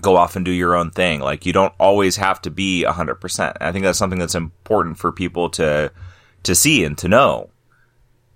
go 0.01 0.15
off 0.17 0.35
and 0.35 0.45
do 0.45 0.51
your 0.51 0.75
own 0.75 0.91
thing. 0.91 1.19
Like 1.19 1.45
you 1.45 1.53
don't 1.53 1.73
always 1.79 2.17
have 2.17 2.41
to 2.41 2.51
be 2.51 2.85
100%. 2.87 3.57
I 3.61 3.71
think 3.71 3.83
that's 3.83 3.97
something 3.97 4.19
that's 4.19 4.35
important 4.35 4.97
for 4.97 5.11
people 5.11 5.49
to 5.51 5.91
to 6.43 6.53
see 6.53 6.83
and 6.83 6.97
to 6.99 7.07
know. 7.07 7.49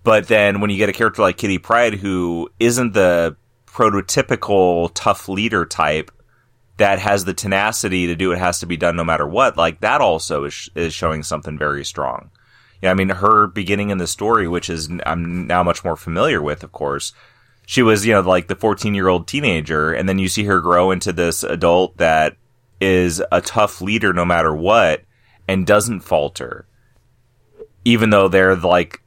But 0.03 0.27
then 0.27 0.61
when 0.61 0.69
you 0.69 0.77
get 0.77 0.89
a 0.89 0.93
character 0.93 1.21
like 1.21 1.37
Kitty 1.37 1.57
Pryde 1.57 1.95
who 1.95 2.49
isn't 2.59 2.93
the 2.93 3.35
prototypical 3.67 4.89
tough 4.95 5.29
leader 5.29 5.65
type 5.65 6.11
that 6.77 6.97
has 6.97 7.25
the 7.25 7.33
tenacity 7.33 8.07
to 8.07 8.15
do 8.15 8.29
what 8.29 8.37
has 8.37 8.61
to 8.61 8.65
be 8.65 8.77
done 8.77 8.95
no 8.95 9.03
matter 9.03 9.27
what, 9.27 9.57
like 9.57 9.81
that 9.81 10.01
also 10.01 10.45
is 10.45 10.69
is 10.75 10.93
showing 10.93 11.23
something 11.23 11.57
very 11.57 11.83
strong. 11.83 12.31
Yeah, 12.81 12.91
I 12.91 12.93
mean, 12.93 13.09
her 13.09 13.47
beginning 13.47 13.89
in 13.89 13.97
the 13.97 14.07
story, 14.07 14.47
which 14.47 14.69
is 14.69 14.89
I'm 15.05 15.47
now 15.47 15.63
much 15.63 15.83
more 15.83 15.97
familiar 15.97 16.41
with, 16.41 16.63
of 16.63 16.71
course. 16.71 17.13
She 17.65 17.83
was, 17.83 18.05
you 18.05 18.13
know, 18.13 18.21
like 18.21 18.47
the 18.47 18.55
14 18.55 18.93
year 18.93 19.07
old 19.07 19.27
teenager, 19.27 19.91
and 19.91 20.07
then 20.07 20.17
you 20.17 20.27
see 20.29 20.45
her 20.45 20.59
grow 20.61 20.91
into 20.91 21.11
this 21.11 21.43
adult 21.43 21.97
that 21.97 22.37
is 22.81 23.21
a 23.31 23.41
tough 23.41 23.81
leader 23.81 24.13
no 24.13 24.25
matter 24.25 24.55
what, 24.55 25.03
and 25.47 25.67
doesn't 25.67 25.99
falter, 26.01 26.65
even 27.83 28.09
though 28.09 28.27
they're 28.27 28.55
like 28.55 29.01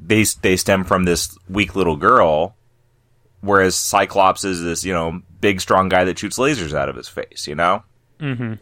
they 0.00 0.24
they 0.40 0.56
stem 0.56 0.84
from 0.84 1.04
this 1.04 1.36
weak 1.48 1.76
little 1.76 1.96
girl, 1.96 2.56
whereas 3.42 3.76
Cyclops 3.76 4.44
is 4.44 4.62
this, 4.62 4.84
you 4.84 4.92
know, 4.92 5.20
big 5.40 5.60
strong 5.60 5.88
guy 5.88 6.04
that 6.04 6.18
shoots 6.18 6.38
lasers 6.38 6.74
out 6.74 6.88
of 6.88 6.96
his 6.96 7.08
face, 7.08 7.46
you 7.46 7.54
know. 7.54 7.82
Mm-hmm. 8.18 8.54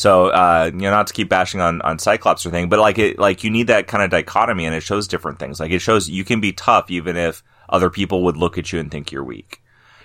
So, 0.00 0.28
uh, 0.28 0.70
you 0.72 0.80
know, 0.80 0.92
not 0.92 1.08
to 1.08 1.12
keep 1.12 1.28
bashing 1.28 1.60
on, 1.60 1.82
on 1.82 1.98
Cyclops 1.98 2.46
or 2.46 2.50
thing, 2.50 2.70
but 2.70 2.78
like 2.78 2.98
it, 2.98 3.18
like 3.18 3.44
you 3.44 3.50
need 3.50 3.66
that 3.66 3.86
kind 3.86 4.02
of 4.02 4.08
dichotomy 4.08 4.64
and 4.64 4.74
it 4.74 4.80
shows 4.80 5.06
different 5.06 5.38
things. 5.38 5.60
Like 5.60 5.72
it 5.72 5.80
shows 5.80 6.08
you 6.08 6.24
can 6.24 6.40
be 6.40 6.54
tough 6.54 6.90
even 6.90 7.18
if 7.18 7.42
other 7.68 7.90
people 7.90 8.24
would 8.24 8.38
look 8.38 8.56
at 8.56 8.72
you 8.72 8.80
and 8.80 8.90
think 8.90 9.12
you're 9.12 9.22
weak. 9.22 9.60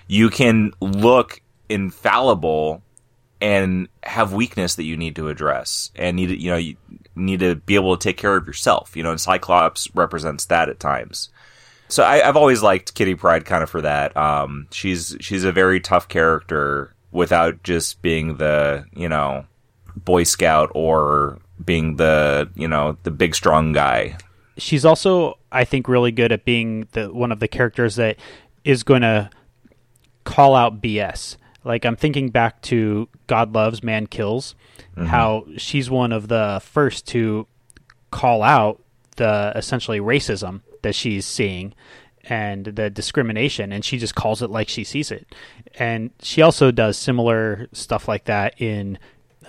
You 0.05 0.29
can 0.29 0.73
look 0.81 1.39
infallible 1.69 2.83
and 3.39 3.87
have 4.03 4.33
weakness 4.33 4.75
that 4.75 4.83
you 4.83 4.97
need 4.97 5.15
to 5.15 5.29
address 5.29 5.91
and 5.95 6.17
need 6.17 6.27
to, 6.27 6.37
you 6.37 6.51
know, 6.51 6.57
you 6.57 6.75
need 7.15 7.39
to 7.39 7.55
be 7.55 7.75
able 7.75 7.95
to 7.95 8.03
take 8.03 8.17
care 8.17 8.35
of 8.35 8.45
yourself, 8.45 8.97
you 8.97 9.03
know, 9.03 9.11
and 9.11 9.21
Cyclops 9.21 9.87
represents 9.95 10.43
that 10.47 10.67
at 10.67 10.77
times. 10.77 11.29
So 11.87 12.03
I, 12.03 12.17
have 12.17 12.35
always 12.35 12.61
liked 12.61 12.95
Kitty 12.95 13.15
Pryde 13.15 13.45
kind 13.45 13.63
of 13.63 13.69
for 13.69 13.79
that. 13.79 14.17
Um, 14.17 14.67
she's, 14.73 15.15
she's 15.21 15.45
a 15.45 15.53
very 15.53 15.79
tough 15.79 16.09
character 16.09 16.93
without 17.13 17.63
just 17.63 18.01
being 18.01 18.35
the, 18.35 18.83
you 18.93 19.07
know, 19.07 19.45
Boy 19.95 20.23
Scout 20.23 20.71
or 20.73 21.39
being 21.63 21.95
the 21.95 22.49
you 22.55 22.67
know 22.67 22.97
the 23.03 23.11
big 23.11 23.35
strong 23.35 23.71
guy. 23.71 24.17
She's 24.57 24.85
also, 24.85 25.37
I 25.51 25.65
think, 25.65 25.87
really 25.89 26.11
good 26.11 26.31
at 26.31 26.45
being 26.45 26.87
the 26.93 27.13
one 27.13 27.31
of 27.31 27.39
the 27.39 27.47
characters 27.47 27.97
that 27.97 28.17
is 28.63 28.83
going 28.83 29.01
to 29.01 29.29
call 30.23 30.55
out 30.55 30.81
BS. 30.81 31.37
Like 31.63 31.85
I'm 31.85 31.95
thinking 31.95 32.29
back 32.29 32.61
to 32.63 33.09
God 33.27 33.53
Loves, 33.53 33.83
Man 33.83 34.07
Kills, 34.07 34.55
mm-hmm. 34.95 35.05
how 35.07 35.45
she's 35.57 35.89
one 35.89 36.11
of 36.11 36.27
the 36.27 36.61
first 36.63 37.07
to 37.09 37.47
call 38.11 38.43
out 38.43 38.81
the 39.17 39.51
essentially 39.55 39.99
racism 39.99 40.61
that 40.83 40.95
she's 40.95 41.25
seeing 41.25 41.73
and 42.27 42.65
the 42.65 42.89
discrimination 42.89 43.71
and 43.71 43.85
she 43.85 43.97
just 43.97 44.15
calls 44.15 44.41
it 44.41 44.49
like 44.49 44.67
she 44.67 44.83
sees 44.83 45.11
it 45.11 45.27
and 45.77 46.09
she 46.21 46.41
also 46.41 46.71
does 46.71 46.97
similar 46.97 47.67
stuff 47.71 48.07
like 48.07 48.25
that 48.25 48.59
in 48.59 48.97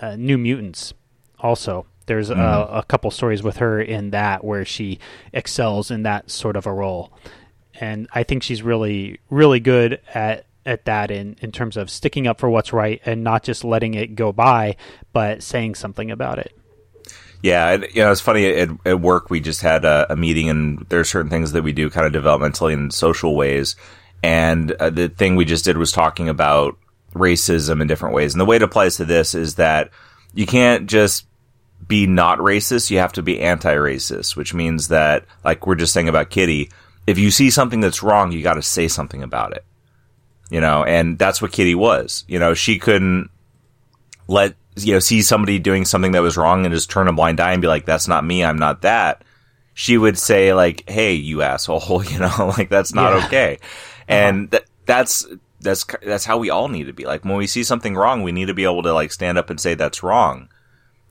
uh, 0.01 0.17
New 0.17 0.39
Mutants. 0.39 0.95
Also, 1.39 1.87
there's 2.07 2.31
mm. 2.31 2.39
a, 2.39 2.79
a, 2.79 2.83
couple 2.85 3.11
stories 3.11 3.43
with 3.43 3.59
her 3.59 3.81
in 3.81 4.11
that 4.11 4.45
where 4.45 4.65
she 4.65 4.99
excels 5.33 5.91
in 5.91 6.05
that 6.05 6.31
sort 6.31 6.57
of 6.57 6.67
a 6.67 6.73
role, 6.73 7.13
and 7.75 8.09
I 8.13 8.23
think 8.23 8.43
she's 8.43 8.63
really, 8.63 9.21
really 9.29 9.61
good 9.61 10.01
at 10.15 10.47
at 10.65 10.85
that 10.87 11.11
in 11.11 11.37
in 11.41 11.53
terms 11.53 11.77
of 11.77 11.91
sticking 11.91 12.27
up 12.27 12.41
for 12.41 12.49
what's 12.49 12.73
right 12.73 13.01
and 13.05 13.23
not 13.23 13.43
just 13.43 13.65
letting 13.65 13.95
it 13.95 14.15
go 14.15 14.33
by, 14.33 14.77
but 15.13 15.43
saying 15.43 15.75
something 15.75 16.11
about 16.11 16.39
it. 16.39 16.57
Yeah, 17.43 17.75
you 17.75 18.03
know, 18.03 18.11
it's 18.11 18.21
funny 18.21 18.47
at, 18.47 18.71
at 18.85 19.01
work 19.01 19.31
we 19.31 19.41
just 19.41 19.61
had 19.61 19.85
a, 19.85 20.07
a, 20.11 20.17
meeting, 20.17 20.49
and 20.49 20.87
there 20.89 21.01
are 21.01 21.05
certain 21.05 21.31
things 21.31 21.53
that 21.53 21.63
we 21.63 21.73
do 21.73 21.91
kind 21.91 22.07
of 22.07 22.25
developmentally 22.25 22.73
in 22.73 22.91
social 22.91 23.37
ways. 23.37 23.77
And 24.23 24.73
uh, 24.73 24.91
the 24.91 25.09
thing 25.09 25.37
we 25.37 25.45
just 25.45 25.65
did 25.65 25.77
was 25.77 25.93
talking 25.93 26.29
about 26.29 26.77
racism 27.17 27.81
in 27.81 27.89
different 27.89 28.15
ways. 28.15 28.35
And 28.35 28.41
the 28.41 28.45
way 28.45 28.57
it 28.57 28.63
applies 28.63 28.97
to 28.97 29.05
this 29.05 29.35
is 29.35 29.57
that 29.57 29.91
you 30.35 30.47
can't 30.47 30.87
just 30.87 31.27
be 31.87 32.07
not 32.07 32.39
racist, 32.39 32.91
you 32.91 32.99
have 32.99 33.13
to 33.13 33.23
be 33.23 33.41
anti-racist, 33.41 34.37
which 34.37 34.55
means 34.55 34.89
that, 34.89 35.25
like 35.45 35.67
we're 35.67 35.75
just 35.75 35.93
saying 35.93 36.09
about 36.09 36.31
Kitty, 36.31 36.71
if 37.07 37.19
you 37.19 37.31
see 37.31 37.51
something 37.51 37.81
that's 37.81 38.03
wrong, 38.03 38.33
you 38.33 38.43
gotta 38.43 38.63
say 38.63 38.89
something 38.89 39.23
about 39.23 39.53
it. 39.53 39.65
You 40.51 40.61
know, 40.61 40.85
and 40.85 41.19
that's 41.19 41.43
what 41.43 41.53
Kitty 41.53 41.75
was. 41.75 42.25
You 42.29 42.39
know, 42.39 42.55
she 42.55 42.79
couldn't 42.79 43.31
let, 44.29 44.55
you 44.77 44.95
know, 44.95 44.99
see 45.01 45.23
somebody 45.23 45.59
doing 45.59 45.85
something 45.85 46.13
that 46.13 46.23
was 46.23 46.37
wrong 46.37 46.65
and 46.65 46.75
just 46.75 46.91
turn 46.91 47.09
a 47.09 47.13
blind 47.13 47.41
eye 47.41 47.53
and 47.53 47.63
be 47.63 47.69
like, 47.69 47.85
that's 47.85 48.09
not 48.09 48.25
me, 48.25 48.45
I'm 48.45 48.59
not 48.59 48.83
that. 48.83 49.23
She 49.75 49.99
would 49.99 50.19
say 50.19 50.55
like, 50.55 50.89
hey, 50.89 51.15
you 51.15 51.43
asshole, 51.43 52.05
you 52.09 52.19
know, 52.19 52.53
like 52.57 52.69
that's 52.69 52.95
not 52.95 53.13
yeah. 53.17 53.27
okay. 53.27 53.59
And 54.09 54.47
uh-huh. 54.47 54.59
th- 54.59 54.71
that's, 54.87 55.27
that's 55.67 55.85
that's 56.03 56.25
how 56.25 56.39
we 56.39 56.51
all 56.51 56.69
need 56.69 56.85
to 56.85 56.93
be. 56.93 57.05
Like 57.05 57.25
when 57.25 57.37
we 57.37 57.47
see 57.47 57.65
something 57.65 57.95
wrong, 57.95 58.23
we 58.23 58.33
need 58.33 58.47
to 58.47 58.55
be 58.55 58.65
able 58.65 58.83
to 58.85 58.95
like 58.95 59.13
stand 59.13 59.37
up 59.37 59.51
and 59.51 59.61
say 59.61 59.75
that's 59.75 60.03
wrong. 60.03 60.49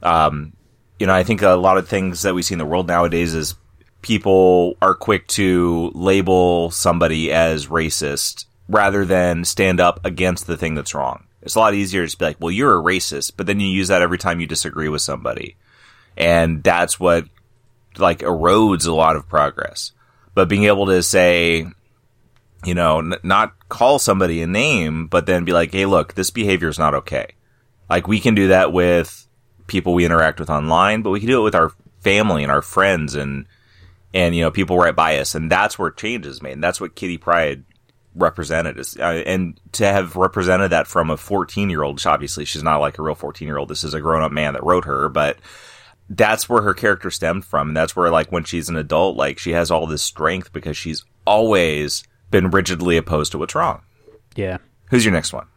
Um, 0.02 0.54
you 0.98 1.06
know, 1.08 1.14
I 1.14 1.24
think 1.24 1.42
a 1.42 1.52
lot 1.52 1.78
of 1.78 1.88
things 1.88 2.24
that 2.24 2.34
we 2.34 2.42
see 2.42 2.56
in 2.56 2.60
the 2.60 2.66
world 2.66 2.88
nowadays 2.88 3.34
is 3.34 3.56
people 4.02 4.78
are 4.82 4.96
quick 4.96 5.28
to 5.28 5.92
label 5.94 6.72
somebody 6.72 7.32
as 7.32 7.68
racist 7.68 8.46
rather 8.68 9.06
than 9.06 9.46
stand 9.46 9.80
up 9.80 10.04
against 10.06 10.48
the 10.48 10.58
thing 10.58 10.74
that's 10.76 10.96
wrong. 10.96 11.26
It's 11.42 11.56
a 11.56 11.60
lot 11.60 11.76
easier 11.76 12.02
to 12.02 12.08
just 12.08 12.18
be 12.18 12.26
like, 12.26 12.38
well, 12.40 12.52
you're 12.52 12.80
a 12.80 12.84
racist, 12.84 13.34
but 13.38 13.46
then 13.46 13.60
you 13.60 13.68
use 13.68 13.90
that 13.90 14.02
every 14.02 14.18
time 14.18 14.40
you 14.40 14.48
disagree 14.48 14.90
with 14.90 15.02
somebody. 15.02 15.58
And 16.18 16.64
that's 16.64 17.00
what 17.00 17.26
like 17.98 18.20
erodes 18.20 18.88
a 18.88 18.92
lot 18.92 19.16
of 19.16 19.28
progress. 19.28 19.92
But 20.34 20.50
being 20.50 20.66
able 20.66 20.88
to 20.88 21.04
say, 21.04 21.68
you 22.66 22.74
know, 22.74 23.00
n- 23.00 23.16
not 23.24 23.54
call 23.70 24.00
somebody 24.00 24.42
a 24.42 24.48
name, 24.48 25.08
but 25.08 25.26
then 25.26 25.46
be 25.46 25.54
like, 25.54 25.72
hey, 25.72 25.86
look, 25.86 26.14
this 26.14 26.30
behavior 26.30 26.68
is 26.68 26.80
not 26.80 26.96
okay. 26.96 27.28
Like 27.90 28.08
we 28.08 28.20
can 28.20 28.36
do 28.36 28.50
that 28.50 28.74
with 28.74 29.28
people 29.68 29.94
we 29.94 30.06
interact 30.06 30.40
with 30.40 30.50
online, 30.50 31.02
but 31.02 31.12
we 31.12 31.20
can 31.20 31.28
do 31.28 31.42
it 31.42 31.44
with 31.44 31.56
our 31.56 31.72
family 32.02 32.44
and 32.44 32.52
our 32.52 32.62
friends 32.62 33.16
and, 33.16 33.48
and, 34.14 34.36
you 34.36 34.42
know, 34.42 34.52
people 34.52 34.78
right 34.78 34.96
by 34.96 35.18
us. 35.20 35.36
And 35.36 35.52
that's 35.52 35.78
where 35.78 35.92
change 35.92 36.26
is 36.26 36.42
made. 36.42 36.54
And 36.54 36.64
that's 36.64 36.82
what 36.82 36.96
Kitty 36.96 37.18
Pryde 37.18 37.64
represented 38.16 38.80
uh, 38.98 39.04
and 39.04 39.60
to 39.74 39.86
have 39.86 40.16
represented 40.16 40.72
that 40.72 40.88
from 40.88 41.10
a 41.10 41.18
14 41.18 41.70
year 41.70 41.84
old, 41.84 42.06
obviously 42.06 42.46
she's 42.46 42.64
not 42.64 42.78
like 42.78 42.98
a 42.98 43.02
real 43.02 43.16
14 43.16 43.48
year 43.48 43.58
old. 43.58 43.70
This 43.70 43.84
is 43.84 43.94
a 43.94 44.02
grown 44.02 44.24
up 44.24 44.32
man 44.32 44.54
that 44.54 44.64
wrote 44.64 44.86
her, 44.86 45.10
but 45.10 45.38
that's 46.10 46.48
where 46.48 46.62
her 46.62 46.74
character 46.74 47.10
stemmed 47.10 47.46
from. 47.46 47.70
And 47.70 47.78
that's 47.78 47.96
where, 47.96 48.10
like, 48.12 48.32
when 48.32 48.44
she's 48.44 48.70
an 48.70 48.76
adult, 48.76 49.18
like, 49.18 49.40
she 49.40 49.52
has 49.52 49.72
all 49.72 49.88
this 49.88 50.04
strength 50.04 50.54
because 50.54 50.78
she's 50.78 51.04
always 51.26 52.04
been 52.32 52.50
rigidly 52.50 52.98
opposed 52.98 53.32
to 53.32 53.38
what's 53.38 53.56
wrong. 53.56 53.82
Yeah. 54.36 54.58
Who's 54.90 55.06
your 55.06 55.14
next 55.14 55.34
one? 55.34 55.48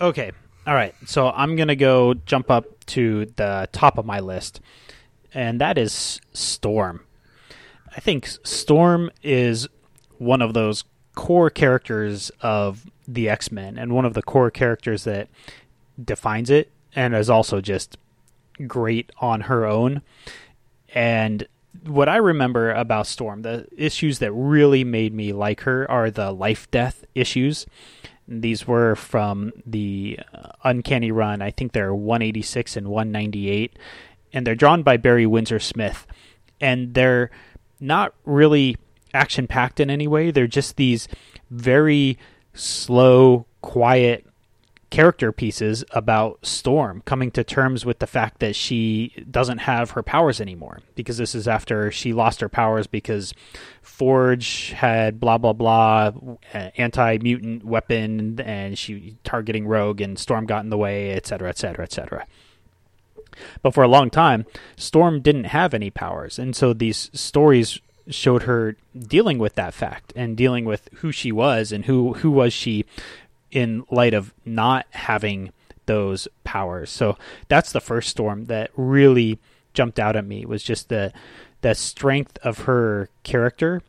Okay. 0.00 0.32
All 0.66 0.74
right. 0.74 0.94
So 1.06 1.30
I'm 1.30 1.56
going 1.56 1.68
to 1.68 1.76
go 1.76 2.14
jump 2.14 2.50
up 2.50 2.84
to 2.86 3.26
the 3.36 3.68
top 3.72 3.98
of 3.98 4.06
my 4.06 4.20
list, 4.20 4.60
and 5.34 5.60
that 5.60 5.78
is 5.78 6.20
Storm. 6.32 7.04
I 7.94 8.00
think 8.00 8.28
Storm 8.44 9.10
is 9.22 9.68
one 10.18 10.42
of 10.42 10.54
those 10.54 10.84
core 11.14 11.50
characters 11.50 12.30
of 12.40 12.86
the 13.06 13.28
X 13.28 13.50
Men 13.50 13.78
and 13.78 13.92
one 13.92 14.04
of 14.04 14.14
the 14.14 14.22
core 14.22 14.50
characters 14.50 15.04
that 15.04 15.28
defines 16.02 16.50
it 16.50 16.70
and 16.94 17.14
is 17.14 17.30
also 17.30 17.60
just 17.60 17.96
great 18.66 19.10
on 19.20 19.42
her 19.42 19.66
own. 19.66 20.02
And 20.94 21.46
what 21.84 22.08
I 22.08 22.16
remember 22.16 22.70
about 22.72 23.06
Storm, 23.06 23.42
the 23.42 23.66
issues 23.76 24.18
that 24.18 24.32
really 24.32 24.84
made 24.84 25.12
me 25.14 25.32
like 25.32 25.62
her 25.62 25.90
are 25.90 26.10
the 26.10 26.32
life 26.32 26.70
death 26.70 27.04
issues. 27.14 27.66
These 28.26 28.66
were 28.66 28.94
from 28.94 29.52
the 29.64 30.20
uh, 30.34 30.50
Uncanny 30.64 31.10
Run. 31.10 31.40
I 31.40 31.50
think 31.50 31.72
they're 31.72 31.94
186 31.94 32.76
and 32.76 32.88
198. 32.88 33.78
And 34.32 34.46
they're 34.46 34.54
drawn 34.54 34.82
by 34.82 34.98
Barry 34.98 35.26
Windsor 35.26 35.58
Smith. 35.58 36.06
And 36.60 36.92
they're 36.92 37.30
not 37.80 38.14
really 38.24 38.76
action 39.14 39.46
packed 39.46 39.80
in 39.80 39.88
any 39.88 40.06
way. 40.06 40.30
They're 40.30 40.46
just 40.46 40.76
these 40.76 41.08
very 41.50 42.18
slow, 42.52 43.46
quiet 43.62 44.26
character 44.90 45.32
pieces 45.32 45.84
about 45.90 46.44
Storm 46.44 47.02
coming 47.04 47.30
to 47.32 47.44
terms 47.44 47.84
with 47.84 47.98
the 47.98 48.06
fact 48.06 48.40
that 48.40 48.56
she 48.56 49.24
doesn't 49.30 49.58
have 49.58 49.90
her 49.90 50.02
powers 50.02 50.40
anymore 50.40 50.80
because 50.94 51.18
this 51.18 51.34
is 51.34 51.46
after 51.46 51.90
she 51.90 52.12
lost 52.12 52.40
her 52.40 52.48
powers 52.48 52.86
because 52.86 53.34
Forge 53.82 54.70
had 54.70 55.20
blah 55.20 55.38
blah 55.38 55.52
blah 55.52 56.12
uh, 56.54 56.70
anti 56.76 57.18
mutant 57.18 57.64
weapon 57.64 58.40
and 58.40 58.78
she 58.78 59.16
targeting 59.24 59.66
Rogue 59.66 60.00
and 60.00 60.18
Storm 60.18 60.46
got 60.46 60.64
in 60.64 60.70
the 60.70 60.78
way 60.78 61.12
etc 61.12 61.48
etc 61.50 61.84
etc. 61.84 62.26
But 63.62 63.74
for 63.74 63.82
a 63.82 63.88
long 63.88 64.10
time, 64.10 64.46
Storm 64.76 65.20
didn't 65.20 65.44
have 65.44 65.74
any 65.74 65.90
powers, 65.90 66.38
and 66.38 66.56
so 66.56 66.72
these 66.72 67.10
stories 67.12 67.78
showed 68.08 68.44
her 68.44 68.76
dealing 68.98 69.38
with 69.38 69.54
that 69.54 69.74
fact 69.74 70.12
and 70.16 70.36
dealing 70.36 70.64
with 70.64 70.88
who 70.96 71.12
she 71.12 71.30
was 71.30 71.72
and 71.72 71.84
who 71.84 72.14
who 72.14 72.30
was 72.30 72.52
she 72.52 72.84
in 73.50 73.84
light 73.90 74.14
of 74.14 74.34
not 74.44 74.86
having 74.90 75.52
those 75.86 76.28
powers. 76.44 76.90
So 76.90 77.16
that's 77.48 77.72
the 77.72 77.80
first 77.80 78.10
storm 78.10 78.44
that 78.46 78.70
really 78.76 79.38
jumped 79.74 79.98
out 79.98 80.16
at 80.16 80.24
me 80.26 80.44
was 80.44 80.62
just 80.62 80.88
the 80.88 81.12
the 81.60 81.74
strength 81.74 82.38
of 82.42 82.60
her 82.60 83.08
character 83.24 83.82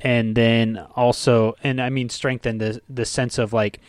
and 0.00 0.34
then 0.34 0.78
also 0.96 1.54
and 1.62 1.80
I 1.80 1.90
mean 1.90 2.08
strength 2.08 2.46
in 2.46 2.58
the 2.58 2.80
the 2.88 3.04
sense 3.04 3.36
of 3.38 3.52
like 3.52 3.80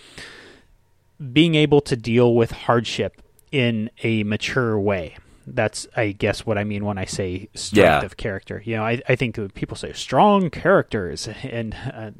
being 1.33 1.55
able 1.55 1.81
to 1.81 1.95
deal 1.95 2.33
with 2.33 2.51
hardship 2.51 3.21
in 3.51 3.89
a 4.03 4.23
mature 4.23 4.79
way. 4.79 5.17
That's 5.45 5.87
I 5.95 6.11
guess 6.11 6.45
what 6.45 6.57
I 6.57 6.63
mean 6.63 6.85
when 6.85 6.97
I 6.97 7.05
say 7.05 7.49
strength 7.53 7.77
Yeah. 7.77 8.01
of 8.05 8.17
character. 8.17 8.61
You 8.65 8.77
know, 8.77 8.83
I 8.83 9.01
I 9.07 9.15
think 9.15 9.37
people 9.53 9.75
say 9.77 9.93
strong 9.93 10.49
characters 10.49 11.27
and 11.43 11.75
uh, 11.93 12.11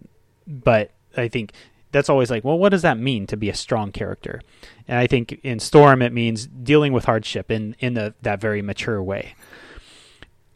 but 0.47 0.91
I 1.15 1.27
think 1.27 1.53
that's 1.91 2.09
always 2.09 2.29
like, 2.31 2.43
well, 2.43 2.57
what 2.57 2.69
does 2.69 2.81
that 2.83 2.97
mean 2.97 3.27
to 3.27 3.37
be 3.37 3.49
a 3.49 3.53
strong 3.55 3.91
character? 3.91 4.41
And 4.87 4.97
I 4.97 5.07
think 5.07 5.39
in 5.43 5.59
Storm 5.59 6.01
it 6.01 6.13
means 6.13 6.47
dealing 6.47 6.93
with 6.93 7.05
hardship 7.05 7.51
in 7.51 7.75
in 7.79 7.93
the, 7.93 8.13
that 8.21 8.39
very 8.41 8.61
mature 8.61 9.01
way. 9.01 9.35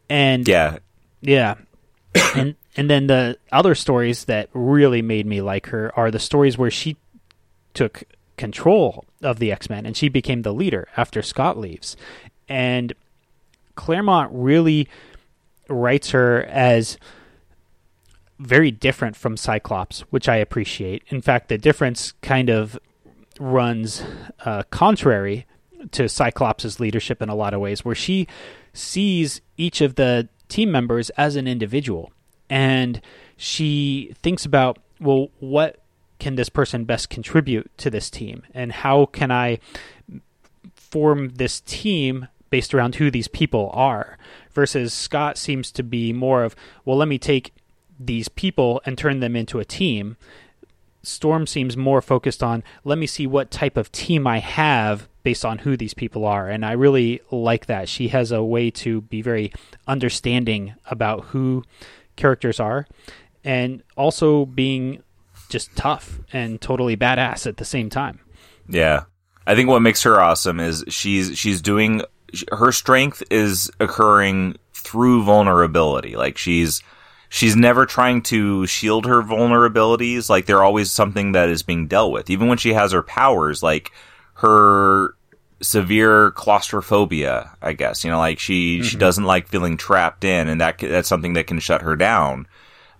And 0.08 0.46
Yeah. 0.46 0.78
yeah. 1.20 1.56
and 2.34 2.54
and 2.76 2.90
then 2.90 3.06
the 3.06 3.38
other 3.52 3.74
stories 3.74 4.24
that 4.26 4.48
really 4.52 5.02
made 5.02 5.26
me 5.26 5.40
like 5.40 5.66
her 5.66 5.92
are 5.98 6.10
the 6.10 6.18
stories 6.18 6.56
where 6.58 6.70
she 6.70 6.96
took 7.74 8.04
control 8.36 9.04
of 9.22 9.38
the 9.38 9.50
X-Men 9.50 9.86
and 9.86 9.96
she 9.96 10.08
became 10.08 10.42
the 10.42 10.52
leader 10.52 10.88
after 10.96 11.22
Scott 11.22 11.58
leaves. 11.58 11.96
And 12.48 12.92
Claremont 13.74 14.30
really 14.32 14.88
writes 15.68 16.10
her 16.10 16.44
as 16.44 16.98
very 18.38 18.70
different 18.70 19.16
from 19.16 19.36
Cyclops, 19.36 20.00
which 20.10 20.28
I 20.28 20.36
appreciate. 20.36 21.02
In 21.08 21.20
fact, 21.20 21.48
the 21.48 21.58
difference 21.58 22.12
kind 22.22 22.50
of 22.50 22.78
runs 23.38 24.02
uh, 24.44 24.62
contrary 24.70 25.46
to 25.92 26.08
Cyclops' 26.08 26.80
leadership 26.80 27.22
in 27.22 27.28
a 27.28 27.34
lot 27.34 27.54
of 27.54 27.60
ways, 27.60 27.84
where 27.84 27.94
she 27.94 28.26
sees 28.72 29.40
each 29.56 29.80
of 29.80 29.94
the 29.94 30.28
team 30.48 30.70
members 30.70 31.10
as 31.10 31.36
an 31.36 31.46
individual. 31.46 32.12
And 32.48 33.00
she 33.36 34.14
thinks 34.22 34.44
about, 34.44 34.78
well, 35.00 35.28
what 35.40 35.80
can 36.18 36.36
this 36.36 36.48
person 36.48 36.84
best 36.84 37.10
contribute 37.10 37.70
to 37.78 37.90
this 37.90 38.10
team? 38.10 38.42
And 38.54 38.72
how 38.72 39.06
can 39.06 39.30
I 39.30 39.58
form 40.74 41.30
this 41.30 41.60
team 41.60 42.28
based 42.48 42.72
around 42.72 42.96
who 42.96 43.10
these 43.10 43.28
people 43.28 43.70
are? 43.74 44.18
Versus 44.52 44.94
Scott 44.94 45.36
seems 45.36 45.70
to 45.72 45.82
be 45.82 46.12
more 46.12 46.44
of, 46.44 46.56
well, 46.84 46.96
let 46.96 47.08
me 47.08 47.18
take 47.18 47.52
these 47.98 48.28
people 48.28 48.80
and 48.84 48.96
turn 48.96 49.20
them 49.20 49.36
into 49.36 49.58
a 49.58 49.64
team. 49.64 50.16
Storm 51.02 51.46
seems 51.46 51.76
more 51.76 52.02
focused 52.02 52.42
on 52.42 52.64
let 52.84 52.98
me 52.98 53.06
see 53.06 53.26
what 53.26 53.50
type 53.50 53.76
of 53.76 53.92
team 53.92 54.26
I 54.26 54.38
have 54.38 55.08
based 55.22 55.44
on 55.44 55.58
who 55.58 55.76
these 55.76 55.94
people 55.94 56.24
are. 56.24 56.48
And 56.48 56.64
I 56.64 56.72
really 56.72 57.20
like 57.30 57.66
that. 57.66 57.88
She 57.88 58.08
has 58.08 58.32
a 58.32 58.42
way 58.42 58.70
to 58.72 59.00
be 59.02 59.22
very 59.22 59.52
understanding 59.86 60.74
about 60.86 61.26
who 61.26 61.64
characters 62.16 62.58
are 62.58 62.86
and 63.44 63.82
also 63.96 64.46
being 64.46 65.02
just 65.48 65.74
tough 65.76 66.20
and 66.32 66.60
totally 66.60 66.96
badass 66.96 67.46
at 67.46 67.56
the 67.56 67.64
same 67.64 67.88
time. 67.88 68.20
Yeah. 68.68 69.04
I 69.46 69.54
think 69.54 69.68
what 69.68 69.80
makes 69.80 70.02
her 70.02 70.20
awesome 70.20 70.58
is 70.58 70.84
she's 70.88 71.38
she's 71.38 71.62
doing 71.62 72.02
her 72.52 72.72
strength 72.72 73.22
is 73.30 73.70
occurring 73.78 74.56
through 74.74 75.22
vulnerability. 75.22 76.16
Like 76.16 76.36
she's 76.36 76.82
she's 77.28 77.56
never 77.56 77.86
trying 77.86 78.22
to 78.22 78.66
shield 78.66 79.06
her 79.06 79.22
vulnerabilities. 79.22 80.28
Like 80.28 80.46
they're 80.46 80.64
always 80.64 80.90
something 80.90 81.32
that 81.32 81.48
is 81.48 81.62
being 81.62 81.86
dealt 81.86 82.12
with. 82.12 82.30
Even 82.30 82.48
when 82.48 82.58
she 82.58 82.72
has 82.72 82.92
her 82.92 83.02
powers, 83.02 83.62
like 83.62 83.92
her 84.34 85.14
severe 85.62 86.30
claustrophobia, 86.32 87.56
I 87.62 87.72
guess. 87.72 88.04
You 88.04 88.10
know, 88.10 88.18
like 88.18 88.38
she 88.38 88.82
she 88.82 88.96
doesn't 88.96 89.24
like 89.24 89.48
feeling 89.48 89.76
trapped 89.76 90.24
in, 90.24 90.48
and 90.48 90.60
that 90.60 90.78
that's 90.78 91.08
something 91.08 91.34
that 91.34 91.46
can 91.46 91.58
shut 91.58 91.82
her 91.82 91.96
down. 91.96 92.46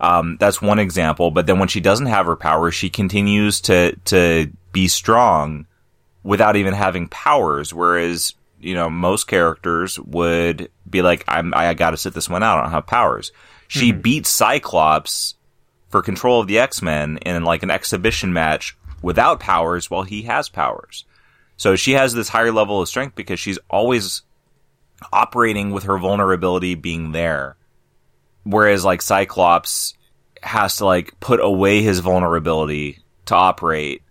Um, 0.00 0.36
that's 0.38 0.60
one 0.60 0.78
example. 0.78 1.30
But 1.30 1.46
then 1.46 1.58
when 1.58 1.68
she 1.68 1.80
doesn't 1.80 2.06
have 2.06 2.26
her 2.26 2.36
powers, 2.36 2.74
she 2.74 2.90
continues 2.90 3.60
to 3.62 3.96
to 4.06 4.50
be 4.72 4.88
strong 4.88 5.66
without 6.22 6.56
even 6.56 6.74
having 6.74 7.08
powers. 7.08 7.72
Whereas 7.72 8.34
you 8.60 8.74
know 8.74 8.90
most 8.90 9.24
characters 9.24 9.98
would 10.00 10.70
be 10.88 11.02
like, 11.02 11.24
"I'm 11.28 11.54
I 11.54 11.72
got 11.74 11.90
to 11.90 11.96
sit 11.96 12.14
this 12.14 12.28
one 12.28 12.42
out. 12.42 12.58
I 12.58 12.62
don't 12.62 12.72
have 12.72 12.86
powers." 12.86 13.32
She 13.68 13.92
mm-hmm. 13.92 14.00
beats 14.00 14.30
Cyclops 14.30 15.34
for 15.88 16.02
control 16.02 16.40
of 16.40 16.46
the 16.46 16.58
X 16.58 16.82
Men 16.82 17.18
in 17.18 17.44
like 17.44 17.62
an 17.62 17.70
exhibition 17.70 18.32
match 18.32 18.76
without 19.02 19.40
powers, 19.40 19.90
while 19.90 20.02
he 20.02 20.22
has 20.22 20.48
powers. 20.48 21.04
So 21.56 21.76
she 21.76 21.92
has 21.92 22.12
this 22.12 22.28
higher 22.28 22.52
level 22.52 22.80
of 22.80 22.88
strength 22.88 23.14
because 23.14 23.40
she's 23.40 23.58
always 23.70 24.22
operating 25.12 25.70
with 25.70 25.84
her 25.84 25.98
vulnerability 25.98 26.74
being 26.74 27.12
there. 27.12 27.56
Whereas 28.44 28.84
like 28.84 29.02
Cyclops 29.02 29.94
has 30.42 30.76
to 30.76 30.86
like 30.86 31.18
put 31.20 31.40
away 31.40 31.82
his 31.82 32.00
vulnerability 32.00 33.00
to 33.26 33.34
operate 33.34 34.02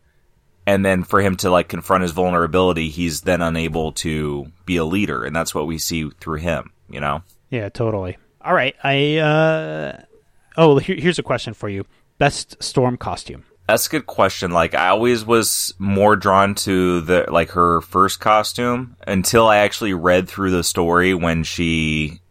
and 0.67 0.83
then 0.83 1.03
for 1.03 1.21
him 1.21 1.35
to 1.37 1.49
like 1.49 1.69
confront 1.69 2.01
his 2.01 2.11
vulnerability, 2.11 2.89
he's 2.89 3.21
then 3.21 3.41
unable 3.41 3.91
to 3.93 4.51
be 4.65 4.77
a 4.77 4.85
leader 4.85 5.23
and 5.23 5.35
that's 5.35 5.53
what 5.53 5.67
we 5.67 5.77
see 5.77 6.09
through 6.19 6.39
him, 6.39 6.71
you 6.89 6.99
know? 6.99 7.21
Yeah, 7.49 7.69
totally. 7.69 8.17
All 8.45 8.53
right. 8.53 8.75
I 8.83 9.17
uh 9.17 10.03
oh, 10.55 10.77
here, 10.77 10.95
here's 10.95 11.19
a 11.19 11.23
question 11.23 11.53
for 11.55 11.67
you. 11.67 11.85
Best 12.19 12.61
storm 12.63 12.95
costume. 12.95 13.43
That's 13.67 13.87
a 13.87 13.89
good 13.89 14.05
question. 14.05 14.51
Like 14.51 14.75
I 14.75 14.89
always 14.89 15.25
was 15.25 15.73
more 15.79 16.15
drawn 16.15 16.53
to 16.55 17.01
the 17.01 17.25
like 17.29 17.49
her 17.51 17.81
first 17.81 18.19
costume 18.19 18.95
until 19.07 19.47
I 19.47 19.57
actually 19.57 19.95
read 19.95 20.29
through 20.29 20.51
the 20.51 20.63
story 20.63 21.15
when 21.15 21.43
she 21.43 22.21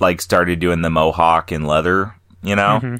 like 0.00 0.20
started 0.20 0.60
doing 0.60 0.82
the 0.82 0.90
mohawk 0.90 1.50
and 1.50 1.66
leather, 1.66 2.14
you 2.40 2.54
know? 2.54 2.78
Mm-hmm. 2.80 2.96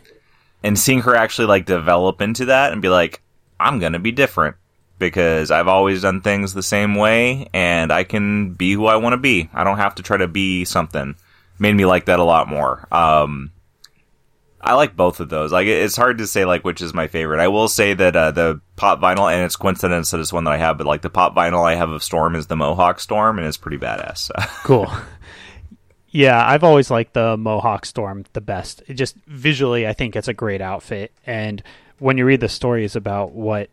And 0.65 0.77
seeing 0.77 1.03
her 1.03 1.15
actually 1.15 1.47
like 1.47 1.65
develop 1.65 2.21
into 2.21 2.47
that 2.47 2.73
and 2.73 2.83
be 2.83 2.89
like, 2.89 3.23
I'm 3.61 3.79
going 3.79 3.93
to 3.93 4.01
be 4.01 4.11
different 4.11 4.57
because 4.99 5.53
I've 5.53 5.69
always 5.69 6.03
done 6.03 6.21
things 6.23 6.53
the 6.53 6.63
same 6.65 6.97
way 6.97 7.49
and 7.55 7.93
I 7.93 8.03
can 8.03 8.55
be 8.55 8.73
who 8.73 8.87
I 8.87 8.97
want 8.97 9.13
to 9.13 9.19
be. 9.19 9.49
I 9.55 9.63
don't 9.63 9.77
have 9.77 9.95
to 9.95 10.03
try 10.03 10.17
to 10.17 10.27
be 10.27 10.65
something. 10.65 11.15
Made 11.59 11.75
me 11.75 11.85
like 11.85 12.07
that 12.07 12.21
a 12.21 12.25
lot 12.25 12.49
more. 12.49 12.87
Um, 12.93 13.53
I 14.61 14.75
like 14.75 14.97
both 14.97 15.21
of 15.21 15.29
those. 15.29 15.53
Like 15.53 15.67
it's 15.67 15.97
hard 15.97 16.19
to 16.19 16.27
say 16.27 16.45
like 16.45 16.65
which 16.65 16.83
is 16.83 16.93
my 16.93 17.07
favorite. 17.07 17.41
I 17.41 17.49
will 17.49 17.69
say 17.69 17.95
that 17.95 18.17
uh, 18.17 18.33
the 18.33 18.61
pop 18.77 19.01
vinyl, 19.01 19.33
and 19.33 19.45
it's 19.45 19.57
coincidence 19.57 20.11
that 20.11 20.21
it's 20.21 20.33
one 20.33 20.45
that 20.45 20.55
I 20.55 20.59
have, 20.59 20.79
but 20.79 20.87
like 20.87 21.03
the 21.03 21.11
pop 21.11 21.35
vinyl 21.35 21.65
I 21.65 21.77
have 21.77 21.91
of 21.91 22.03
Storm 22.03 22.35
is 22.35 22.49
the 22.49 22.57
Mohawk 22.57 23.01
Storm, 23.01 23.39
and 23.39 23.47
it's 23.47 23.57
pretty 23.57 23.79
badass. 23.79 24.31
cool. 24.65 24.91
Yeah, 26.11 26.45
I've 26.45 26.65
always 26.65 26.91
liked 26.91 27.15
the 27.15 27.37
Mohawk 27.37 27.87
Storm 27.87 28.25
the 28.33 28.41
best. 28.41 28.83
It 28.89 28.95
just 28.95 29.17
visually, 29.27 29.87
I 29.87 29.93
think 29.93 30.17
it's 30.17 30.29
a 30.29 30.35
great 30.35 30.61
outfit, 30.61 31.13
and 31.25 31.63
when 31.99 32.19
you 32.19 32.25
read 32.25 32.41
the 32.41 32.49
stories 32.49 32.97
about 32.97 33.33
what 33.33 33.71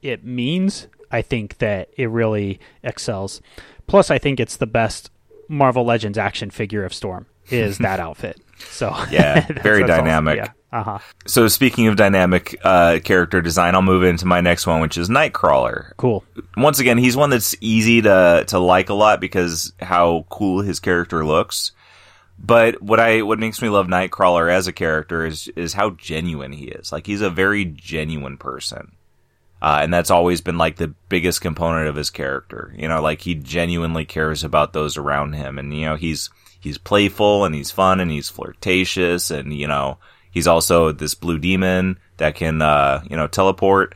it 0.00 0.24
means, 0.24 0.88
I 1.12 1.22
think 1.22 1.58
that 1.58 1.90
it 1.96 2.08
really 2.08 2.58
excels. 2.82 3.40
Plus, 3.86 4.10
I 4.10 4.18
think 4.18 4.40
it's 4.40 4.56
the 4.56 4.66
best 4.66 5.10
Marvel 5.52 5.84
Legends 5.84 6.18
action 6.18 6.50
figure 6.50 6.84
of 6.84 6.94
Storm 6.94 7.26
is 7.50 7.78
that 7.78 8.00
outfit. 8.06 8.40
So 8.70 8.88
yeah, 9.10 9.46
very 9.62 9.86
dynamic. 9.86 10.36
yeah. 10.36 10.52
Uh-huh. 10.72 10.98
So 11.26 11.48
speaking 11.48 11.86
of 11.88 11.96
dynamic 11.96 12.58
uh, 12.64 13.00
character 13.04 13.42
design, 13.42 13.74
I'll 13.74 13.82
move 13.82 14.04
into 14.04 14.24
my 14.24 14.40
next 14.40 14.66
one, 14.66 14.80
which 14.80 14.96
is 14.96 15.10
Nightcrawler. 15.10 15.92
Cool. 15.98 16.24
Once 16.56 16.78
again, 16.78 16.96
he's 16.96 17.14
one 17.16 17.28
that's 17.28 17.54
easy 17.60 18.00
to 18.02 18.44
to 18.48 18.58
like 18.58 18.88
a 18.88 18.94
lot 18.94 19.20
because 19.20 19.74
how 19.80 20.24
cool 20.30 20.62
his 20.62 20.80
character 20.80 21.24
looks. 21.26 21.72
But 22.38 22.80
what 22.82 22.98
I 22.98 23.20
what 23.22 23.38
makes 23.38 23.60
me 23.60 23.68
love 23.68 23.86
Nightcrawler 23.86 24.50
as 24.50 24.66
a 24.66 24.72
character 24.72 25.26
is 25.26 25.48
is 25.54 25.74
how 25.74 25.90
genuine 25.90 26.52
he 26.52 26.66
is. 26.66 26.90
Like 26.90 27.06
he's 27.06 27.20
a 27.20 27.30
very 27.30 27.66
genuine 27.66 28.38
person. 28.38 28.92
Uh, 29.62 29.78
and 29.80 29.94
that's 29.94 30.10
always 30.10 30.40
been 30.40 30.58
like 30.58 30.74
the 30.74 30.88
biggest 31.08 31.40
component 31.40 31.86
of 31.86 31.94
his 31.94 32.10
character. 32.10 32.74
You 32.76 32.88
know, 32.88 33.00
like 33.00 33.20
he 33.20 33.36
genuinely 33.36 34.04
cares 34.04 34.42
about 34.42 34.72
those 34.72 34.96
around 34.96 35.34
him, 35.34 35.56
and 35.56 35.72
you 35.72 35.86
know 35.86 35.94
he's 35.94 36.30
he's 36.58 36.78
playful 36.78 37.44
and 37.44 37.54
he's 37.54 37.70
fun 37.70 38.00
and 38.00 38.10
he's 38.10 38.28
flirtatious, 38.28 39.30
and 39.30 39.54
you 39.54 39.68
know 39.68 39.98
he's 40.32 40.48
also 40.48 40.90
this 40.90 41.14
blue 41.14 41.38
demon 41.38 42.00
that 42.16 42.34
can 42.34 42.60
uh, 42.60 43.04
you 43.08 43.16
know 43.16 43.28
teleport. 43.28 43.94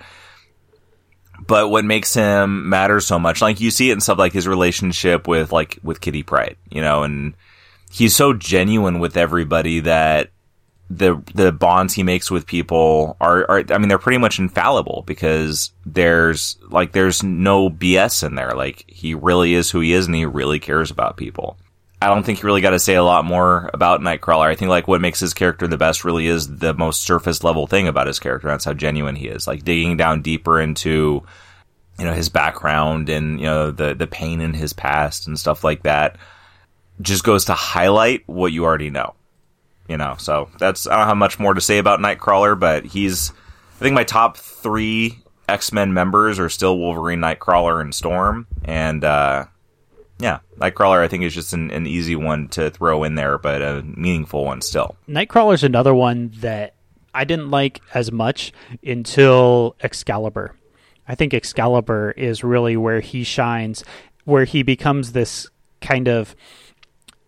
But 1.45 1.69
what 1.69 1.85
makes 1.85 2.15
him 2.15 2.69
matter 2.69 3.01
so 3.01 3.19
much, 3.19 3.43
like 3.43 3.61
you 3.61 3.73
see 3.73 3.91
it 3.91 3.95
in 3.95 4.01
stuff 4.01 4.19
like 4.19 4.33
his 4.33 4.47
relationship 4.47 5.27
with 5.27 5.51
like 5.51 5.81
with 5.83 6.01
Kitty 6.01 6.23
Pryde, 6.23 6.59
you 6.71 6.81
know, 6.81 7.03
and 7.03 7.35
he's 7.91 8.15
so 8.15 8.33
genuine 8.33 9.01
with 9.01 9.17
everybody 9.17 9.81
that 9.81 10.31
the 10.89 11.21
the 11.35 11.51
bonds 11.51 11.95
he 11.95 12.03
makes 12.03 12.31
with 12.31 12.47
people 12.47 13.17
are, 13.21 13.51
are 13.51 13.65
I 13.71 13.79
mean 13.79 13.89
they're 13.89 13.99
pretty 13.99 14.19
much 14.19 14.39
infallible 14.39 15.03
because 15.07 15.73
there's 15.85 16.59
like 16.69 16.93
there's 16.93 17.23
no 17.23 17.69
BS 17.69 18.25
in 18.25 18.37
there. 18.37 18.53
Like 18.53 18.85
he 18.87 19.15
really 19.15 19.55
is 19.55 19.71
who 19.71 19.81
he 19.81 19.93
is 19.93 20.07
and 20.07 20.15
he 20.15 20.25
really 20.25 20.61
cares 20.61 20.91
about 20.91 21.17
people. 21.17 21.59
I 22.01 22.09
don't 22.09 22.25
think 22.25 22.41
you 22.41 22.47
really 22.47 22.61
got 22.61 22.71
to 22.71 22.79
say 22.79 22.95
a 22.95 23.03
lot 23.03 23.25
more 23.25 23.71
about 23.73 24.01
Nightcrawler. 24.01 24.47
I 24.47 24.55
think 24.55 24.69
like 24.69 24.87
what 24.87 25.01
makes 25.01 25.19
his 25.19 25.35
character 25.35 25.67
the 25.67 25.79
best 25.79 26.05
really 26.05 26.27
is 26.27 26.59
the 26.59 26.75
most 26.75 27.03
surface 27.03 27.43
level 27.43 27.67
thing 27.67 27.89
about 27.89 28.07
his 28.07 28.21
character. 28.21 28.49
That's 28.49 28.67
how 28.67 28.75
genuine 28.75 29.17
he 29.17 29.29
is. 29.29 29.47
Like 29.47 29.65
digging 29.65 29.97
down 29.97 30.23
deeper 30.23 30.61
into 30.61 31.25
you 31.99 32.05
know 32.05 32.13
his 32.13 32.29
background 32.29 33.09
and 33.09 33.41
you 33.41 33.47
know 33.47 33.71
the 33.71 33.95
the 33.95 34.07
pain 34.07 34.41
in 34.41 34.55
his 34.55 34.73
past 34.73 35.27
and 35.27 35.39
stuff 35.39 35.65
like 35.65 35.83
that 35.83 36.17
just 37.01 37.25
goes 37.25 37.47
to 37.47 37.55
highlight 37.55 38.23
what 38.27 38.53
you 38.53 38.65
already 38.65 38.91
know 38.91 39.15
you 39.89 39.97
know, 39.97 40.17
so 40.19 40.49
that's 40.59 40.87
I 40.87 40.97
don't 40.99 41.09
have 41.09 41.17
much 41.17 41.39
more 41.39 41.55
to 41.55 41.61
say 41.61 41.79
about 41.79 42.01
Nightcrawler, 42.01 42.59
but 42.59 42.85
he's 42.85 43.31
I 43.31 43.83
think 43.83 43.95
my 43.95 44.05
top 44.05 44.37
three 44.37 45.19
X 45.49 45.73
Men 45.73 45.93
members 45.93 46.39
are 46.39 46.49
still 46.49 46.79
Wolverine, 46.79 47.21
Nightcrawler, 47.21 47.81
and 47.81 47.95
Storm, 47.95 48.47
and 48.65 49.05
uh, 49.05 49.47
yeah, 50.19 50.41
Nightcrawler 50.59 51.01
I 51.01 51.09
think 51.09 51.25
is 51.25 51.35
just 51.35 51.53
an, 51.53 51.71
an 51.71 51.87
easy 51.87 52.17
one 52.17 52.49
to 52.49 52.71
throw 52.71 53.05
in 53.05 53.15
there, 53.15 53.39
but 53.39 53.63
a 53.63 53.83
meaningful 53.83 54.45
one 54.45 54.61
still. 54.61 54.97
Nightcrawler's 55.09 55.65
another 55.65 55.95
one 55.95 56.33
that 56.39 56.75
I 57.15 57.25
didn't 57.25 57.51
like 57.51 57.81
as 57.95 58.11
much 58.13 58.53
until 58.85 59.77
Excalibur. 59.83 60.55
I 61.09 61.15
think 61.15 61.33
Excalibur 61.33 62.11
is 62.11 62.43
really 62.43 62.77
where 62.77 63.01
he 63.01 63.23
shines, 63.25 63.85
where 64.25 64.45
he 64.45 64.63
becomes 64.63 65.13
this 65.13 65.49
kind 65.81 66.09
of 66.09 66.35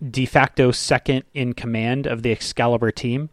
de 0.07 0.27
facto 0.27 0.71
second 0.71 1.25
in 1.35 1.53
command 1.53 2.07
of 2.07 2.23
the 2.23 2.31
Excalibur 2.33 2.91
team 2.91 3.31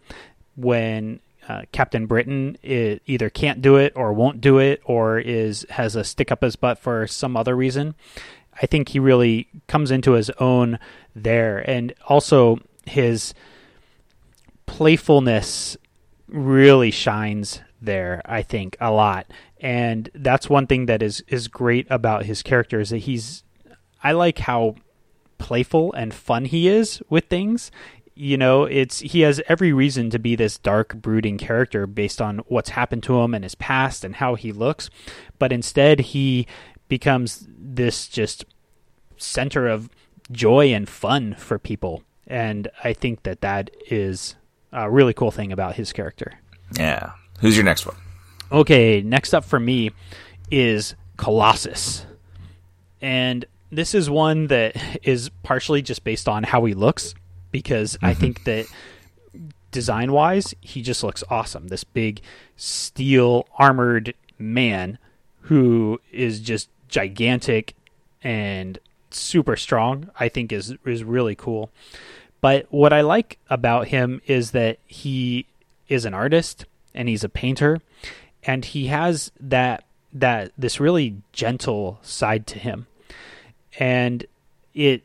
when 0.56 1.20
uh, 1.48 1.64
Captain 1.72 2.08
Britain 2.08 2.58
either 2.64 3.30
can't 3.30 3.62
do 3.62 3.76
it 3.76 3.94
or 3.96 4.14
won't 4.14 4.42
do 4.42 4.58
it 4.58 4.82
or 4.86 5.20
is 5.20 5.66
has 5.70 5.96
a 5.96 6.04
stick 6.04 6.32
up 6.32 6.42
his 6.42 6.56
butt 6.56 6.80
for 6.80 7.06
some 7.06 7.38
other 7.38 7.56
reason. 7.56 7.94
I 8.62 8.66
think 8.66 8.90
he 8.90 9.00
really 9.00 9.48
comes 9.68 9.92
into 9.92 10.14
his 10.14 10.30
own 10.40 10.80
there, 11.16 11.60
and 11.70 11.94
also 12.08 12.60
his 12.86 13.34
playfulness 14.66 15.78
really 16.28 16.90
shines 16.90 17.60
there. 17.82 18.22
I 18.26 18.42
think 18.42 18.78
a 18.80 18.92
lot, 18.92 19.28
and 19.60 20.10
that's 20.16 20.50
one 20.50 20.68
thing 20.68 20.86
that 20.86 21.04
is 21.04 21.24
is 21.28 21.48
great 21.48 21.86
about 21.90 22.26
his 22.26 22.42
character 22.42 22.80
is 22.80 22.90
that 22.90 23.00
he's. 23.00 23.44
I 24.02 24.14
like 24.14 24.40
how 24.40 24.76
playful 25.46 25.94
and 25.94 26.12
fun 26.12 26.46
he 26.46 26.68
is 26.68 27.04
with 27.08 27.26
things. 27.26 27.70
You 28.16 28.36
know 28.36 28.64
it's 28.64 29.02
he 29.02 29.22
has 29.22 29.40
every 29.48 29.72
reason 29.72 30.10
to 30.10 30.18
be 30.18 30.36
this 30.36 30.58
dark 30.58 30.96
brooding 30.96 31.38
character 31.38 31.86
based 31.86 32.20
on 32.20 32.40
what's 32.48 32.70
happened 32.70 33.04
to 33.04 33.20
him 33.22 33.36
and 33.36 33.44
his 33.44 33.54
past 33.54 34.04
and 34.04 34.16
how 34.16 34.34
he 34.34 34.52
looks. 34.52 34.90
But 35.38 35.52
instead 35.52 36.00
he 36.00 36.48
becomes 36.88 37.48
this 37.48 38.08
just 38.08 38.44
center 39.18 39.68
of 39.68 39.88
joy 40.32 40.74
and 40.74 40.90
fun 40.90 41.36
for 41.36 41.60
people. 41.60 42.04
And 42.26 42.68
i 42.84 42.92
think 42.92 43.22
that 43.22 43.42
that 43.42 43.70
is 43.92 44.36
a 44.74 44.90
really 44.90 45.14
cool 45.14 45.32
thing 45.32 45.52
about 45.52 45.76
his 45.76 45.94
character. 45.94 46.40
Yeah. 46.76 47.12
Who's 47.42 47.56
your 47.56 47.66
next 47.66 47.86
one? 47.86 47.98
Okay 48.52 49.02
next 49.02 49.36
up 49.36 49.46
for 49.46 49.60
me 49.60 49.92
is 50.50 50.96
colossus. 51.18 52.08
And 53.00 53.46
this 53.72 53.94
is 53.94 54.10
one 54.10 54.48
that 54.48 54.76
is 55.04 55.30
partially 55.44 55.82
just 55.82 56.04
based 56.04 56.28
on 56.28 56.44
how 56.44 56.66
he 56.66 56.74
looks 56.74 57.16
because 57.52 57.94
mm-hmm. 57.94 58.06
I 58.06 58.14
think 58.14 58.44
that 58.46 58.68
design 59.72 60.12
wise, 60.12 60.54
he 60.62 60.82
just 60.82 61.04
looks 61.04 61.24
awesome. 61.30 61.68
This 61.68 61.84
big 61.84 62.22
steel 62.56 63.48
armored 63.58 64.14
man 64.38 64.98
who 65.42 66.00
is 66.12 66.40
just 66.40 66.70
gigantic 66.88 67.76
and 68.24 68.80
super 69.12 69.56
strong, 69.56 70.10
I 70.20 70.30
think 70.30 70.52
is 70.52 70.76
is 70.86 71.04
really 71.04 71.36
cool. 71.36 71.70
But 72.42 72.68
what 72.70 72.94
I 72.94 73.02
like 73.02 73.38
about 73.50 73.88
him 73.88 74.22
is 74.28 74.52
that 74.52 74.78
he 74.86 75.46
is 75.88 76.06
an 76.06 76.14
artist 76.14 76.66
and 76.94 77.10
he's 77.10 77.24
a 77.24 77.30
painter 77.30 77.82
and 78.44 78.64
he 78.64 78.88
has 78.88 79.32
that 79.40 79.84
that 80.14 80.52
this 80.58 80.80
really 80.80 81.18
gentle 81.34 82.00
side 82.02 82.48
to 82.48 82.60
him 82.60 82.88
and 83.80 84.26
it 84.74 85.04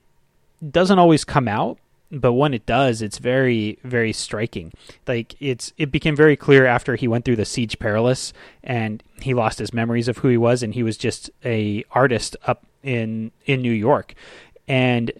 doesn't 0.70 0.98
always 0.98 1.24
come 1.24 1.48
out 1.48 1.78
but 2.10 2.32
when 2.32 2.52
it 2.52 2.66
does 2.66 3.02
it's 3.02 3.18
very 3.18 3.78
very 3.84 4.12
striking. 4.12 4.72
Like 5.06 5.36
it's 5.40 5.72
it 5.78 5.92
became 5.92 6.16
very 6.16 6.36
clear 6.36 6.66
after 6.66 6.96
he 6.96 7.08
went 7.08 7.24
through 7.24 7.36
the 7.36 7.44
siege 7.44 7.78
perilous 7.78 8.32
and 8.64 9.02
he 9.20 9.34
lost 9.34 9.58
his 9.58 9.72
memories 9.72 10.08
of 10.08 10.18
who 10.18 10.28
he 10.28 10.36
was 10.36 10.62
and 10.62 10.74
he 10.74 10.82
was 10.82 10.96
just 10.96 11.30
a 11.44 11.84
artist 11.92 12.36
up 12.46 12.66
in 12.82 13.30
in 13.46 13.62
New 13.62 13.72
York. 13.72 14.14
And 14.66 15.12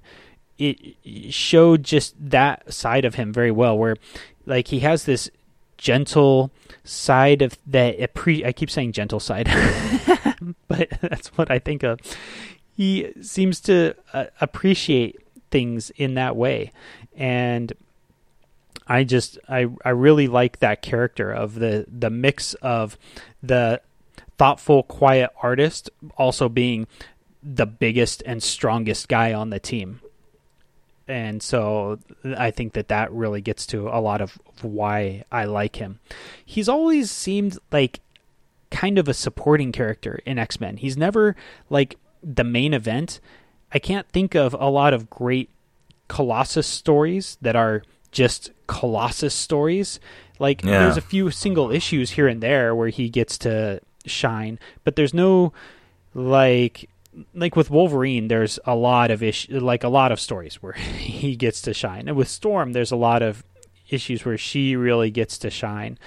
it 0.59 0.97
showed 1.33 1.85
just 1.85 2.15
that 2.19 2.73
side 2.73 3.05
of 3.05 3.15
him 3.15 3.33
very 3.33 3.51
well 3.51 3.79
where 3.79 3.97
like 4.47 4.69
he 4.69 4.81
has 4.81 5.05
this 5.05 5.31
gentle 5.79 6.51
side 6.85 7.41
of 7.41 7.57
that 7.67 7.97
I 8.45 8.53
keep 8.53 8.71
saying 8.71 8.93
gentle 8.93 9.21
side 9.21 9.47
but 10.69 10.91
that's 11.01 11.29
what 11.39 11.51
I 11.51 11.59
think 11.59 11.83
of 11.83 12.01
he 12.81 13.13
seems 13.21 13.61
to 13.61 13.95
uh, 14.15 14.25
appreciate 14.41 15.21
things 15.51 15.91
in 15.97 16.15
that 16.15 16.35
way 16.35 16.73
and 17.15 17.75
i 18.87 19.05
just 19.05 19.39
i 19.51 19.69
i 19.85 19.91
really 19.91 20.27
like 20.27 20.61
that 20.61 20.81
character 20.81 21.31
of 21.31 21.57
the 21.57 21.85
the 21.87 22.09
mix 22.09 22.55
of 22.55 22.97
the 23.43 23.79
thoughtful 24.39 24.83
quiet 24.85 25.29
artist 25.43 25.91
also 26.17 26.49
being 26.49 26.87
the 27.43 27.67
biggest 27.67 28.23
and 28.25 28.43
strongest 28.43 29.09
guy 29.09 29.35
on 29.35 29.51
the 29.51 29.61
team 29.61 30.01
and 31.07 31.43
so 31.43 31.99
I 32.25 32.51
think 32.51 32.73
that 32.75 32.89
that 32.89 33.13
really 33.13 33.43
gets 33.43 33.67
to 33.67 33.89
a 33.89 34.01
lot 34.01 34.21
of 34.21 34.39
why 34.63 35.25
I 35.33 35.45
like 35.45 35.75
him. 35.75 35.99
He's 36.47 36.69
always 36.69 37.11
seemed 37.11 37.59
like 37.73 37.99
kind 38.71 38.97
of 38.97 39.09
a 39.09 39.15
supporting 39.15 39.73
character 39.73 40.21
in 40.25 40.39
X 40.39 40.61
Men. 40.61 40.77
He's 40.77 40.97
never 40.97 41.35
like 41.69 41.97
the 42.23 42.45
main 42.45 42.75
event. 42.75 43.21
I 43.73 43.79
can't 43.79 44.09
think 44.11 44.35
of 44.35 44.55
a 44.59 44.69
lot 44.69 44.93
of 44.95 45.09
great 45.11 45.51
Colossus 46.09 46.67
stories 46.67 47.39
that 47.41 47.55
are 47.55 47.83
just 48.11 48.51
Colossus 48.67 49.35
stories. 49.35 50.01
Like 50.39 50.65
Yeah. 50.65 50.81
there's 50.81 50.97
a 50.97 51.01
few 51.03 51.31
single 51.31 51.71
issues 51.71 52.11
here 52.13 52.27
and 52.27 52.41
there 52.43 52.75
where 52.75 52.89
he 52.89 53.09
gets 53.09 53.39
to 53.39 53.81
shine, 54.07 54.59
but 54.85 54.97
there's 54.97 55.15
no 55.15 55.53
like 56.15 56.89
like 57.35 57.57
with 57.57 57.71
Wolverine 57.71 58.29
there's 58.29 58.59
a 58.65 58.75
lot 58.75 59.11
of 59.11 59.23
ish 59.23 59.49
like 59.51 59.83
a 59.85 59.89
lot 59.89 60.13
of 60.13 60.21
stories 60.21 60.63
where 60.63 60.73
he 60.99 61.37
gets 61.37 61.61
to 61.63 61.75
shine. 61.75 62.09
And 62.09 62.17
with 62.17 62.29
Storm 62.29 62.73
there's 62.73 62.91
a 62.93 62.97
lot 62.97 63.23
of 63.23 63.45
issues 63.91 64.25
where 64.25 64.39
she 64.39 64.77
really 64.77 65.11
gets 65.11 65.39
to 65.39 65.51
shine. 65.51 65.99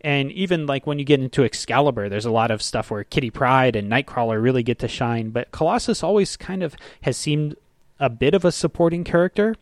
And 0.00 0.30
even 0.32 0.66
like 0.66 0.86
when 0.86 0.98
you 0.98 1.04
get 1.04 1.20
into 1.20 1.44
Excalibur, 1.44 2.08
there's 2.08 2.24
a 2.24 2.30
lot 2.30 2.50
of 2.50 2.62
stuff 2.62 2.90
where 2.90 3.04
Kitty 3.04 3.30
Pryde 3.30 3.76
and 3.76 3.90
Nightcrawler 3.90 4.42
really 4.42 4.62
get 4.62 4.78
to 4.80 4.88
shine, 4.88 5.30
but 5.30 5.50
Colossus 5.50 6.02
always 6.02 6.36
kind 6.36 6.62
of 6.62 6.74
has 7.02 7.16
seemed 7.16 7.56
a 8.00 8.08
bit 8.10 8.34
of 8.34 8.44
a 8.44 8.52
supporting 8.52 9.04
character, 9.04 9.54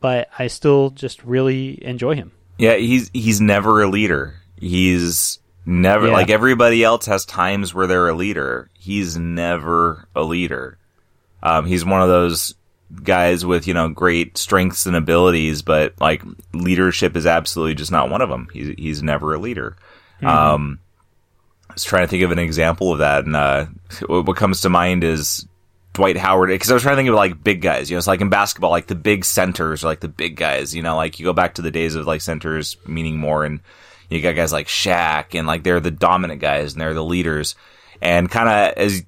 but 0.00 0.28
I 0.38 0.46
still 0.48 0.90
just 0.90 1.22
really 1.24 1.78
enjoy 1.84 2.14
him. 2.16 2.32
Yeah, 2.58 2.76
he's 2.76 3.10
he's 3.12 3.40
never 3.40 3.82
a 3.82 3.88
leader. 3.88 4.34
He's 4.58 5.38
never 5.64 6.08
Yeah. 6.08 6.12
like 6.12 6.30
everybody 6.30 6.82
else 6.84 7.06
has 7.06 7.24
times 7.24 7.72
where 7.74 7.86
they're 7.86 8.08
a 8.08 8.14
leader. 8.14 8.68
He's 8.74 9.16
never 9.16 10.06
a 10.14 10.22
leader. 10.22 10.76
Um, 11.42 11.66
he's 11.66 11.84
one 11.84 12.02
of 12.02 12.08
those 12.08 12.54
guys 13.02 13.44
with 13.44 13.66
you 13.66 13.74
know 13.74 13.88
great 13.88 14.36
strengths 14.36 14.86
and 14.86 14.96
abilities, 14.96 15.62
but 15.62 15.94
like 16.00 16.22
leadership 16.52 17.16
is 17.16 17.26
absolutely 17.26 17.74
just 17.74 17.92
not 17.92 18.10
one 18.10 18.22
of 18.22 18.28
them. 18.28 18.48
He's 18.52 18.74
he's 18.76 19.02
never 19.02 19.34
a 19.34 19.38
leader. 19.38 19.76
Um, 20.22 20.80
I 21.68 21.74
was 21.74 21.84
trying 21.84 22.02
to 22.02 22.08
think 22.08 22.22
of 22.22 22.30
an 22.30 22.38
example 22.38 22.92
of 22.92 22.98
that, 22.98 23.24
and 23.24 23.36
uh, 23.36 23.66
what 24.06 24.26
what 24.26 24.36
comes 24.36 24.62
to 24.62 24.68
mind 24.68 25.04
is 25.04 25.46
Dwight 25.92 26.16
Howard. 26.16 26.50
Because 26.50 26.70
I 26.70 26.74
was 26.74 26.82
trying 26.82 26.94
to 26.94 26.98
think 26.98 27.08
of 27.08 27.14
like 27.14 27.42
big 27.42 27.62
guys. 27.62 27.90
You 27.90 27.94
know, 27.94 27.98
it's 27.98 28.06
like 28.06 28.20
in 28.20 28.28
basketball, 28.28 28.70
like 28.70 28.86
the 28.86 28.94
big 28.94 29.24
centers 29.24 29.84
are 29.84 29.88
like 29.88 30.00
the 30.00 30.08
big 30.08 30.36
guys. 30.36 30.74
You 30.74 30.82
know, 30.82 30.96
like 30.96 31.18
you 31.18 31.24
go 31.24 31.32
back 31.32 31.54
to 31.54 31.62
the 31.62 31.70
days 31.70 31.94
of 31.94 32.06
like 32.06 32.20
centers 32.20 32.76
meaning 32.86 33.18
more, 33.18 33.44
and 33.44 33.60
you 34.08 34.20
got 34.20 34.36
guys 34.36 34.52
like 34.52 34.66
Shaq, 34.66 35.38
and 35.38 35.46
like 35.46 35.62
they're 35.62 35.80
the 35.80 35.90
dominant 35.90 36.40
guys 36.40 36.72
and 36.72 36.80
they're 36.80 36.94
the 36.94 37.04
leaders. 37.04 37.54
And 38.02 38.30
kind 38.30 38.48
of 38.48 38.78
as 38.78 39.04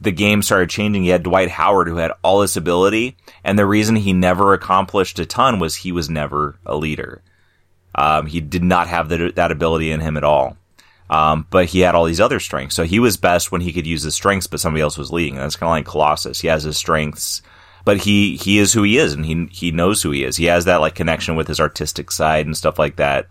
the 0.00 0.12
game 0.12 0.42
started 0.42 0.70
changing, 0.70 1.04
you 1.04 1.12
had 1.12 1.22
Dwight 1.22 1.50
Howard 1.50 1.88
who 1.88 1.96
had 1.96 2.12
all 2.22 2.40
this 2.40 2.56
ability, 2.56 3.16
and 3.42 3.58
the 3.58 3.66
reason 3.66 3.96
he 3.96 4.12
never 4.12 4.52
accomplished 4.52 5.18
a 5.18 5.26
ton 5.26 5.58
was 5.58 5.76
he 5.76 5.92
was 5.92 6.10
never 6.10 6.58
a 6.66 6.76
leader. 6.76 7.22
Um, 7.94 8.26
he 8.26 8.40
did 8.40 8.62
not 8.62 8.88
have 8.88 9.08
the, 9.08 9.32
that 9.36 9.50
ability 9.50 9.90
in 9.90 10.00
him 10.00 10.16
at 10.16 10.24
all. 10.24 10.56
Um, 11.08 11.46
but 11.50 11.66
he 11.66 11.80
had 11.80 11.94
all 11.94 12.04
these 12.04 12.20
other 12.20 12.40
strengths. 12.40 12.74
So 12.74 12.84
he 12.84 12.98
was 12.98 13.16
best 13.16 13.52
when 13.52 13.60
he 13.60 13.72
could 13.72 13.86
use 13.86 14.02
his 14.02 14.14
strengths, 14.14 14.48
but 14.48 14.60
somebody 14.60 14.82
else 14.82 14.98
was 14.98 15.12
leading. 15.12 15.36
That's 15.36 15.56
kind 15.56 15.68
of 15.68 15.72
like 15.72 15.86
Colossus. 15.86 16.40
He 16.40 16.48
has 16.48 16.64
his 16.64 16.76
strengths, 16.76 17.42
but 17.84 17.98
he, 17.98 18.36
he 18.36 18.58
is 18.58 18.72
who 18.72 18.82
he 18.82 18.98
is 18.98 19.12
and 19.12 19.24
he, 19.24 19.46
he 19.52 19.70
knows 19.70 20.02
who 20.02 20.10
he 20.10 20.24
is. 20.24 20.36
He 20.36 20.46
has 20.46 20.64
that 20.64 20.80
like 20.80 20.96
connection 20.96 21.36
with 21.36 21.46
his 21.46 21.60
artistic 21.60 22.10
side 22.10 22.44
and 22.46 22.56
stuff 22.56 22.78
like 22.78 22.96
that. 22.96 23.28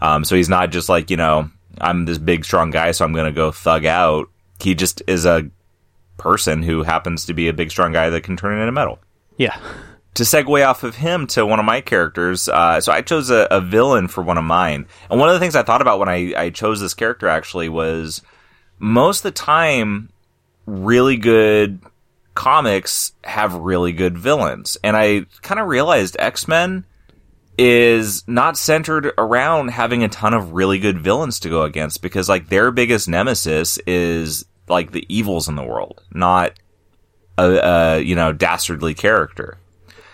Um, 0.00 0.24
so 0.24 0.34
he's 0.34 0.48
not 0.48 0.70
just 0.70 0.88
like, 0.88 1.10
you 1.10 1.18
know, 1.18 1.50
I'm 1.78 2.06
this 2.06 2.18
big, 2.18 2.44
strong 2.44 2.70
guy, 2.70 2.92
so 2.92 3.04
I'm 3.04 3.12
going 3.12 3.26
to 3.26 3.36
go 3.36 3.52
thug 3.52 3.84
out. 3.84 4.28
He 4.58 4.74
just 4.74 5.02
is 5.06 5.26
a 5.26 5.50
person 6.20 6.62
who 6.62 6.82
happens 6.84 7.24
to 7.26 7.34
be 7.34 7.48
a 7.48 7.52
big, 7.52 7.70
strong 7.70 7.92
guy 7.92 8.10
that 8.10 8.22
can 8.22 8.36
turn 8.36 8.56
it 8.56 8.60
into 8.60 8.72
metal 8.72 8.98
Yeah. 9.38 9.56
to 10.14 10.22
segue 10.22 10.66
off 10.68 10.84
of 10.84 10.96
him 10.96 11.26
to 11.28 11.46
one 11.46 11.58
of 11.58 11.64
my 11.64 11.80
characters, 11.80 12.48
uh, 12.48 12.80
so 12.80 12.92
I 12.92 13.00
chose 13.00 13.30
a, 13.30 13.48
a 13.50 13.60
villain 13.60 14.06
for 14.08 14.22
one 14.22 14.38
of 14.38 14.44
mine. 14.44 14.86
And 15.10 15.18
one 15.18 15.28
of 15.28 15.34
the 15.34 15.40
things 15.40 15.56
I 15.56 15.62
thought 15.62 15.80
about 15.82 15.98
when 15.98 16.08
I, 16.08 16.34
I 16.36 16.50
chose 16.50 16.80
this 16.80 16.94
character 16.94 17.26
actually 17.28 17.68
was 17.68 18.22
most 18.78 19.18
of 19.20 19.22
the 19.24 19.30
time, 19.32 20.10
really 20.66 21.16
good 21.16 21.80
comics 22.34 23.12
have 23.24 23.54
really 23.54 23.92
good 23.92 24.16
villains. 24.18 24.76
And 24.84 24.96
I 24.96 25.26
kind 25.42 25.60
of 25.60 25.66
realized 25.68 26.16
X 26.18 26.46
Men 26.48 26.84
is 27.58 28.26
not 28.26 28.56
centered 28.56 29.12
around 29.18 29.68
having 29.68 30.02
a 30.02 30.08
ton 30.08 30.32
of 30.32 30.52
really 30.52 30.78
good 30.78 30.98
villains 30.98 31.38
to 31.40 31.50
go 31.50 31.62
against 31.62 32.00
because 32.00 32.28
like 32.28 32.48
their 32.48 32.70
biggest 32.70 33.06
nemesis 33.08 33.78
is 33.86 34.46
like 34.70 34.92
the 34.92 35.04
evils 35.14 35.48
in 35.48 35.56
the 35.56 35.64
world, 35.64 36.02
not 36.12 36.52
a, 37.38 37.44
a 37.44 38.00
you 38.00 38.14
know 38.14 38.32
dastardly 38.32 38.94
character. 38.94 39.58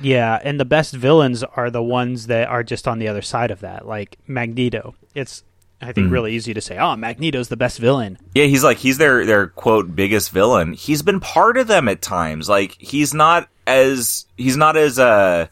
Yeah, 0.01 0.39
and 0.43 0.61
the 0.61 0.65
best 0.65 0.95
villains 0.95 1.43
are 1.43 1.71
the 1.71 1.83
ones 1.83 2.27
that 2.27 2.49
are 2.49 2.63
just 2.63 2.87
on 2.87 2.99
the 2.99 3.09
other 3.09 3.23
side 3.23 3.51
of 3.51 3.61
that, 3.61 3.87
like 3.87 4.19
Magneto. 4.27 4.95
It's 5.15 5.43
I 5.81 5.93
think 5.93 6.11
really 6.11 6.35
easy 6.35 6.55
to 6.55 6.61
say, 6.61 6.79
"Oh, 6.79 6.97
Magneto's 6.97 7.49
the 7.49 7.57
best 7.57 7.79
villain." 7.79 8.19
Yeah, 8.35 8.45
he's 8.45 8.65
like 8.65 8.79
he's 8.79 8.99
their 8.99 9.27
their 9.27 9.49
quote 9.49 9.95
biggest 9.95 10.31
villain. 10.31 10.73
He's 10.73 11.03
been 11.03 11.21
part 11.21 11.59
of 11.59 11.67
them 11.67 11.89
at 11.89 12.01
times. 12.01 12.49
Like 12.49 12.77
he's 12.79 13.13
not 13.13 13.49
as 13.67 14.27
he's 14.37 14.57
not 14.57 14.77
as 14.77 14.99
uh 14.99 15.49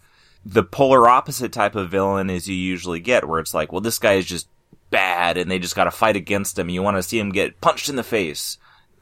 the 0.47 0.63
polar 0.63 1.09
opposite 1.09 1.53
type 1.53 1.75
of 1.75 1.91
villain 1.91 2.31
as 2.31 2.49
you 2.49 2.55
usually 2.55 3.01
get, 3.01 3.29
where 3.29 3.41
it's 3.41 3.55
like, 3.55 3.73
well, 3.73 3.81
this 3.81 3.99
guy 3.99 4.15
is 4.15 4.27
just 4.27 4.49
bad, 4.91 5.37
and 5.37 5.51
they 5.51 5.59
just 5.59 5.77
got 5.77 5.85
to 5.85 5.91
fight 5.91 6.17
against 6.17 6.59
him. 6.59 6.69
You 6.69 6.83
want 6.83 6.97
to 6.97 7.03
see 7.03 7.19
him 7.19 7.31
get 7.31 7.61
punched 7.61 7.89
in 7.89 7.97
the 7.97 8.03
face. 8.03 8.59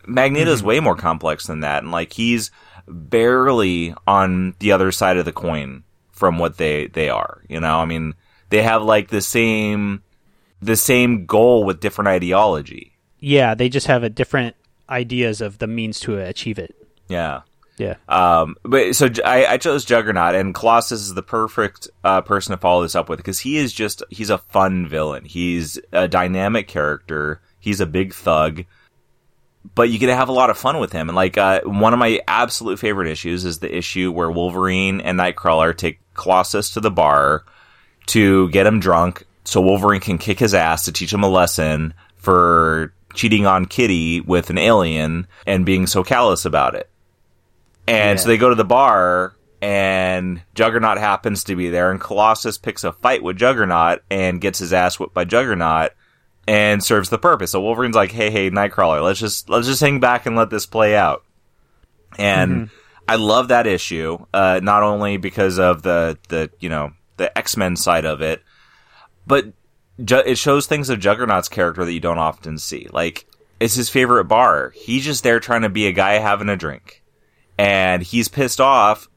Magneto's 0.06 0.62
way 0.62 0.80
more 0.80 0.96
complex 0.96 1.46
than 1.46 1.60
that, 1.60 1.82
and 1.82 1.92
like 1.92 2.12
he's 2.12 2.50
barely 2.86 3.94
on 4.06 4.54
the 4.58 4.72
other 4.72 4.92
side 4.92 5.16
of 5.16 5.24
the 5.24 5.32
coin 5.32 5.84
from 6.10 6.38
what 6.38 6.56
they 6.56 6.86
they 6.88 7.08
are. 7.08 7.42
You 7.48 7.60
know, 7.60 7.78
I 7.78 7.84
mean, 7.84 8.14
they 8.50 8.62
have 8.62 8.82
like 8.82 9.08
the 9.08 9.22
same 9.22 10.02
the 10.60 10.76
same 10.76 11.26
goal 11.26 11.64
with 11.64 11.80
different 11.80 12.08
ideology. 12.08 12.92
Yeah, 13.18 13.54
they 13.54 13.68
just 13.68 13.86
have 13.86 14.02
a 14.02 14.10
different 14.10 14.56
ideas 14.88 15.40
of 15.40 15.58
the 15.58 15.66
means 15.66 16.00
to 16.00 16.18
achieve 16.18 16.58
it. 16.58 16.74
Yeah. 17.08 17.42
Yeah. 17.78 17.96
Um, 18.08 18.56
but 18.62 18.94
so 18.94 19.08
I, 19.24 19.46
I, 19.46 19.56
chose 19.56 19.84
Juggernaut, 19.84 20.34
and 20.34 20.54
Colossus 20.54 21.00
is 21.00 21.14
the 21.14 21.22
perfect 21.22 21.88
uh, 22.04 22.20
person 22.20 22.52
to 22.52 22.58
follow 22.58 22.82
this 22.82 22.94
up 22.94 23.08
with 23.08 23.16
because 23.16 23.40
he 23.40 23.56
is 23.56 23.72
just 23.72 24.02
he's 24.10 24.30
a 24.30 24.38
fun 24.38 24.86
villain. 24.86 25.24
He's 25.24 25.80
a 25.90 26.06
dynamic 26.06 26.68
character. 26.68 27.40
He's 27.58 27.80
a 27.80 27.86
big 27.86 28.12
thug, 28.12 28.64
but 29.74 29.90
you 29.90 29.98
get 29.98 30.06
to 30.06 30.16
have 30.16 30.28
a 30.28 30.32
lot 30.32 30.50
of 30.50 30.58
fun 30.58 30.78
with 30.78 30.92
him. 30.92 31.08
And 31.08 31.16
like 31.16 31.38
uh, 31.38 31.60
one 31.64 31.92
of 31.92 31.98
my 31.98 32.20
absolute 32.26 32.78
favorite 32.78 33.08
issues 33.08 33.44
is 33.44 33.58
the 33.58 33.74
issue 33.74 34.10
where 34.10 34.30
Wolverine 34.30 35.00
and 35.00 35.18
Nightcrawler 35.18 35.76
take 35.76 36.00
Colossus 36.14 36.70
to 36.70 36.80
the 36.80 36.90
bar 36.90 37.44
to 38.06 38.48
get 38.50 38.66
him 38.66 38.80
drunk, 38.80 39.24
so 39.44 39.60
Wolverine 39.60 40.00
can 40.00 40.18
kick 40.18 40.38
his 40.38 40.54
ass 40.54 40.84
to 40.84 40.92
teach 40.92 41.12
him 41.12 41.22
a 41.22 41.28
lesson 41.28 41.94
for 42.16 42.92
cheating 43.14 43.46
on 43.46 43.66
Kitty 43.66 44.20
with 44.20 44.50
an 44.50 44.58
alien 44.58 45.26
and 45.46 45.66
being 45.66 45.86
so 45.86 46.02
callous 46.02 46.44
about 46.44 46.74
it. 46.74 46.88
And 47.86 48.18
so 48.18 48.28
they 48.28 48.38
go 48.38 48.48
to 48.48 48.54
the 48.54 48.64
bar, 48.64 49.34
and 49.60 50.42
Juggernaut 50.54 50.98
happens 50.98 51.44
to 51.44 51.56
be 51.56 51.68
there, 51.68 51.90
and 51.90 52.00
Colossus 52.00 52.58
picks 52.58 52.84
a 52.84 52.92
fight 52.92 53.22
with 53.22 53.36
Juggernaut 53.36 54.02
and 54.10 54.40
gets 54.40 54.60
his 54.60 54.72
ass 54.72 54.98
whipped 54.98 55.14
by 55.14 55.24
Juggernaut, 55.24 55.92
and 56.46 56.82
serves 56.82 57.08
the 57.08 57.18
purpose. 57.18 57.52
So 57.52 57.60
Wolverine's 57.60 57.96
like, 57.96 58.12
"Hey, 58.12 58.30
hey, 58.30 58.50
Nightcrawler, 58.50 59.02
let's 59.02 59.20
just 59.20 59.48
let's 59.48 59.66
just 59.66 59.80
hang 59.80 60.00
back 60.00 60.26
and 60.26 60.36
let 60.36 60.50
this 60.50 60.66
play 60.66 60.96
out." 60.96 61.24
And 62.18 62.70
I 63.08 63.16
love 63.16 63.48
that 63.48 63.66
issue, 63.66 64.18
uh, 64.32 64.60
not 64.62 64.82
only 64.82 65.16
because 65.16 65.58
of 65.58 65.82
the 65.82 66.18
the 66.28 66.50
you 66.60 66.68
know 66.68 66.92
the 67.16 67.36
X 67.36 67.56
Men 67.56 67.76
side 67.76 68.04
of 68.04 68.20
it, 68.20 68.42
but 69.26 69.46
ju- 70.04 70.22
it 70.24 70.38
shows 70.38 70.66
things 70.66 70.88
of 70.90 71.00
Juggernaut's 71.00 71.48
character 71.48 71.84
that 71.84 71.92
you 71.92 72.00
don't 72.00 72.18
often 72.18 72.58
see. 72.58 72.88
Like 72.92 73.26
it's 73.60 73.74
his 73.74 73.88
favorite 73.88 74.24
bar. 74.24 74.72
He's 74.74 75.04
just 75.04 75.22
there 75.22 75.40
trying 75.40 75.62
to 75.62 75.68
be 75.68 75.86
a 75.86 75.92
guy 75.92 76.14
having 76.14 76.48
a 76.48 76.56
drink, 76.56 77.02
and 77.58 78.02
he's 78.02 78.28
pissed 78.28 78.60
off 78.60 79.08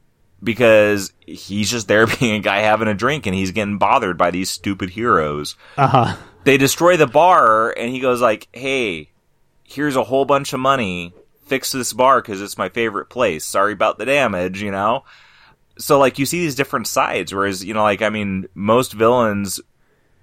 because 0.42 1.14
he's 1.26 1.70
just 1.70 1.88
there 1.88 2.08
being 2.20 2.36
a 2.36 2.40
guy 2.40 2.60
having 2.60 2.88
a 2.88 2.94
drink, 2.94 3.26
and 3.26 3.36
he's 3.36 3.52
getting 3.52 3.78
bothered 3.78 4.18
by 4.18 4.32
these 4.32 4.50
stupid 4.50 4.92
heroes. 4.92 5.56
Uh 5.78 5.88
huh. 5.88 6.18
They 6.46 6.58
destroy 6.58 6.96
the 6.96 7.08
bar, 7.08 7.72
and 7.72 7.90
he 7.90 8.00
goes 8.00 8.22
like, 8.22 8.48
"Hey, 8.54 9.10
here's 9.64 9.96
a 9.96 10.04
whole 10.04 10.26
bunch 10.26 10.54
of 10.54 10.60
money. 10.60 11.14
Fix 11.48 11.72
this 11.72 11.92
bar 11.92 12.22
because 12.22 12.42
it's 12.42 12.58
my 12.58 12.70
favorite 12.70 13.10
place. 13.10 13.44
Sorry 13.44 13.74
about 13.74 13.98
the 13.98 14.06
damage, 14.06 14.62
you 14.62 14.72
know." 14.72 15.04
So 15.78 16.00
like 16.00 16.20
you 16.20 16.26
see 16.26 16.40
these 16.40 16.56
different 16.56 16.88
sides, 16.88 17.34
whereas 17.34 17.66
you 17.66 17.74
know, 17.74 17.84
like 17.84 18.02
I 18.02 18.10
mean, 18.10 18.48
most 18.54 18.94
villains 18.94 19.60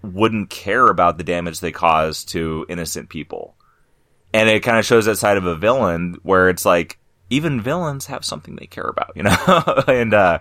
wouldn't 0.03 0.51
care 0.51 0.89
about 0.89 1.19
the 1.19 1.25
damage 1.25 1.61
they 1.61 1.73
cause 1.73 2.25
to 2.27 2.67
innocent 2.69 3.09
people. 3.09 3.57
And 4.33 4.49
it 4.49 4.63
kind 4.63 4.79
of 4.79 4.85
shows 4.85 5.07
that 5.07 5.19
side 5.19 5.37
of 5.37 5.45
a 5.45 5.57
villain 5.57 6.17
where 6.23 6.49
it's 6.49 6.65
like 6.65 6.99
even 7.31 7.61
villains 7.61 8.07
have 8.07 8.25
something 8.25 8.57
they 8.57 8.67
care 8.67 8.89
about, 8.89 9.13
you 9.17 9.23
know? 9.23 9.85
and 9.89 10.15
uh 10.15 10.39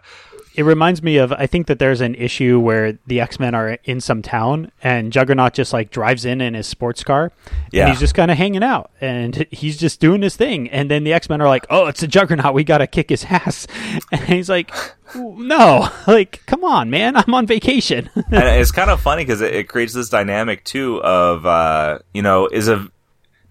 It 0.53 0.63
reminds 0.63 1.01
me 1.01 1.17
of 1.17 1.31
I 1.31 1.47
think 1.47 1.67
that 1.67 1.79
there's 1.79 2.01
an 2.01 2.15
issue 2.15 2.59
where 2.59 2.99
the 3.07 3.21
X 3.21 3.39
Men 3.39 3.55
are 3.55 3.77
in 3.83 4.01
some 4.01 4.21
town 4.21 4.71
and 4.83 5.11
Juggernaut 5.11 5.53
just 5.53 5.71
like 5.71 5.91
drives 5.91 6.25
in 6.25 6.41
in 6.41 6.53
his 6.53 6.67
sports 6.67 7.03
car. 7.03 7.31
Yeah. 7.71 7.83
And 7.83 7.91
he's 7.91 7.99
just 7.99 8.15
kind 8.15 8.29
of 8.29 8.37
hanging 8.37 8.63
out 8.63 8.91
and 8.99 9.47
he's 9.51 9.77
just 9.77 9.99
doing 9.99 10.21
his 10.21 10.35
thing. 10.35 10.69
And 10.69 10.91
then 10.91 11.03
the 11.03 11.13
X 11.13 11.29
Men 11.29 11.41
are 11.41 11.47
like, 11.47 11.65
"Oh, 11.69 11.87
it's 11.87 12.03
a 12.03 12.07
Juggernaut. 12.07 12.53
We 12.53 12.63
got 12.63 12.79
to 12.79 12.87
kick 12.87 13.09
his 13.09 13.25
ass." 13.29 13.65
And 14.11 14.21
he's 14.21 14.49
like, 14.49 14.71
"No, 15.15 15.89
like, 16.07 16.45
come 16.45 16.63
on, 16.63 16.89
man. 16.89 17.15
I'm 17.15 17.33
on 17.33 17.47
vacation." 17.47 18.09
and 18.15 18.25
it's 18.59 18.71
kind 18.71 18.89
of 18.89 18.99
funny 18.99 19.23
because 19.23 19.41
it, 19.41 19.55
it 19.55 19.69
creates 19.69 19.93
this 19.93 20.09
dynamic 20.09 20.63
too 20.65 21.01
of 21.01 21.45
uh 21.45 21.99
you 22.13 22.21
know 22.21 22.47
is 22.47 22.67
a 22.67 22.89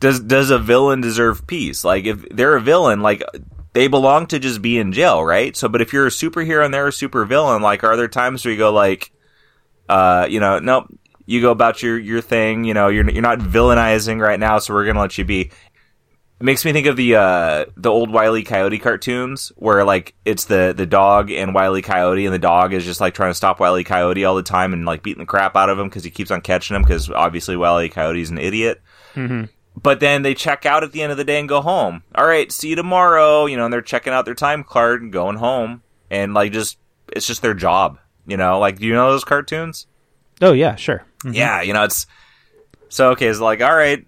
does 0.00 0.20
does 0.20 0.50
a 0.50 0.58
villain 0.58 1.00
deserve 1.00 1.46
peace? 1.46 1.84
Like 1.84 2.04
if 2.04 2.28
they're 2.30 2.56
a 2.56 2.60
villain, 2.60 3.00
like 3.00 3.22
they 3.72 3.88
belong 3.88 4.26
to 4.28 4.38
just 4.38 4.62
be 4.62 4.78
in 4.78 4.92
jail, 4.92 5.24
right? 5.24 5.56
So, 5.56 5.68
but 5.68 5.80
if 5.80 5.92
you're 5.92 6.06
a 6.06 6.10
superhero 6.10 6.64
and 6.64 6.74
they're 6.74 6.88
a 6.88 6.90
supervillain, 6.90 7.60
like 7.60 7.84
are 7.84 7.96
there 7.96 8.08
times 8.08 8.44
where 8.44 8.52
you 8.52 8.58
go 8.58 8.72
like, 8.72 9.12
uh, 9.88 10.26
you 10.28 10.40
know, 10.40 10.58
nope, 10.58 10.92
you 11.26 11.40
go 11.40 11.50
about 11.50 11.82
your 11.82 11.98
your 11.98 12.20
thing, 12.20 12.64
you 12.64 12.74
know, 12.74 12.88
you're 12.88 13.08
you're 13.08 13.22
not 13.22 13.38
villainizing 13.38 14.20
right 14.20 14.40
now, 14.40 14.58
so 14.58 14.74
we're 14.74 14.86
gonna 14.86 15.00
let 15.00 15.18
you 15.18 15.24
be. 15.24 15.50
It 16.40 16.44
makes 16.44 16.64
me 16.64 16.72
think 16.72 16.86
of 16.86 16.96
the 16.96 17.16
uh, 17.16 17.66
the 17.76 17.90
old 17.90 18.10
Wiley 18.10 18.42
Coyote 18.42 18.78
cartoons 18.78 19.52
where 19.56 19.84
like 19.84 20.14
it's 20.24 20.46
the 20.46 20.74
the 20.76 20.86
dog 20.86 21.30
and 21.30 21.54
Wiley 21.54 21.82
Coyote 21.82 22.24
and 22.24 22.34
the 22.34 22.38
dog 22.38 22.72
is 22.72 22.84
just 22.84 23.00
like 23.00 23.14
trying 23.14 23.30
to 23.30 23.34
stop 23.34 23.60
Wiley 23.60 23.84
Coyote 23.84 24.24
all 24.24 24.34
the 24.34 24.42
time 24.42 24.72
and 24.72 24.86
like 24.86 25.02
beating 25.02 25.22
the 25.22 25.26
crap 25.26 25.54
out 25.54 25.68
of 25.68 25.78
him 25.78 25.88
because 25.88 26.02
he 26.02 26.10
keeps 26.10 26.30
on 26.30 26.40
catching 26.40 26.74
him 26.74 26.82
because 26.82 27.10
obviously 27.10 27.56
Wiley 27.56 27.90
Coyote's 27.90 28.30
an 28.30 28.38
idiot. 28.38 28.80
Mm-hmm. 29.14 29.44
But 29.76 30.00
then 30.00 30.22
they 30.22 30.34
check 30.34 30.66
out 30.66 30.82
at 30.82 30.92
the 30.92 31.02
end 31.02 31.12
of 31.12 31.18
the 31.18 31.24
day 31.24 31.38
and 31.38 31.48
go 31.48 31.60
home. 31.60 32.02
All 32.14 32.26
right, 32.26 32.50
see 32.50 32.70
you 32.70 32.76
tomorrow. 32.76 33.46
You 33.46 33.56
know, 33.56 33.64
and 33.64 33.72
they're 33.72 33.80
checking 33.82 34.12
out 34.12 34.24
their 34.24 34.34
time 34.34 34.64
card 34.64 35.02
and 35.02 35.12
going 35.12 35.36
home 35.36 35.82
and 36.10 36.34
like 36.34 36.52
just 36.52 36.78
it's 37.12 37.26
just 37.26 37.42
their 37.42 37.54
job. 37.54 37.98
You 38.26 38.36
know, 38.36 38.58
like 38.58 38.78
do 38.78 38.86
you 38.86 38.92
know 38.92 39.10
those 39.10 39.24
cartoons? 39.24 39.86
Oh 40.42 40.52
yeah, 40.52 40.76
sure. 40.76 41.04
Mm-hmm. 41.24 41.34
Yeah, 41.34 41.62
you 41.62 41.72
know 41.72 41.84
it's 41.84 42.06
so 42.88 43.10
okay. 43.10 43.28
It's 43.28 43.40
like 43.40 43.62
all 43.62 43.74
right, 43.74 44.04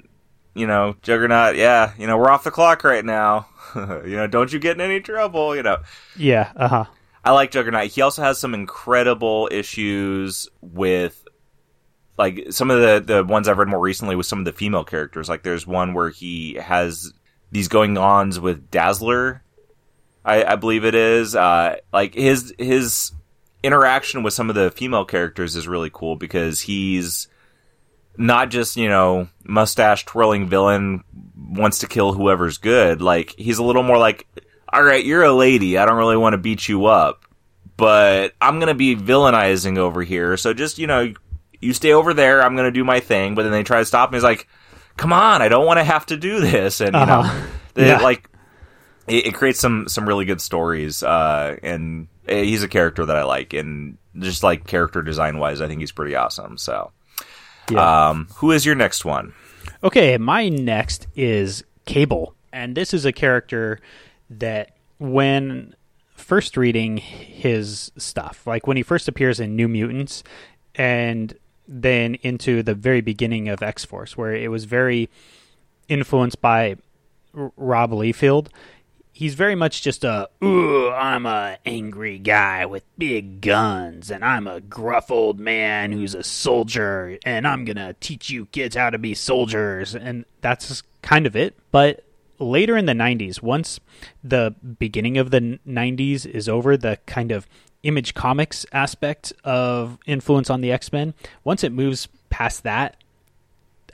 you 0.54 0.66
know, 0.66 0.96
Juggernaut. 1.02 1.56
Yeah, 1.56 1.92
you 1.98 2.06
know, 2.06 2.18
we're 2.18 2.30
off 2.30 2.44
the 2.44 2.50
clock 2.50 2.84
right 2.84 3.04
now. 3.04 3.46
you 3.74 4.16
know, 4.16 4.26
don't 4.26 4.52
you 4.52 4.58
get 4.58 4.76
in 4.76 4.80
any 4.80 5.00
trouble. 5.00 5.56
You 5.56 5.62
know. 5.62 5.78
Yeah. 6.16 6.52
Uh 6.56 6.68
huh. 6.68 6.84
I 7.24 7.30
like 7.30 7.52
Juggernaut. 7.52 7.86
He 7.86 8.00
also 8.02 8.22
has 8.22 8.38
some 8.38 8.52
incredible 8.52 9.48
issues 9.52 10.48
with 10.60 11.21
like 12.18 12.46
some 12.50 12.70
of 12.70 12.80
the 12.80 13.14
the 13.14 13.24
ones 13.24 13.48
I've 13.48 13.58
read 13.58 13.68
more 13.68 13.80
recently 13.80 14.16
with 14.16 14.26
some 14.26 14.38
of 14.38 14.44
the 14.44 14.52
female 14.52 14.84
characters. 14.84 15.28
Like 15.28 15.42
there's 15.42 15.66
one 15.66 15.94
where 15.94 16.10
he 16.10 16.54
has 16.54 17.12
these 17.50 17.68
going 17.68 17.96
ons 17.98 18.40
with 18.40 18.70
Dazzler, 18.70 19.42
I, 20.24 20.44
I 20.44 20.56
believe 20.56 20.84
it 20.84 20.94
is. 20.94 21.34
Uh, 21.34 21.76
like 21.92 22.14
his 22.14 22.54
his 22.58 23.12
interaction 23.62 24.22
with 24.22 24.34
some 24.34 24.48
of 24.48 24.54
the 24.54 24.70
female 24.70 25.04
characters 25.04 25.56
is 25.56 25.68
really 25.68 25.90
cool 25.92 26.16
because 26.16 26.62
he's 26.62 27.28
not 28.16 28.50
just 28.50 28.76
you 28.76 28.88
know 28.88 29.28
mustache 29.44 30.04
twirling 30.04 30.48
villain 30.48 31.02
wants 31.36 31.78
to 31.80 31.86
kill 31.86 32.12
whoever's 32.12 32.58
good. 32.58 33.00
Like 33.02 33.34
he's 33.36 33.58
a 33.58 33.64
little 33.64 33.82
more 33.82 33.98
like, 33.98 34.26
all 34.72 34.82
right, 34.82 35.04
you're 35.04 35.24
a 35.24 35.32
lady. 35.32 35.78
I 35.78 35.86
don't 35.86 35.98
really 35.98 36.16
want 36.16 36.34
to 36.34 36.38
beat 36.38 36.68
you 36.68 36.86
up, 36.86 37.24
but 37.76 38.34
I'm 38.40 38.60
gonna 38.60 38.74
be 38.74 38.96
villainizing 38.96 39.78
over 39.78 40.02
here. 40.02 40.36
So 40.36 40.54
just 40.54 40.78
you 40.78 40.86
know 40.86 41.12
you 41.62 41.72
stay 41.72 41.92
over 41.92 42.12
there. 42.12 42.42
I'm 42.42 42.54
going 42.54 42.66
to 42.66 42.72
do 42.72 42.84
my 42.84 43.00
thing. 43.00 43.34
But 43.34 43.44
then 43.44 43.52
they 43.52 43.62
try 43.62 43.78
to 43.78 43.84
stop 43.84 44.10
me. 44.10 44.16
He's 44.16 44.24
like, 44.24 44.48
come 44.96 45.12
on, 45.12 45.40
I 45.40 45.48
don't 45.48 45.64
want 45.64 45.78
to 45.78 45.84
have 45.84 46.04
to 46.06 46.16
do 46.16 46.40
this. 46.40 46.80
And, 46.80 46.94
you 46.94 47.00
uh-huh. 47.00 47.22
know, 47.22 47.46
they, 47.74 47.86
yeah. 47.86 48.00
like, 48.00 48.28
it, 49.06 49.28
it, 49.28 49.34
creates 49.34 49.60
some, 49.60 49.88
some 49.88 50.06
really 50.06 50.24
good 50.24 50.40
stories. 50.40 51.02
Uh, 51.02 51.56
and 51.62 52.08
he's 52.28 52.62
a 52.62 52.68
character 52.68 53.06
that 53.06 53.16
I 53.16 53.22
like. 53.22 53.54
And 53.54 53.96
just 54.18 54.42
like 54.42 54.66
character 54.66 55.00
design 55.02 55.38
wise, 55.38 55.60
I 55.60 55.68
think 55.68 55.80
he's 55.80 55.92
pretty 55.92 56.16
awesome. 56.16 56.58
So, 56.58 56.90
yeah. 57.70 58.10
um, 58.10 58.28
who 58.36 58.50
is 58.50 58.66
your 58.66 58.74
next 58.74 59.04
one? 59.04 59.32
Okay. 59.82 60.18
My 60.18 60.48
next 60.48 61.06
is 61.14 61.64
Cable. 61.86 62.34
And 62.52 62.76
this 62.76 62.92
is 62.92 63.06
a 63.06 63.12
character 63.12 63.80
that 64.28 64.76
when 64.98 65.74
first 66.16 66.56
reading 66.56 66.96
his 66.98 67.92
stuff, 67.96 68.46
like 68.46 68.66
when 68.66 68.76
he 68.76 68.82
first 68.82 69.08
appears 69.08 69.40
in 69.40 69.56
New 69.56 69.68
Mutants, 69.68 70.22
and 70.74 71.34
then 71.66 72.16
into 72.16 72.62
the 72.62 72.74
very 72.74 73.00
beginning 73.00 73.48
of 73.48 73.62
X 73.62 73.84
Force, 73.84 74.16
where 74.16 74.34
it 74.34 74.50
was 74.50 74.64
very 74.64 75.08
influenced 75.88 76.40
by 76.40 76.76
R- 77.36 77.52
Rob 77.56 77.90
Liefeld. 77.92 78.48
He's 79.14 79.34
very 79.34 79.54
much 79.54 79.82
just 79.82 80.04
a, 80.04 80.30
ooh, 80.42 80.90
I'm 80.90 81.26
a 81.26 81.58
angry 81.66 82.18
guy 82.18 82.64
with 82.64 82.84
big 82.96 83.40
guns, 83.42 84.10
and 84.10 84.24
I'm 84.24 84.46
a 84.46 84.60
gruff 84.60 85.10
old 85.10 85.38
man 85.38 85.92
who's 85.92 86.14
a 86.14 86.22
soldier, 86.22 87.18
and 87.24 87.46
I'm 87.46 87.64
gonna 87.64 87.94
teach 88.00 88.30
you 88.30 88.46
kids 88.46 88.74
how 88.74 88.90
to 88.90 88.98
be 88.98 89.14
soldiers, 89.14 89.94
and 89.94 90.24
that's 90.40 90.82
kind 91.02 91.26
of 91.26 91.36
it. 91.36 91.58
But 91.70 92.04
later 92.38 92.76
in 92.76 92.86
the 92.86 92.94
90s, 92.94 93.42
once 93.42 93.80
the 94.24 94.54
beginning 94.78 95.18
of 95.18 95.30
the 95.30 95.58
90s 95.66 96.26
is 96.26 96.48
over, 96.48 96.76
the 96.76 96.98
kind 97.06 97.32
of 97.32 97.46
image 97.82 98.14
comics 98.14 98.64
aspect 98.72 99.32
of 99.44 99.98
influence 100.06 100.50
on 100.50 100.60
the 100.60 100.72
X 100.72 100.92
Men, 100.92 101.14
once 101.44 101.64
it 101.64 101.72
moves 101.72 102.08
past 102.30 102.62
that, 102.62 102.96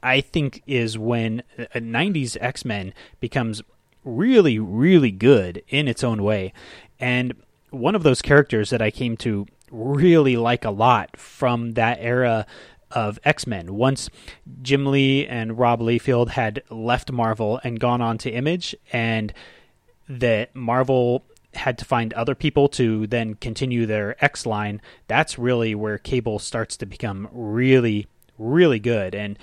I 0.03 0.20
think 0.20 0.62
is 0.66 0.99
when 0.99 1.43
a 1.59 1.80
90s 1.80 2.36
X 2.41 2.64
Men 2.64 2.93
becomes 3.20 3.62
really, 4.05 4.59
really 4.59 5.11
good 5.11 5.62
in 5.68 5.89
its 5.89 6.05
own 6.05 6.22
way. 6.22 6.53
And 7.01 7.34
one 7.70 7.95
of 7.95 8.03
those 8.03 8.22
characters 8.22 8.70
that 8.70 8.80
I 8.80 8.91
came 8.91 9.16
to 9.18 9.47
really 9.70 10.36
like 10.36 10.64
a 10.64 10.70
lot 10.70 11.16
from 11.18 11.74
that 11.74 11.99
era 12.01 12.47
of 12.91 13.18
X 13.24 13.47
Men. 13.47 13.74
Once 13.74 14.09
Jim 14.62 14.86
Lee 14.86 15.26
and 15.26 15.59
Rob 15.59 15.80
Liefeld 15.80 16.30
had 16.30 16.62
left 16.70 17.12
Marvel 17.12 17.61
and 17.62 17.78
gone 17.78 18.01
on 18.01 18.16
to 18.18 18.30
Image, 18.30 18.74
and 18.93 19.32
that 20.09 20.55
Marvel 20.57 21.22
had 21.59 21.78
to 21.78 21.84
find 21.84 22.12
other 22.14 22.34
people 22.34 22.68
to 22.70 23.06
then 23.06 23.34
continue 23.34 23.86
their 23.86 24.22
X 24.24 24.46
line, 24.46 24.80
that's 25.06 25.38
really 25.38 25.74
where 25.74 25.98
Cable 25.98 26.38
starts 26.38 26.76
to 26.78 26.86
become 26.86 27.28
really, 27.32 28.06
really 28.38 28.78
good. 28.78 29.14
And 29.14 29.38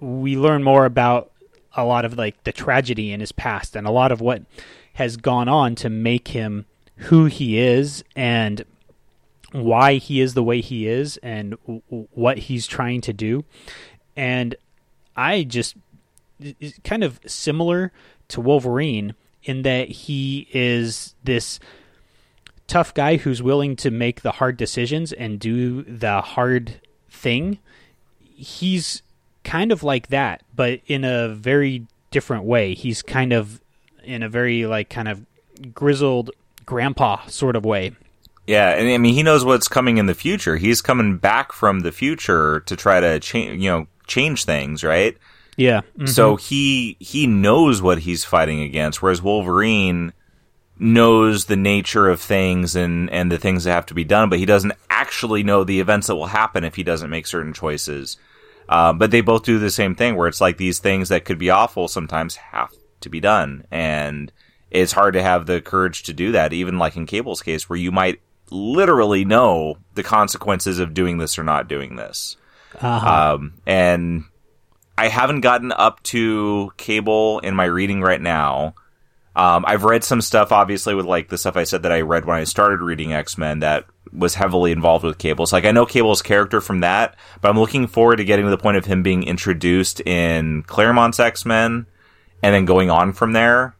we 0.00 0.36
learn 0.36 0.62
more 0.62 0.84
about 0.84 1.30
a 1.74 1.84
lot 1.84 2.04
of 2.04 2.16
like 2.16 2.42
the 2.44 2.52
tragedy 2.52 3.12
in 3.12 3.20
his 3.20 3.32
past 3.32 3.76
and 3.76 3.86
a 3.86 3.90
lot 3.90 4.12
of 4.12 4.20
what 4.20 4.42
has 4.94 5.16
gone 5.16 5.48
on 5.48 5.74
to 5.76 5.90
make 5.90 6.28
him 6.28 6.64
who 6.96 7.26
he 7.26 7.58
is 7.58 8.02
and 8.14 8.64
why 9.52 9.94
he 9.94 10.20
is 10.20 10.34
the 10.34 10.42
way 10.42 10.60
he 10.60 10.86
is 10.86 11.18
and 11.18 11.56
w- 11.66 12.08
what 12.12 12.38
he's 12.38 12.66
trying 12.66 13.00
to 13.02 13.12
do. 13.12 13.44
And 14.16 14.54
I 15.16 15.44
just 15.44 15.76
kind 16.84 17.04
of 17.04 17.20
similar 17.26 17.92
to 18.28 18.40
Wolverine 18.40 19.14
in 19.46 19.62
that 19.62 19.88
he 19.88 20.46
is 20.52 21.14
this 21.24 21.58
tough 22.66 22.92
guy 22.92 23.16
who's 23.16 23.42
willing 23.42 23.76
to 23.76 23.90
make 23.90 24.20
the 24.20 24.32
hard 24.32 24.56
decisions 24.56 25.12
and 25.12 25.38
do 25.38 25.82
the 25.84 26.20
hard 26.20 26.80
thing. 27.08 27.58
He's 28.20 29.02
kind 29.44 29.72
of 29.72 29.82
like 29.82 30.08
that, 30.08 30.42
but 30.54 30.80
in 30.86 31.04
a 31.04 31.28
very 31.28 31.86
different 32.10 32.44
way. 32.44 32.74
He's 32.74 33.02
kind 33.02 33.32
of 33.32 33.60
in 34.04 34.22
a 34.22 34.28
very 34.28 34.66
like 34.66 34.90
kind 34.90 35.08
of 35.08 35.24
grizzled 35.72 36.30
grandpa 36.64 37.24
sort 37.26 37.56
of 37.56 37.64
way. 37.64 37.92
Yeah, 38.46 38.70
and 38.70 38.88
I 38.88 38.98
mean 38.98 39.14
he 39.14 39.22
knows 39.22 39.44
what's 39.44 39.68
coming 39.68 39.98
in 39.98 40.06
the 40.06 40.14
future. 40.14 40.56
He's 40.56 40.82
coming 40.82 41.18
back 41.18 41.52
from 41.52 41.80
the 41.80 41.92
future 41.92 42.60
to 42.60 42.76
try 42.76 43.00
to 43.00 43.18
change, 43.20 43.62
you 43.62 43.70
know, 43.70 43.86
change 44.06 44.44
things, 44.44 44.84
right? 44.84 45.16
Yeah. 45.56 45.80
Mm-hmm. 45.80 46.06
So 46.06 46.36
he 46.36 46.96
he 47.00 47.26
knows 47.26 47.80
what 47.80 48.00
he's 48.00 48.24
fighting 48.24 48.60
against, 48.60 49.02
whereas 49.02 49.22
Wolverine 49.22 50.12
knows 50.78 51.46
the 51.46 51.56
nature 51.56 52.08
of 52.08 52.20
things 52.20 52.76
and 52.76 53.08
and 53.10 53.32
the 53.32 53.38
things 53.38 53.64
that 53.64 53.72
have 53.72 53.86
to 53.86 53.94
be 53.94 54.04
done, 54.04 54.28
but 54.28 54.38
he 54.38 54.46
doesn't 54.46 54.74
actually 54.90 55.42
know 55.42 55.64
the 55.64 55.80
events 55.80 56.06
that 56.06 56.16
will 56.16 56.26
happen 56.26 56.64
if 56.64 56.74
he 56.74 56.82
doesn't 56.82 57.10
make 57.10 57.26
certain 57.26 57.52
choices. 57.52 58.18
Uh, 58.68 58.92
but 58.92 59.10
they 59.10 59.20
both 59.20 59.44
do 59.44 59.58
the 59.58 59.70
same 59.70 59.94
thing, 59.94 60.16
where 60.16 60.28
it's 60.28 60.40
like 60.40 60.56
these 60.56 60.80
things 60.80 61.08
that 61.08 61.24
could 61.24 61.38
be 61.38 61.50
awful 61.50 61.88
sometimes 61.88 62.36
have 62.36 62.72
to 63.00 63.08
be 63.08 63.20
done, 63.20 63.64
and 63.70 64.32
it's 64.70 64.92
hard 64.92 65.14
to 65.14 65.22
have 65.22 65.46
the 65.46 65.60
courage 65.60 66.02
to 66.02 66.12
do 66.12 66.32
that. 66.32 66.52
Even 66.52 66.78
like 66.78 66.96
in 66.96 67.06
Cable's 67.06 67.42
case, 67.42 67.68
where 67.68 67.78
you 67.78 67.92
might 67.92 68.20
literally 68.50 69.24
know 69.24 69.78
the 69.94 70.02
consequences 70.02 70.78
of 70.78 70.94
doing 70.94 71.18
this 71.18 71.38
or 71.38 71.44
not 71.44 71.68
doing 71.68 71.96
this. 71.96 72.36
Uh-huh. 72.80 73.34
Um, 73.34 73.54
and 73.66 74.24
I 74.98 75.08
haven't 75.08 75.40
gotten 75.40 75.72
up 75.72 76.02
to 76.04 76.72
Cable 76.76 77.40
in 77.40 77.54
my 77.54 77.64
reading 77.64 78.00
right 78.00 78.20
now. 78.20 78.74
Um, 79.34 79.64
I've 79.66 79.84
read 79.84 80.02
some 80.02 80.22
stuff, 80.22 80.50
obviously, 80.50 80.94
with 80.94 81.04
like 81.04 81.28
the 81.28 81.36
stuff 81.36 81.56
I 81.56 81.64
said 81.64 81.82
that 81.82 81.92
I 81.92 82.00
read 82.00 82.24
when 82.24 82.38
I 82.38 82.44
started 82.44 82.80
reading 82.80 83.12
X 83.12 83.36
Men 83.36 83.60
that 83.60 83.84
was 84.10 84.34
heavily 84.34 84.72
involved 84.72 85.04
with 85.04 85.18
Cable. 85.18 85.44
So, 85.46 85.56
like, 85.56 85.66
I 85.66 85.72
know 85.72 85.84
Cable's 85.84 86.22
character 86.22 86.62
from 86.62 86.80
that, 86.80 87.16
but 87.42 87.50
I'm 87.50 87.58
looking 87.58 87.86
forward 87.86 88.16
to 88.16 88.24
getting 88.24 88.46
to 88.46 88.50
the 88.50 88.56
point 88.56 88.78
of 88.78 88.86
him 88.86 89.02
being 89.02 89.24
introduced 89.24 90.00
in 90.00 90.62
Claremont's 90.62 91.20
X 91.20 91.44
Men 91.44 91.86
and 92.42 92.54
then 92.54 92.64
going 92.64 92.90
on 92.90 93.12
from 93.12 93.32
there. 93.32 93.76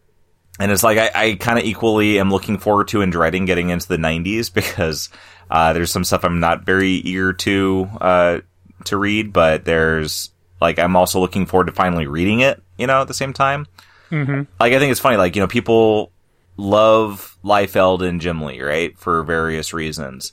And 0.59 0.71
it's 0.71 0.83
like 0.83 0.99
I, 0.99 1.11
I 1.15 1.35
kind 1.35 1.59
of 1.59 1.65
equally 1.65 2.19
am 2.19 2.31
looking 2.31 2.59
forward 2.59 2.89
to 2.89 3.01
and 3.01 3.13
dreading 3.13 3.47
getting 3.47 3.71
into 3.71 3.89
the 3.89 3.97
90s 3.97 4.53
because 4.53 5.09
uh, 5.51 5.73
there's 5.73 5.93
some 5.93 6.05
stuff 6.05 6.25
I'm 6.25 6.41
not 6.41 6.65
very 6.65 6.91
eager 6.91 7.33
to 7.33 7.89
uh, 8.01 8.41
to 8.85 8.97
read, 8.99 9.33
but 9.33 9.65
there's 9.65 10.31
like 10.61 10.79
I'm 10.79 10.97
also 10.97 11.21
looking 11.21 11.47
forward 11.47 11.67
to 11.67 11.73
finally 11.73 12.07
reading 12.07 12.41
it, 12.41 12.63
you 12.79 12.87
know, 12.87 13.03
at 13.03 13.09
the 13.09 13.15
same 13.15 13.33
time. 13.33 13.67
Mm-hmm. 14.11 14.43
Like 14.61 14.73
I 14.73 14.79
think 14.79 14.91
it's 14.91 15.01
funny, 15.01 15.17
like 15.17 15.37
you 15.37 15.41
know, 15.41 15.49
people 15.49 16.13
love 16.57 17.37
Liefeld 17.45 18.07
and 18.07 18.21
Jim 18.21 18.43
Lee, 18.43 18.61
right, 18.61 18.99
for 18.99 19.23
various 19.23 19.73
reasons. 19.73 20.33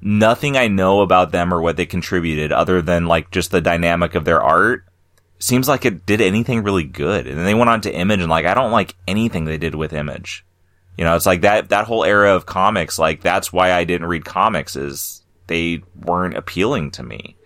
Nothing 0.00 0.56
I 0.56 0.68
know 0.68 1.02
about 1.02 1.30
them 1.30 1.52
or 1.52 1.60
what 1.60 1.76
they 1.76 1.86
contributed, 1.86 2.52
other 2.52 2.80
than 2.80 3.06
like 3.06 3.30
just 3.30 3.50
the 3.50 3.60
dynamic 3.60 4.14
of 4.14 4.24
their 4.24 4.42
art, 4.42 4.84
seems 5.38 5.68
like 5.68 5.84
it 5.84 6.06
did 6.06 6.20
anything 6.20 6.62
really 6.62 6.84
good. 6.84 7.26
And 7.26 7.38
then 7.38 7.44
they 7.44 7.54
went 7.54 7.70
on 7.70 7.82
to 7.82 7.92
Image 7.92 8.20
and 8.20 8.30
like 8.30 8.46
I 8.46 8.54
don't 8.54 8.72
like 8.72 8.94
anything 9.06 9.44
they 9.44 9.58
did 9.58 9.74
with 9.74 9.92
Image. 9.92 10.44
You 10.96 11.04
know, 11.04 11.16
it's 11.16 11.26
like 11.26 11.42
that 11.42 11.68
that 11.70 11.86
whole 11.86 12.04
era 12.04 12.34
of 12.34 12.46
comics, 12.46 12.98
like 12.98 13.22
that's 13.22 13.52
why 13.52 13.72
I 13.72 13.84
didn't 13.84 14.08
read 14.08 14.24
comics 14.24 14.76
is 14.76 15.22
they 15.46 15.82
weren't 15.94 16.36
appealing 16.36 16.90
to 16.92 17.02
me. 17.02 17.36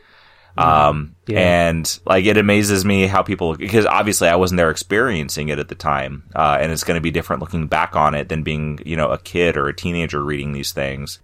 Um, 0.57 1.17
Yeah. 1.27 1.41
and 1.41 1.99
like 2.07 2.27
it 2.27 2.37
amazes 2.37 2.85
me 2.85 3.07
how 3.07 3.23
people, 3.23 3.57
because 3.57 3.87
obviously 3.87 4.29
I 4.29 4.37
wasn't 4.37 4.59
there 4.59 4.71
experiencing 4.71 5.49
it 5.49 5.59
at 5.59 5.69
the 5.69 5.75
time. 5.75 6.25
Uh, 6.35 6.59
and 6.61 6.71
it's 6.71 6.85
going 6.85 6.97
to 6.97 7.01
be 7.01 7.11
different 7.11 7.41
looking 7.43 7.67
back 7.67 7.97
on 7.97 8.15
it 8.15 8.29
than 8.29 8.43
being, 8.45 8.79
you 8.87 8.97
know, 8.97 9.09
a 9.09 9.19
kid 9.19 9.57
or 9.57 9.67
a 9.69 9.75
teenager 9.75 10.23
reading 10.23 10.53
these 10.53 10.71
things. 10.73 11.19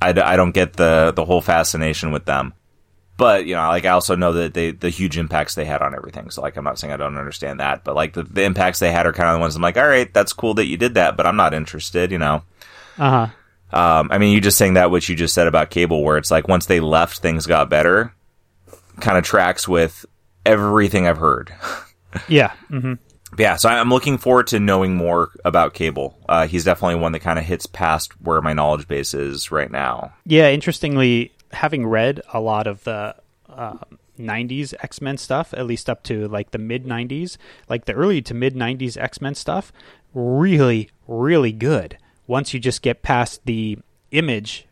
I, 0.00 0.12
d- 0.12 0.20
I 0.20 0.36
don't 0.36 0.52
get 0.52 0.74
the, 0.74 1.12
the 1.16 1.24
whole 1.24 1.40
fascination 1.40 2.12
with 2.12 2.26
them. 2.26 2.52
But, 3.16 3.46
you 3.46 3.54
know, 3.54 3.66
like 3.68 3.86
I 3.86 3.90
also 3.90 4.14
know 4.14 4.34
that 4.34 4.52
they, 4.52 4.72
the 4.72 4.90
huge 4.90 5.16
impacts 5.16 5.54
they 5.54 5.64
had 5.64 5.80
on 5.80 5.94
everything. 5.94 6.28
So 6.28 6.42
like, 6.42 6.56
I'm 6.56 6.64
not 6.64 6.78
saying 6.78 6.92
I 6.92 6.98
don't 6.98 7.16
understand 7.16 7.60
that, 7.60 7.82
but 7.82 7.94
like 7.96 8.12
the, 8.12 8.24
the 8.24 8.42
impacts 8.42 8.78
they 8.78 8.92
had 8.92 9.06
are 9.06 9.12
kind 9.14 9.30
of 9.30 9.36
the 9.36 9.40
ones 9.40 9.56
I'm 9.56 9.62
like, 9.62 9.78
all 9.78 9.88
right, 9.88 10.12
that's 10.12 10.34
cool 10.34 10.52
that 10.54 10.66
you 10.66 10.76
did 10.76 10.94
that, 10.94 11.16
but 11.16 11.26
I'm 11.26 11.36
not 11.36 11.54
interested, 11.54 12.12
you 12.12 12.18
know? 12.18 12.42
Uh 12.98 13.10
huh. 13.10 13.26
Um, 13.78 14.08
I 14.12 14.18
mean, 14.18 14.34
you 14.34 14.40
just 14.42 14.58
saying 14.58 14.74
that 14.74 14.90
what 14.90 15.08
you 15.08 15.16
just 15.16 15.34
said 15.34 15.46
about 15.46 15.70
cable, 15.70 16.04
where 16.04 16.18
it's 16.18 16.30
like 16.30 16.46
once 16.46 16.66
they 16.66 16.78
left, 16.78 17.18
things 17.18 17.46
got 17.46 17.68
better, 17.70 18.12
kind 19.00 19.18
of 19.18 19.24
tracks 19.24 19.66
with 19.68 20.06
everything 20.44 21.06
I've 21.06 21.18
heard. 21.18 21.52
Yeah. 22.28 22.52
hmm 22.68 22.94
yeah, 23.38 23.56
so 23.56 23.68
I'm 23.68 23.90
looking 23.90 24.18
forward 24.18 24.46
to 24.48 24.60
knowing 24.60 24.96
more 24.96 25.30
about 25.44 25.74
cable. 25.74 26.18
Uh, 26.28 26.46
he's 26.46 26.64
definitely 26.64 26.94
one 26.94 27.12
that 27.12 27.20
kind 27.20 27.38
of 27.38 27.44
hits 27.44 27.66
past 27.66 28.12
where 28.20 28.40
my 28.40 28.52
knowledge 28.52 28.88
base 28.88 29.14
is 29.14 29.50
right 29.50 29.70
now. 29.70 30.12
Yeah, 30.24 30.48
interestingly, 30.50 31.32
having 31.52 31.86
read 31.86 32.22
a 32.32 32.40
lot 32.40 32.66
of 32.66 32.84
the 32.84 33.16
uh, 33.48 33.78
90s 34.18 34.74
X 34.80 35.00
Men 35.00 35.18
stuff, 35.18 35.52
at 35.54 35.66
least 35.66 35.90
up 35.90 36.02
to 36.04 36.28
like 36.28 36.52
the 36.52 36.58
mid 36.58 36.84
90s, 36.84 37.36
like 37.68 37.84
the 37.84 37.92
early 37.92 38.22
to 38.22 38.34
mid 38.34 38.54
90s 38.54 38.96
X 38.96 39.20
Men 39.20 39.34
stuff, 39.34 39.72
really, 40.14 40.90
really 41.06 41.52
good. 41.52 41.98
Once 42.26 42.54
you 42.54 42.60
just 42.60 42.80
get 42.82 43.02
past 43.02 43.44
the 43.44 43.78
image 44.12 44.66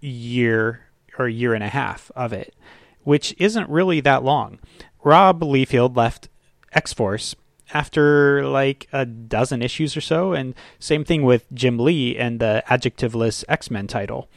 year 0.00 0.80
or 1.18 1.28
year 1.28 1.54
and 1.54 1.64
a 1.64 1.68
half 1.68 2.10
of 2.16 2.32
it, 2.32 2.54
which 3.02 3.34
isn't 3.38 3.68
really 3.68 4.00
that 4.00 4.24
long. 4.24 4.58
Rob 5.04 5.40
Liefeld 5.40 5.96
left 5.96 6.28
X 6.72 6.92
Force 6.92 7.34
after 7.72 8.46
like 8.46 8.88
a 8.92 9.04
dozen 9.04 9.62
issues 9.62 9.96
or 9.96 10.00
so, 10.00 10.32
and 10.32 10.54
same 10.78 11.04
thing 11.04 11.22
with 11.22 11.46
Jim 11.52 11.78
Lee 11.78 12.16
and 12.16 12.40
the 12.40 12.62
adjectiveless 12.68 13.44
X 13.48 13.70
Men 13.70 13.86
title. 13.86 14.28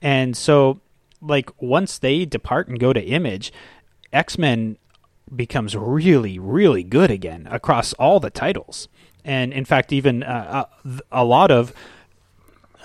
And 0.00 0.36
so, 0.36 0.80
like, 1.20 1.50
once 1.60 1.98
they 1.98 2.24
depart 2.24 2.68
and 2.68 2.78
go 2.78 2.92
to 2.92 3.02
Image, 3.02 3.52
X 4.12 4.38
Men 4.38 4.78
becomes 5.34 5.76
really, 5.76 6.38
really 6.38 6.82
good 6.82 7.10
again 7.10 7.46
across 7.50 7.92
all 7.94 8.20
the 8.20 8.30
titles. 8.30 8.88
And 9.24 9.52
in 9.52 9.64
fact, 9.64 9.92
even 9.92 10.22
uh, 10.22 10.64
a, 10.84 11.00
a 11.12 11.24
lot 11.24 11.50
of 11.50 11.74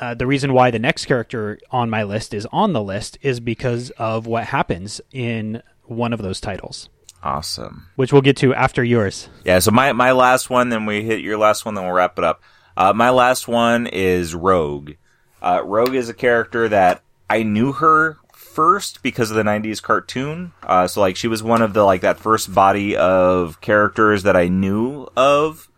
uh, 0.02 0.14
the 0.14 0.28
reason 0.28 0.54
why 0.54 0.72
the 0.72 0.80
next 0.80 1.06
character 1.06 1.60
on 1.72 1.90
my 1.90 2.04
list 2.04 2.34
is 2.34 2.46
on 2.52 2.74
the 2.74 2.82
list 2.84 3.18
is 3.22 3.40
because 3.40 3.90
of 3.92 4.26
what 4.28 4.46
happens 4.46 5.00
in 5.12 5.62
one 5.84 6.14
of 6.14 6.22
those 6.22 6.40
titles, 6.42 6.90
Awesome. 7.22 7.88
which 7.96 8.12
we'll 8.12 8.22
get 8.22 8.38
to 8.38 8.54
after 8.54 8.84
yours. 8.84 9.30
Yeah, 9.46 9.60
so 9.60 9.72
my, 9.72 9.92
my 9.94 10.12
last 10.12 10.50
one, 10.50 10.70
then 10.70 10.86
we 10.86 11.04
hit 11.04 11.22
your 11.22 11.38
last 11.38 11.66
one, 11.66 11.76
then 11.76 11.84
we'll 11.86 11.94
wrap 11.94 12.18
it 12.18 12.24
up. 12.24 12.42
Uh, 12.76 12.94
my 12.94 13.10
last 13.12 13.48
one 13.48 13.88
is 13.88 14.34
Rogue. 14.34 14.94
Uh, 15.42 15.62
Rogue 15.64 15.94
is 15.96 16.10
a 16.10 16.14
character 16.14 16.68
that 16.70 17.02
I 17.30 17.44
knew 17.44 17.74
her 17.74 18.18
first 18.34 19.04
because 19.04 19.30
of 19.32 19.36
the 19.38 19.44
90s 19.44 19.82
cartoon. 19.82 20.54
Uh, 20.64 20.88
so 20.88 21.02
like 21.02 21.16
she 21.16 21.28
was 21.28 21.44
one 21.44 21.62
of 21.62 21.74
the 21.74 21.84
like 21.84 22.02
that 22.02 22.20
first 22.20 22.54
body 22.54 22.96
of 22.96 23.60
characters 23.62 24.24
that 24.24 24.36
I 24.36 24.48
knew 24.48 25.08
of. 25.18 25.70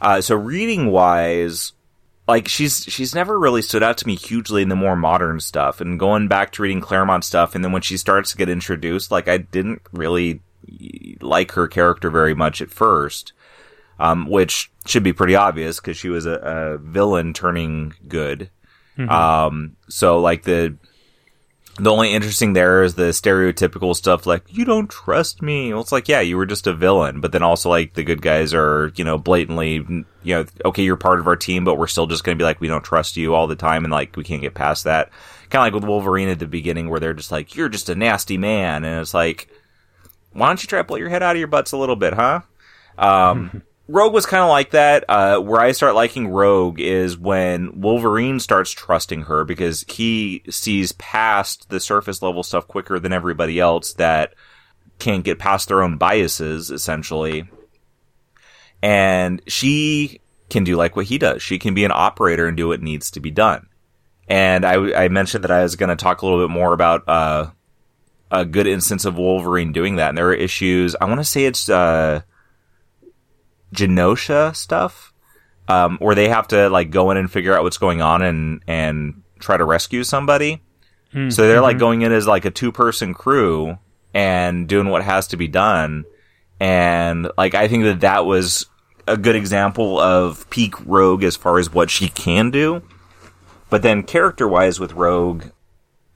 Uh, 0.00 0.20
so 0.20 0.34
reading 0.36 0.90
wise, 0.90 1.72
like 2.28 2.46
she's 2.46 2.84
she's 2.84 3.14
never 3.14 3.38
really 3.38 3.62
stood 3.62 3.82
out 3.82 3.96
to 3.98 4.06
me 4.06 4.14
hugely 4.14 4.60
in 4.60 4.68
the 4.68 4.76
more 4.76 4.94
modern 4.94 5.40
stuff. 5.40 5.80
And 5.80 5.98
going 5.98 6.28
back 6.28 6.52
to 6.52 6.62
reading 6.62 6.82
Claremont 6.82 7.24
stuff, 7.24 7.54
and 7.54 7.64
then 7.64 7.72
when 7.72 7.82
she 7.82 7.96
starts 7.96 8.30
to 8.30 8.36
get 8.36 8.50
introduced, 8.50 9.10
like 9.10 9.26
I 9.28 9.38
didn't 9.38 9.80
really 9.92 10.42
like 11.22 11.52
her 11.52 11.66
character 11.66 12.10
very 12.10 12.34
much 12.34 12.60
at 12.60 12.70
first, 12.70 13.32
um, 13.98 14.28
which 14.28 14.70
should 14.84 15.02
be 15.02 15.14
pretty 15.14 15.34
obvious 15.34 15.80
because 15.80 15.96
she 15.96 16.10
was 16.10 16.26
a, 16.26 16.34
a 16.34 16.78
villain 16.78 17.32
turning 17.32 17.94
good. 18.06 18.50
Um, 19.08 19.76
so 19.88 20.20
like 20.20 20.42
the 20.42 20.76
the 21.78 21.90
only 21.90 22.12
interesting 22.12 22.52
there 22.52 22.82
is 22.82 22.94
the 22.94 23.10
stereotypical 23.10 23.94
stuff 23.94 24.26
like 24.26 24.42
you 24.48 24.64
don't 24.64 24.90
trust 24.90 25.42
me. 25.42 25.72
Well, 25.72 25.82
it's 25.82 25.92
like 25.92 26.08
yeah, 26.08 26.20
you 26.20 26.36
were 26.36 26.46
just 26.46 26.66
a 26.66 26.74
villain, 26.74 27.20
but 27.20 27.32
then 27.32 27.42
also 27.42 27.68
like 27.68 27.94
the 27.94 28.02
good 28.02 28.22
guys 28.22 28.52
are 28.52 28.92
you 28.96 29.04
know 29.04 29.18
blatantly 29.18 29.74
you 29.74 30.04
know 30.24 30.44
okay 30.64 30.82
you're 30.82 30.96
part 30.96 31.20
of 31.20 31.26
our 31.26 31.36
team, 31.36 31.64
but 31.64 31.78
we're 31.78 31.86
still 31.86 32.06
just 32.06 32.24
going 32.24 32.36
to 32.36 32.40
be 32.40 32.44
like 32.44 32.60
we 32.60 32.68
don't 32.68 32.84
trust 32.84 33.16
you 33.16 33.34
all 33.34 33.46
the 33.46 33.56
time, 33.56 33.84
and 33.84 33.92
like 33.92 34.16
we 34.16 34.24
can't 34.24 34.42
get 34.42 34.54
past 34.54 34.84
that. 34.84 35.10
Kind 35.50 35.66
of 35.66 35.72
like 35.72 35.80
with 35.80 35.88
Wolverine 35.88 36.28
at 36.28 36.38
the 36.38 36.46
beginning, 36.46 36.90
where 36.90 37.00
they're 37.00 37.14
just 37.14 37.32
like 37.32 37.54
you're 37.54 37.68
just 37.68 37.88
a 37.88 37.94
nasty 37.94 38.38
man, 38.38 38.84
and 38.84 39.00
it's 39.00 39.14
like 39.14 39.48
why 40.32 40.48
don't 40.48 40.62
you 40.62 40.66
try 40.66 40.80
to 40.80 40.84
pull 40.84 40.98
your 40.98 41.08
head 41.08 41.22
out 41.22 41.36
of 41.36 41.38
your 41.38 41.48
butts 41.48 41.72
a 41.72 41.76
little 41.76 41.96
bit, 41.96 42.14
huh? 42.14 42.40
Um, 42.96 43.62
Rogue 43.90 44.12
was 44.12 44.26
kind 44.26 44.42
of 44.42 44.50
like 44.50 44.70
that. 44.72 45.04
Uh, 45.08 45.40
where 45.40 45.60
I 45.60 45.72
start 45.72 45.94
liking 45.94 46.28
Rogue 46.28 46.78
is 46.78 47.16
when 47.16 47.80
Wolverine 47.80 48.38
starts 48.38 48.70
trusting 48.70 49.22
her 49.22 49.44
because 49.44 49.84
he 49.88 50.42
sees 50.50 50.92
past 50.92 51.70
the 51.70 51.80
surface 51.80 52.20
level 52.20 52.42
stuff 52.42 52.68
quicker 52.68 52.98
than 52.98 53.14
everybody 53.14 53.58
else 53.58 53.94
that 53.94 54.34
can't 54.98 55.24
get 55.24 55.38
past 55.38 55.68
their 55.68 55.82
own 55.82 55.96
biases, 55.96 56.70
essentially. 56.70 57.48
And 58.82 59.40
she 59.46 60.20
can 60.50 60.64
do 60.64 60.76
like 60.76 60.94
what 60.94 61.06
he 61.06 61.16
does. 61.16 61.42
She 61.42 61.58
can 61.58 61.72
be 61.72 61.84
an 61.84 61.92
operator 61.94 62.46
and 62.46 62.56
do 62.56 62.68
what 62.68 62.82
needs 62.82 63.10
to 63.12 63.20
be 63.20 63.30
done. 63.30 63.68
And 64.28 64.66
I, 64.66 65.04
I 65.04 65.08
mentioned 65.08 65.44
that 65.44 65.50
I 65.50 65.62
was 65.62 65.76
going 65.76 65.88
to 65.88 65.96
talk 65.96 66.20
a 66.20 66.26
little 66.26 66.46
bit 66.46 66.52
more 66.52 66.74
about, 66.74 67.08
uh, 67.08 67.50
a 68.30 68.44
good 68.44 68.66
instance 68.66 69.06
of 69.06 69.16
Wolverine 69.16 69.72
doing 69.72 69.96
that. 69.96 70.10
And 70.10 70.18
there 70.18 70.28
are 70.28 70.34
issues, 70.34 70.94
I 71.00 71.06
want 71.06 71.20
to 71.20 71.24
say 71.24 71.46
it's, 71.46 71.70
uh, 71.70 72.20
Genosha 73.74 74.54
stuff, 74.56 75.12
um, 75.68 75.98
where 75.98 76.14
they 76.14 76.28
have 76.28 76.48
to 76.48 76.68
like 76.68 76.90
go 76.90 77.10
in 77.10 77.16
and 77.16 77.30
figure 77.30 77.56
out 77.56 77.62
what's 77.62 77.78
going 77.78 78.00
on 78.02 78.22
and, 78.22 78.62
and 78.66 79.22
try 79.38 79.56
to 79.56 79.64
rescue 79.64 80.04
somebody. 80.04 80.62
So 81.30 81.48
they're 81.48 81.60
like 81.62 81.78
going 81.78 82.02
in 82.02 82.12
as 82.12 82.26
like 82.26 82.44
a 82.44 82.50
two 82.50 82.70
person 82.72 83.14
crew 83.14 83.78
and 84.12 84.68
doing 84.68 84.88
what 84.88 85.02
has 85.02 85.28
to 85.28 85.36
be 85.36 85.48
done. 85.48 86.04
And 86.60 87.30
like, 87.38 87.54
I 87.54 87.68
think 87.68 87.84
that 87.84 88.00
that 88.00 88.26
was 88.26 88.66
a 89.06 89.16
good 89.16 89.36
example 89.36 89.98
of 89.98 90.48
peak 90.50 90.74
Rogue 90.84 91.22
as 91.24 91.36
far 91.36 91.58
as 91.58 91.72
what 91.72 91.88
she 91.88 92.08
can 92.08 92.50
do. 92.50 92.82
But 93.70 93.82
then 93.82 94.02
character 94.02 94.46
wise 94.46 94.78
with 94.78 94.92
Rogue, 94.92 95.44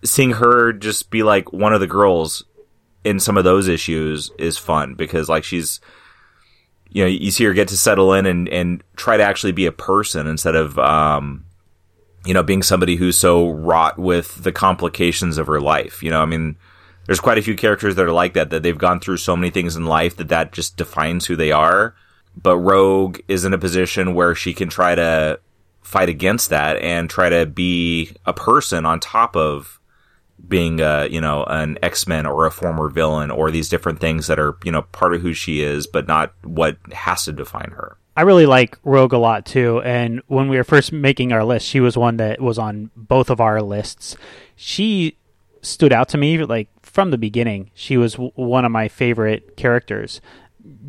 seeing 0.05 0.33
her 0.33 0.73
just 0.73 1.11
be 1.11 1.23
like 1.23 1.53
one 1.53 1.73
of 1.73 1.81
the 1.81 1.87
girls 1.87 2.45
in 3.05 3.19
some 3.19 3.37
of 3.37 3.45
those 3.45 3.69
issues 3.69 4.31
is 4.39 4.59
fun 4.59 4.95
because 4.95 5.29
like 5.29 5.45
she's 5.45 5.81
you 6.95 7.03
know 7.03 7.09
you 7.09 7.31
see 7.31 7.45
her 7.45 7.53
get 7.53 7.69
to 7.69 7.77
settle 7.77 8.13
in 8.13 8.27
and 8.27 8.49
and 8.49 8.83
try 8.97 9.17
to 9.17 9.23
actually 9.23 9.53
be 9.53 9.67
a 9.67 9.73
person 9.73 10.27
instead 10.27 10.55
of 10.55 10.79
um 10.79 11.45
you 12.25 12.35
know 12.35 12.43
being 12.43 12.63
somebody 12.63 12.97
who's 12.97 13.17
so 13.17 13.49
wrought 13.49 13.99
with 13.99 14.43
the 14.43 14.53
complications 14.53 15.39
of 15.39 15.47
her 15.47 15.61
life. 15.61 16.03
You 16.03 16.11
know 16.11 16.23
i 16.23 16.27
mean 16.27 16.57
there's 17.07 17.21
quite 17.21 17.39
a 17.39 17.43
few 17.43 17.57
characters 17.57 17.97
that 17.97 18.05
are 18.05 18.13
like 18.13 18.35
that 18.35 18.51
that 18.51 18.63
they've 18.63 18.79
gone 18.79 19.01
through 19.01 19.17
so 19.17 19.37
many 19.37 19.51
things 19.51 19.77
in 19.77 19.87
life 19.87 20.17
that 20.17 20.29
that 20.29 20.53
just 20.53 20.77
defines 20.77 21.27
who 21.27 21.37
they 21.37 21.51
are. 21.53 21.95
But 22.41 22.59
rogue 22.59 23.19
is 23.29 23.45
in 23.45 23.53
a 23.53 23.59
position 23.59 24.15
where 24.15 24.35
she 24.35 24.55
can 24.55 24.69
try 24.69 24.95
to 24.95 25.41
fight 25.83 26.09
against 26.09 26.51
that 26.51 26.77
and 26.79 27.11
try 27.11 27.29
to 27.29 27.45
be 27.45 28.13
a 28.25 28.33
person 28.33 28.87
on 28.87 29.01
top 29.01 29.37
of 29.37 29.81
being 30.47 30.81
a 30.81 31.07
you 31.11 31.21
know 31.21 31.45
an 31.45 31.79
X-Men 31.83 32.27
or 32.27 32.47
a 32.47 32.51
former 32.51 32.89
villain 32.89 33.31
or 33.31 33.51
these 33.51 33.69
different 33.69 34.01
things 34.01 34.27
that 34.27 34.39
are 34.39 34.57
you 34.65 34.73
know 34.73 34.83
part 34.83 35.15
of 35.15 35.23
who 35.23 35.33
she 35.33 35.63
is 35.63 35.87
but 35.87 36.07
not 36.07 36.35
what 36.45 36.77
has 36.93 37.25
to 37.25 37.33
define 37.33 37.71
her. 37.71 37.97
I 38.17 38.23
really 38.23 38.45
like 38.47 38.79
Rogue 38.85 39.15
a 39.15 39.19
lot 39.19 39.47
too. 39.47 39.81
And 39.83 40.21
when 40.27 40.49
we 40.49 40.57
were 40.57 40.65
first 40.65 40.93
making 40.93 41.33
our 41.33 41.45
list, 41.45 41.67
she 41.67 41.81
was 41.81 41.97
one 41.97 42.19
that 42.19 42.41
was 42.41 42.59
on 42.59 42.91
both 42.95 43.31
of 43.31 43.41
our 43.41 43.63
lists. 43.63 44.17
She 44.55 45.17
stood 45.63 45.93
out 45.93 46.09
to 46.11 46.19
me 46.19 46.45
like 46.45 46.69
from 46.83 47.11
the 47.11 47.17
beginning. 47.17 47.71
She 47.75 47.97
was 47.97 48.15
w- 48.15 48.33
one 48.35 48.67
of 48.67 48.73
my 48.73 48.89
favorite 48.89 49.57
characters. 49.57 50.21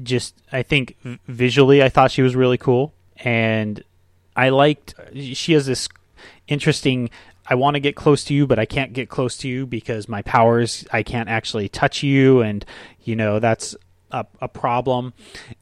Just, 0.03 0.35
I 0.51 0.63
think 0.63 0.97
v- 1.03 1.19
visually, 1.27 1.81
I 1.81 1.87
thought 1.87 2.11
she 2.11 2.21
was 2.21 2.35
really 2.35 2.57
cool. 2.57 2.93
And 3.17 3.81
I 4.35 4.49
liked, 4.49 4.93
she 5.13 5.53
has 5.53 5.65
this 5.65 5.87
interesting. 6.47 7.09
I 7.45 7.55
want 7.55 7.75
to 7.75 7.79
get 7.79 7.95
close 7.95 8.23
to 8.25 8.33
you, 8.33 8.47
but 8.47 8.59
I 8.59 8.65
can't 8.65 8.93
get 8.93 9.09
close 9.09 9.37
to 9.37 9.47
you 9.47 9.65
because 9.65 10.07
my 10.07 10.21
powers, 10.21 10.85
I 10.91 11.03
can't 11.03 11.29
actually 11.29 11.69
touch 11.69 12.03
you. 12.03 12.41
And, 12.41 12.65
you 13.03 13.15
know, 13.15 13.39
that's 13.39 13.75
a, 14.11 14.25
a 14.41 14.47
problem. 14.47 15.13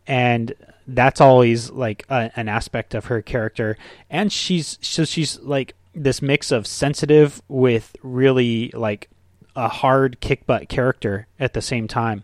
And 0.05 0.53
that's 0.87 1.21
always 1.21 1.71
like 1.71 2.05
a, 2.09 2.31
an 2.35 2.47
aspect 2.47 2.93
of 2.93 3.05
her 3.05 3.21
character. 3.21 3.77
And 4.09 4.31
she's, 4.31 4.77
so 4.81 5.05
she's 5.05 5.39
like 5.39 5.73
this 5.93 6.21
mix 6.21 6.51
of 6.51 6.67
sensitive 6.67 7.41
with 7.47 7.95
really 8.03 8.71
like 8.73 9.09
a 9.55 9.67
hard 9.67 10.19
kick 10.19 10.45
butt 10.45 10.69
character 10.69 11.27
at 11.39 11.53
the 11.53 11.61
same 11.61 11.87
time. 11.87 12.23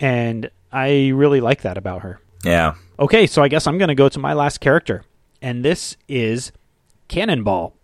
And 0.00 0.50
I 0.72 1.08
really 1.08 1.40
like 1.40 1.62
that 1.62 1.78
about 1.78 2.02
her. 2.02 2.20
Yeah. 2.44 2.74
Okay, 2.98 3.26
so 3.26 3.42
I 3.42 3.48
guess 3.48 3.66
I'm 3.66 3.78
going 3.78 3.88
to 3.88 3.94
go 3.94 4.08
to 4.08 4.18
my 4.18 4.32
last 4.32 4.58
character, 4.58 5.04
and 5.42 5.64
this 5.64 5.96
is 6.08 6.52
Cannonball. 7.08 7.75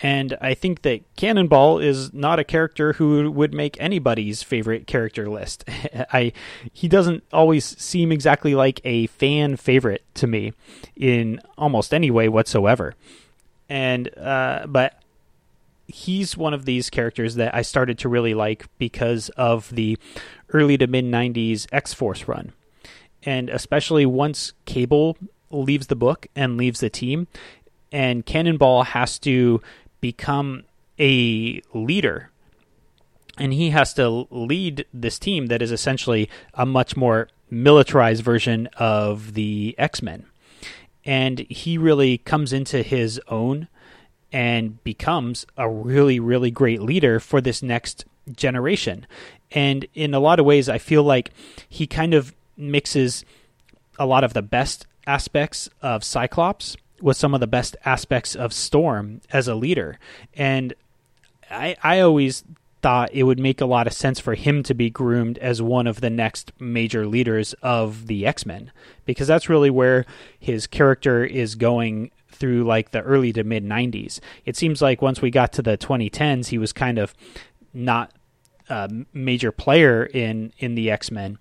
And 0.00 0.36
I 0.40 0.54
think 0.54 0.82
that 0.82 1.02
Cannonball 1.16 1.80
is 1.80 2.12
not 2.12 2.38
a 2.38 2.44
character 2.44 2.92
who 2.94 3.30
would 3.32 3.52
make 3.52 3.76
anybody's 3.80 4.42
favorite 4.42 4.86
character 4.86 5.28
list. 5.28 5.64
I 6.12 6.32
he 6.72 6.86
doesn't 6.86 7.24
always 7.32 7.64
seem 7.64 8.12
exactly 8.12 8.54
like 8.54 8.80
a 8.84 9.08
fan 9.08 9.56
favorite 9.56 10.04
to 10.14 10.26
me 10.26 10.52
in 10.94 11.40
almost 11.56 11.92
any 11.92 12.10
way 12.10 12.28
whatsoever. 12.28 12.94
And 13.68 14.16
uh, 14.16 14.66
but 14.68 15.02
he's 15.88 16.36
one 16.36 16.54
of 16.54 16.64
these 16.64 16.90
characters 16.90 17.34
that 17.34 17.54
I 17.54 17.62
started 17.62 17.98
to 18.00 18.08
really 18.08 18.34
like 18.34 18.66
because 18.78 19.30
of 19.30 19.68
the 19.70 19.98
early 20.52 20.78
to 20.78 20.86
mid 20.86 21.06
90s 21.06 21.66
X 21.72 21.92
Force 21.92 22.28
run. 22.28 22.52
And 23.24 23.50
especially 23.50 24.06
once 24.06 24.52
Cable 24.64 25.16
leaves 25.50 25.88
the 25.88 25.96
book 25.96 26.28
and 26.36 26.56
leaves 26.56 26.78
the 26.80 26.90
team, 26.90 27.26
and 27.90 28.24
Cannonball 28.24 28.84
has 28.84 29.18
to 29.20 29.60
become 30.00 30.64
a 30.98 31.62
leader. 31.72 32.30
And 33.38 33.52
he 33.52 33.70
has 33.70 33.94
to 33.94 34.26
lead 34.30 34.86
this 34.92 35.18
team 35.18 35.46
that 35.46 35.62
is 35.62 35.70
essentially 35.70 36.28
a 36.54 36.66
much 36.66 36.96
more 36.96 37.28
militarized 37.50 38.22
version 38.22 38.68
of 38.76 39.34
the 39.34 39.74
X 39.78 40.02
Men. 40.02 40.26
And 41.04 41.40
he 41.48 41.78
really 41.78 42.18
comes 42.18 42.52
into 42.52 42.82
his 42.82 43.20
own 43.28 43.68
and 44.32 44.82
becomes 44.84 45.46
a 45.56 45.70
really, 45.70 46.20
really 46.20 46.50
great 46.50 46.82
leader 46.82 47.18
for 47.20 47.40
this 47.40 47.62
next 47.62 48.04
generation. 48.34 49.06
And 49.52 49.86
in 49.94 50.12
a 50.12 50.20
lot 50.20 50.38
of 50.38 50.44
ways, 50.44 50.68
I 50.68 50.78
feel 50.78 51.02
like 51.02 51.30
he 51.68 51.86
kind 51.86 52.12
of 52.12 52.34
mixes 52.56 53.24
a 53.98 54.04
lot 54.04 54.24
of 54.24 54.34
the 54.34 54.42
best 54.42 54.86
aspects 55.06 55.70
of 55.80 56.04
Cyclops 56.04 56.76
with 57.00 57.16
some 57.16 57.34
of 57.34 57.40
the 57.40 57.46
best 57.46 57.76
aspects 57.84 58.34
of 58.34 58.52
Storm 58.52 59.20
as 59.32 59.48
a 59.48 59.54
leader. 59.54 59.98
And 60.34 60.74
I, 61.50 61.76
I 61.82 62.00
always 62.00 62.44
thought 62.80 63.12
it 63.12 63.24
would 63.24 63.38
make 63.38 63.60
a 63.60 63.66
lot 63.66 63.86
of 63.86 63.92
sense 63.92 64.20
for 64.20 64.34
him 64.34 64.62
to 64.62 64.74
be 64.74 64.90
groomed 64.90 65.38
as 65.38 65.60
one 65.60 65.86
of 65.86 66.00
the 66.00 66.10
next 66.10 66.52
major 66.60 67.06
leaders 67.06 67.54
of 67.62 68.06
the 68.06 68.26
X 68.26 68.46
Men, 68.46 68.70
because 69.04 69.26
that's 69.26 69.48
really 69.48 69.70
where 69.70 70.04
his 70.38 70.66
character 70.66 71.24
is 71.24 71.54
going 71.54 72.10
through 72.30 72.64
like 72.64 72.92
the 72.92 73.00
early 73.02 73.32
to 73.32 73.44
mid 73.44 73.64
90s. 73.64 74.20
It 74.44 74.56
seems 74.56 74.80
like 74.80 75.02
once 75.02 75.20
we 75.20 75.30
got 75.30 75.52
to 75.54 75.62
the 75.62 75.76
2010s, 75.76 76.48
he 76.48 76.58
was 76.58 76.72
kind 76.72 76.98
of 76.98 77.14
not 77.74 78.12
a 78.68 78.90
major 79.12 79.50
player 79.50 80.04
in, 80.04 80.52
in 80.58 80.74
the 80.74 80.90
X 80.90 81.10
Men. 81.10 81.38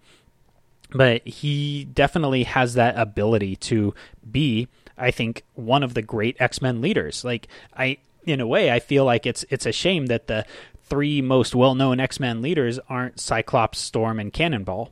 But 0.91 1.27
he 1.27 1.85
definitely 1.85 2.43
has 2.43 2.75
that 2.75 2.97
ability 2.97 3.57
to 3.57 3.93
be 4.29 4.69
I 4.97 5.11
think 5.11 5.43
one 5.53 5.83
of 5.83 5.93
the 5.93 6.01
great 6.01 6.37
X 6.39 6.61
Men 6.61 6.81
leaders. 6.81 7.23
Like 7.23 7.47
I, 7.75 7.97
in 8.23 8.41
a 8.41 8.47
way, 8.47 8.71
I 8.71 8.79
feel 8.79 9.05
like 9.05 9.25
it's 9.25 9.45
it's 9.49 9.65
a 9.65 9.71
shame 9.71 10.07
that 10.07 10.27
the 10.27 10.45
three 10.83 11.21
most 11.21 11.55
well 11.55 11.75
known 11.75 11.99
X 11.99 12.19
Men 12.19 12.41
leaders 12.41 12.79
aren't 12.89 13.19
Cyclops, 13.19 13.79
Storm, 13.79 14.19
and 14.19 14.33
Cannonball, 14.33 14.91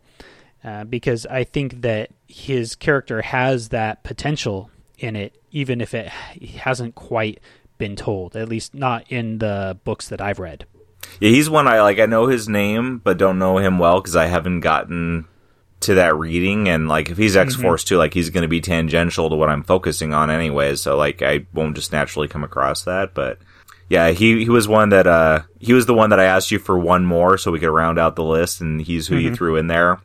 uh, 0.63 0.83
because 0.83 1.25
I 1.25 1.43
think 1.43 1.81
that 1.81 2.11
his 2.27 2.75
character 2.75 3.21
has 3.21 3.69
that 3.69 4.03
potential 4.03 4.69
in 4.97 5.15
it, 5.15 5.35
even 5.51 5.81
if 5.81 5.93
it 5.93 6.07
hasn't 6.07 6.95
quite 6.95 7.39
been 7.77 7.95
told. 7.95 8.35
At 8.35 8.49
least 8.49 8.73
not 8.73 9.05
in 9.11 9.39
the 9.39 9.77
books 9.83 10.07
that 10.09 10.21
I've 10.21 10.39
read. 10.39 10.65
Yeah, 11.19 11.29
he's 11.29 11.49
one 11.49 11.67
I 11.67 11.81
like. 11.81 11.99
I 11.99 12.05
know 12.05 12.27
his 12.27 12.49
name, 12.49 12.99
but 12.99 13.17
don't 13.17 13.39
know 13.39 13.57
him 13.57 13.79
well 13.79 14.01
because 14.01 14.15
I 14.15 14.25
haven't 14.25 14.61
gotten 14.61 15.27
to 15.85 15.95
that 15.95 16.15
reading 16.15 16.67
and 16.67 16.87
like 16.87 17.09
if 17.09 17.17
he's 17.17 17.35
X 17.35 17.55
Force 17.55 17.83
mm-hmm. 17.83 17.95
too, 17.95 17.97
like 17.97 18.13
he's 18.13 18.29
going 18.29 18.43
to 18.43 18.47
be 18.47 18.61
tangential 18.61 19.29
to 19.29 19.35
what 19.35 19.49
I'm 19.49 19.63
focusing 19.63 20.13
on 20.13 20.29
anyway. 20.29 20.75
So 20.75 20.97
like 20.97 21.21
I 21.21 21.45
won't 21.53 21.75
just 21.75 21.91
naturally 21.91 22.27
come 22.27 22.43
across 22.43 22.83
that. 22.83 23.13
But 23.13 23.39
yeah, 23.89 24.09
he 24.09 24.43
he 24.43 24.49
was 24.49 24.67
one 24.67 24.89
that 24.89 25.07
uh 25.07 25.43
he 25.59 25.73
was 25.73 25.85
the 25.85 25.93
one 25.93 26.09
that 26.09 26.19
I 26.19 26.25
asked 26.25 26.51
you 26.51 26.59
for 26.59 26.77
one 26.77 27.05
more 27.05 27.37
so 27.37 27.51
we 27.51 27.59
could 27.59 27.69
round 27.69 27.99
out 27.99 28.15
the 28.15 28.23
list, 28.23 28.61
and 28.61 28.81
he's 28.81 29.07
who 29.07 29.15
mm-hmm. 29.15 29.25
you 29.25 29.35
threw 29.35 29.55
in 29.55 29.67
there. 29.67 29.99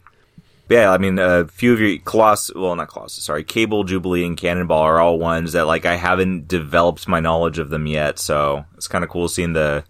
But 0.69 0.75
yeah, 0.75 0.93
I 0.93 0.99
mean, 0.99 1.19
a 1.19 1.49
few 1.49 1.73
of 1.73 1.81
your 1.81 1.99
Colossus, 1.99 2.55
well, 2.55 2.77
not 2.77 2.89
Colossus, 2.89 3.25
sorry, 3.25 3.43
Cable, 3.43 3.83
Jubilee, 3.83 4.25
and 4.25 4.37
Cannonball 4.37 4.83
are 4.83 5.01
all 5.01 5.19
ones 5.19 5.55
that 5.55 5.67
like 5.67 5.85
I 5.85 5.97
haven't 5.97 6.47
developed 6.47 7.09
my 7.09 7.19
knowledge 7.19 7.59
of 7.59 7.71
them 7.71 7.89
yet. 7.89 8.21
So 8.21 8.65
it's 8.77 8.87
kind 8.87 9.03
of 9.03 9.11
cool 9.11 9.27
seeing 9.27 9.53
the, 9.53 9.83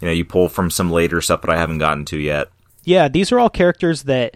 you 0.00 0.06
know, 0.06 0.12
you 0.12 0.24
pull 0.24 0.48
from 0.48 0.70
some 0.70 0.90
later 0.90 1.20
stuff 1.20 1.42
that 1.42 1.50
I 1.50 1.58
haven't 1.58 1.78
gotten 1.78 2.06
to 2.06 2.16
yet. 2.16 2.48
Yeah, 2.84 3.08
these 3.08 3.30
are 3.30 3.38
all 3.38 3.50
characters 3.50 4.04
that 4.04 4.34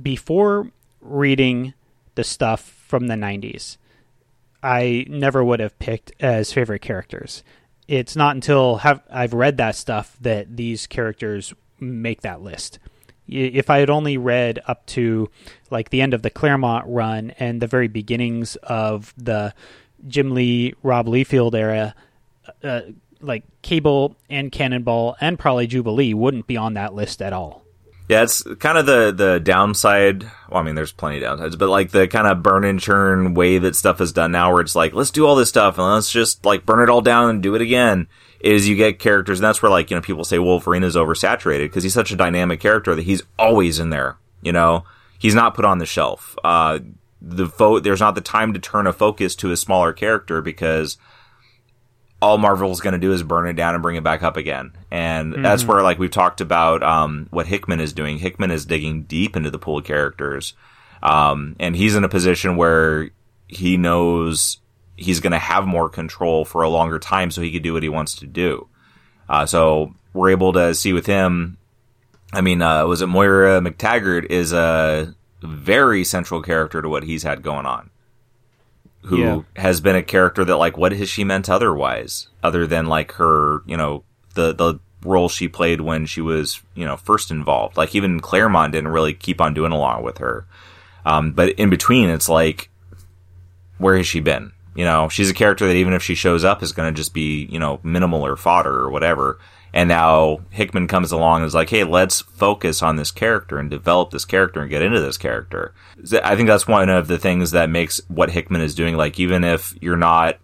before 0.00 0.70
reading 1.00 1.74
the 2.14 2.24
stuff 2.24 2.60
from 2.86 3.06
the 3.06 3.14
90s, 3.14 3.76
I 4.62 5.06
never 5.08 5.44
would 5.44 5.60
have 5.60 5.78
picked 5.78 6.12
as 6.20 6.52
favorite 6.52 6.82
characters. 6.82 7.42
It's 7.88 8.16
not 8.16 8.34
until 8.34 8.78
have, 8.78 9.02
I've 9.10 9.32
read 9.32 9.58
that 9.58 9.76
stuff 9.76 10.16
that 10.20 10.56
these 10.56 10.86
characters 10.86 11.54
make 11.78 12.22
that 12.22 12.42
list. 12.42 12.78
If 13.28 13.70
I 13.70 13.78
had 13.78 13.90
only 13.90 14.16
read 14.16 14.60
up 14.66 14.86
to 14.86 15.30
like 15.70 15.90
the 15.90 16.00
end 16.00 16.14
of 16.14 16.22
the 16.22 16.30
Claremont 16.30 16.86
run 16.88 17.32
and 17.38 17.60
the 17.60 17.66
very 17.66 17.88
beginnings 17.88 18.56
of 18.56 19.12
the 19.16 19.52
Jim 20.06 20.32
Lee, 20.32 20.74
Rob 20.82 21.06
Liefeld 21.06 21.54
era, 21.54 21.94
uh, 22.62 22.82
like 23.20 23.44
Cable 23.62 24.16
and 24.30 24.52
Cannonball 24.52 25.16
and 25.20 25.38
probably 25.38 25.66
Jubilee 25.66 26.14
wouldn't 26.14 26.46
be 26.46 26.56
on 26.56 26.74
that 26.74 26.94
list 26.94 27.20
at 27.20 27.32
all. 27.32 27.65
Yeah, 28.08 28.22
it's 28.22 28.42
kind 28.60 28.78
of 28.78 28.86
the 28.86 29.12
the 29.12 29.40
downside. 29.40 30.22
Well, 30.48 30.60
I 30.60 30.62
mean, 30.62 30.76
there's 30.76 30.92
plenty 30.92 31.22
of 31.22 31.24
downsides, 31.24 31.58
but 31.58 31.68
like 31.68 31.90
the 31.90 32.06
kind 32.06 32.26
of 32.28 32.42
burn 32.42 32.64
and 32.64 32.78
churn 32.78 33.34
way 33.34 33.58
that 33.58 33.74
stuff 33.74 34.00
is 34.00 34.12
done 34.12 34.30
now, 34.30 34.52
where 34.52 34.60
it's 34.60 34.76
like, 34.76 34.92
let's 34.92 35.10
do 35.10 35.26
all 35.26 35.34
this 35.34 35.48
stuff 35.48 35.76
and 35.76 35.86
let's 35.86 36.10
just 36.10 36.44
like 36.44 36.64
burn 36.64 36.82
it 36.82 36.90
all 36.90 37.00
down 37.00 37.30
and 37.30 37.42
do 37.42 37.54
it 37.56 37.60
again. 37.60 38.06
Is 38.38 38.68
you 38.68 38.76
get 38.76 39.00
characters, 39.00 39.40
and 39.40 39.44
that's 39.44 39.60
where 39.60 39.70
like 39.70 39.90
you 39.90 39.96
know 39.96 40.02
people 40.02 40.22
say 40.22 40.38
Wolverine 40.38 40.84
is 40.84 40.94
oversaturated 40.94 41.64
because 41.64 41.82
he's 41.82 41.94
such 41.94 42.12
a 42.12 42.16
dynamic 42.16 42.60
character 42.60 42.94
that 42.94 43.02
he's 43.02 43.22
always 43.38 43.80
in 43.80 43.90
there. 43.90 44.18
You 44.40 44.52
know, 44.52 44.84
he's 45.18 45.34
not 45.34 45.54
put 45.54 45.64
on 45.64 45.78
the 45.78 45.86
shelf. 45.86 46.36
Uh, 46.44 46.78
the 47.20 47.46
vote 47.46 47.82
there's 47.82 48.00
not 48.00 48.14
the 48.14 48.20
time 48.20 48.52
to 48.52 48.60
turn 48.60 48.86
a 48.86 48.92
focus 48.92 49.34
to 49.36 49.50
a 49.50 49.56
smaller 49.56 49.92
character 49.92 50.40
because 50.40 50.96
all 52.20 52.38
Marvel's 52.38 52.80
going 52.80 52.94
to 52.94 52.98
do 52.98 53.12
is 53.12 53.22
burn 53.22 53.46
it 53.46 53.54
down 53.54 53.74
and 53.74 53.82
bring 53.82 53.96
it 53.96 54.04
back 54.04 54.22
up 54.22 54.36
again. 54.36 54.72
And 54.90 55.32
mm-hmm. 55.32 55.42
that's 55.42 55.64
where, 55.64 55.82
like, 55.82 55.98
we've 55.98 56.10
talked 56.10 56.40
about 56.40 56.82
um, 56.82 57.26
what 57.30 57.46
Hickman 57.46 57.80
is 57.80 57.92
doing. 57.92 58.18
Hickman 58.18 58.50
is 58.50 58.64
digging 58.64 59.02
deep 59.02 59.36
into 59.36 59.50
the 59.50 59.58
pool 59.58 59.78
of 59.78 59.84
characters. 59.84 60.54
Um, 61.02 61.56
and 61.60 61.76
he's 61.76 61.94
in 61.94 62.04
a 62.04 62.08
position 62.08 62.56
where 62.56 63.10
he 63.46 63.76
knows 63.76 64.58
he's 64.96 65.20
going 65.20 65.32
to 65.32 65.38
have 65.38 65.66
more 65.66 65.90
control 65.90 66.44
for 66.44 66.62
a 66.62 66.70
longer 66.70 66.98
time 66.98 67.30
so 67.30 67.42
he 67.42 67.52
can 67.52 67.62
do 67.62 67.74
what 67.74 67.82
he 67.82 67.88
wants 67.90 68.16
to 68.16 68.26
do. 68.26 68.66
Uh, 69.28 69.44
so 69.44 69.94
we're 70.14 70.30
able 70.30 70.54
to 70.54 70.74
see 70.74 70.94
with 70.94 71.06
him. 71.06 71.58
I 72.32 72.40
mean, 72.40 72.62
uh, 72.62 72.86
was 72.86 73.02
it 73.02 73.08
Moira 73.08 73.60
McTaggart 73.60 74.26
is 74.30 74.52
a 74.52 75.14
very 75.42 76.02
central 76.02 76.40
character 76.42 76.80
to 76.80 76.88
what 76.88 77.04
he's 77.04 77.22
had 77.22 77.42
going 77.42 77.66
on 77.66 77.90
who 79.06 79.18
yeah. 79.18 79.40
has 79.54 79.80
been 79.80 79.96
a 79.96 80.02
character 80.02 80.44
that 80.44 80.56
like 80.56 80.76
what 80.76 80.92
has 80.92 81.08
she 81.08 81.22
meant 81.22 81.48
otherwise 81.48 82.26
other 82.42 82.66
than 82.66 82.86
like 82.86 83.12
her 83.12 83.62
you 83.66 83.76
know 83.76 84.02
the 84.34 84.52
the 84.52 84.78
role 85.02 85.28
she 85.28 85.46
played 85.46 85.80
when 85.80 86.06
she 86.06 86.20
was 86.20 86.60
you 86.74 86.84
know 86.84 86.96
first 86.96 87.30
involved? 87.30 87.76
Like 87.76 87.94
even 87.94 88.20
claremont 88.20 88.72
didn't 88.72 88.90
really 88.90 89.14
keep 89.14 89.40
on 89.40 89.54
doing 89.54 89.72
along 89.72 90.02
with 90.02 90.18
her. 90.18 90.46
Um, 91.04 91.32
but 91.32 91.50
in 91.50 91.70
between 91.70 92.10
it's 92.10 92.28
like 92.28 92.68
where 93.78 93.96
has 93.96 94.06
she 94.06 94.20
been? 94.20 94.52
You 94.74 94.84
know 94.84 95.08
she's 95.08 95.30
a 95.30 95.34
character 95.34 95.66
that 95.66 95.76
even 95.76 95.92
if 95.92 96.02
she 96.02 96.16
shows 96.16 96.44
up 96.44 96.62
is 96.62 96.72
going 96.72 96.92
to 96.92 96.96
just 96.96 97.14
be 97.14 97.44
you 97.44 97.58
know 97.58 97.78
minimal 97.84 98.26
or 98.26 98.36
fodder 98.36 98.76
or 98.76 98.90
whatever 98.90 99.38
and 99.72 99.88
now 99.88 100.40
Hickman 100.50 100.86
comes 100.86 101.12
along 101.12 101.42
and 101.42 101.46
is 101.46 101.54
like, 101.54 101.70
hey, 101.70 101.84
let's 101.84 102.20
focus 102.20 102.82
on 102.82 102.96
this 102.96 103.10
character 103.10 103.58
and 103.58 103.68
develop 103.68 104.10
this 104.10 104.24
character 104.24 104.60
and 104.60 104.70
get 104.70 104.82
into 104.82 105.00
this 105.00 105.18
character. 105.18 105.74
I 106.22 106.36
think 106.36 106.48
that's 106.48 106.66
one 106.66 106.88
of 106.88 107.08
the 107.08 107.18
things 107.18 107.50
that 107.50 107.70
makes 107.70 108.00
what 108.08 108.30
Hickman 108.30 108.60
is 108.60 108.74
doing, 108.74 108.96
like, 108.96 109.18
even 109.18 109.44
if 109.44 109.74
you're 109.80 109.96
not 109.96 110.38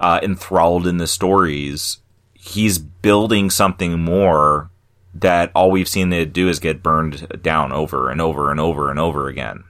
uh, 0.00 0.20
enthralled 0.22 0.86
in 0.86 0.98
the 0.98 1.06
stories, 1.06 1.98
he's 2.34 2.78
building 2.78 3.50
something 3.50 4.00
more 4.00 4.70
that 5.14 5.50
all 5.54 5.70
we've 5.70 5.88
seen 5.88 6.12
it 6.12 6.32
do 6.32 6.48
is 6.48 6.58
get 6.58 6.82
burned 6.82 7.42
down 7.42 7.72
over 7.72 8.10
and 8.10 8.20
over 8.20 8.50
and 8.50 8.60
over 8.60 8.90
and 8.90 8.98
over 8.98 9.28
again. 9.28 9.64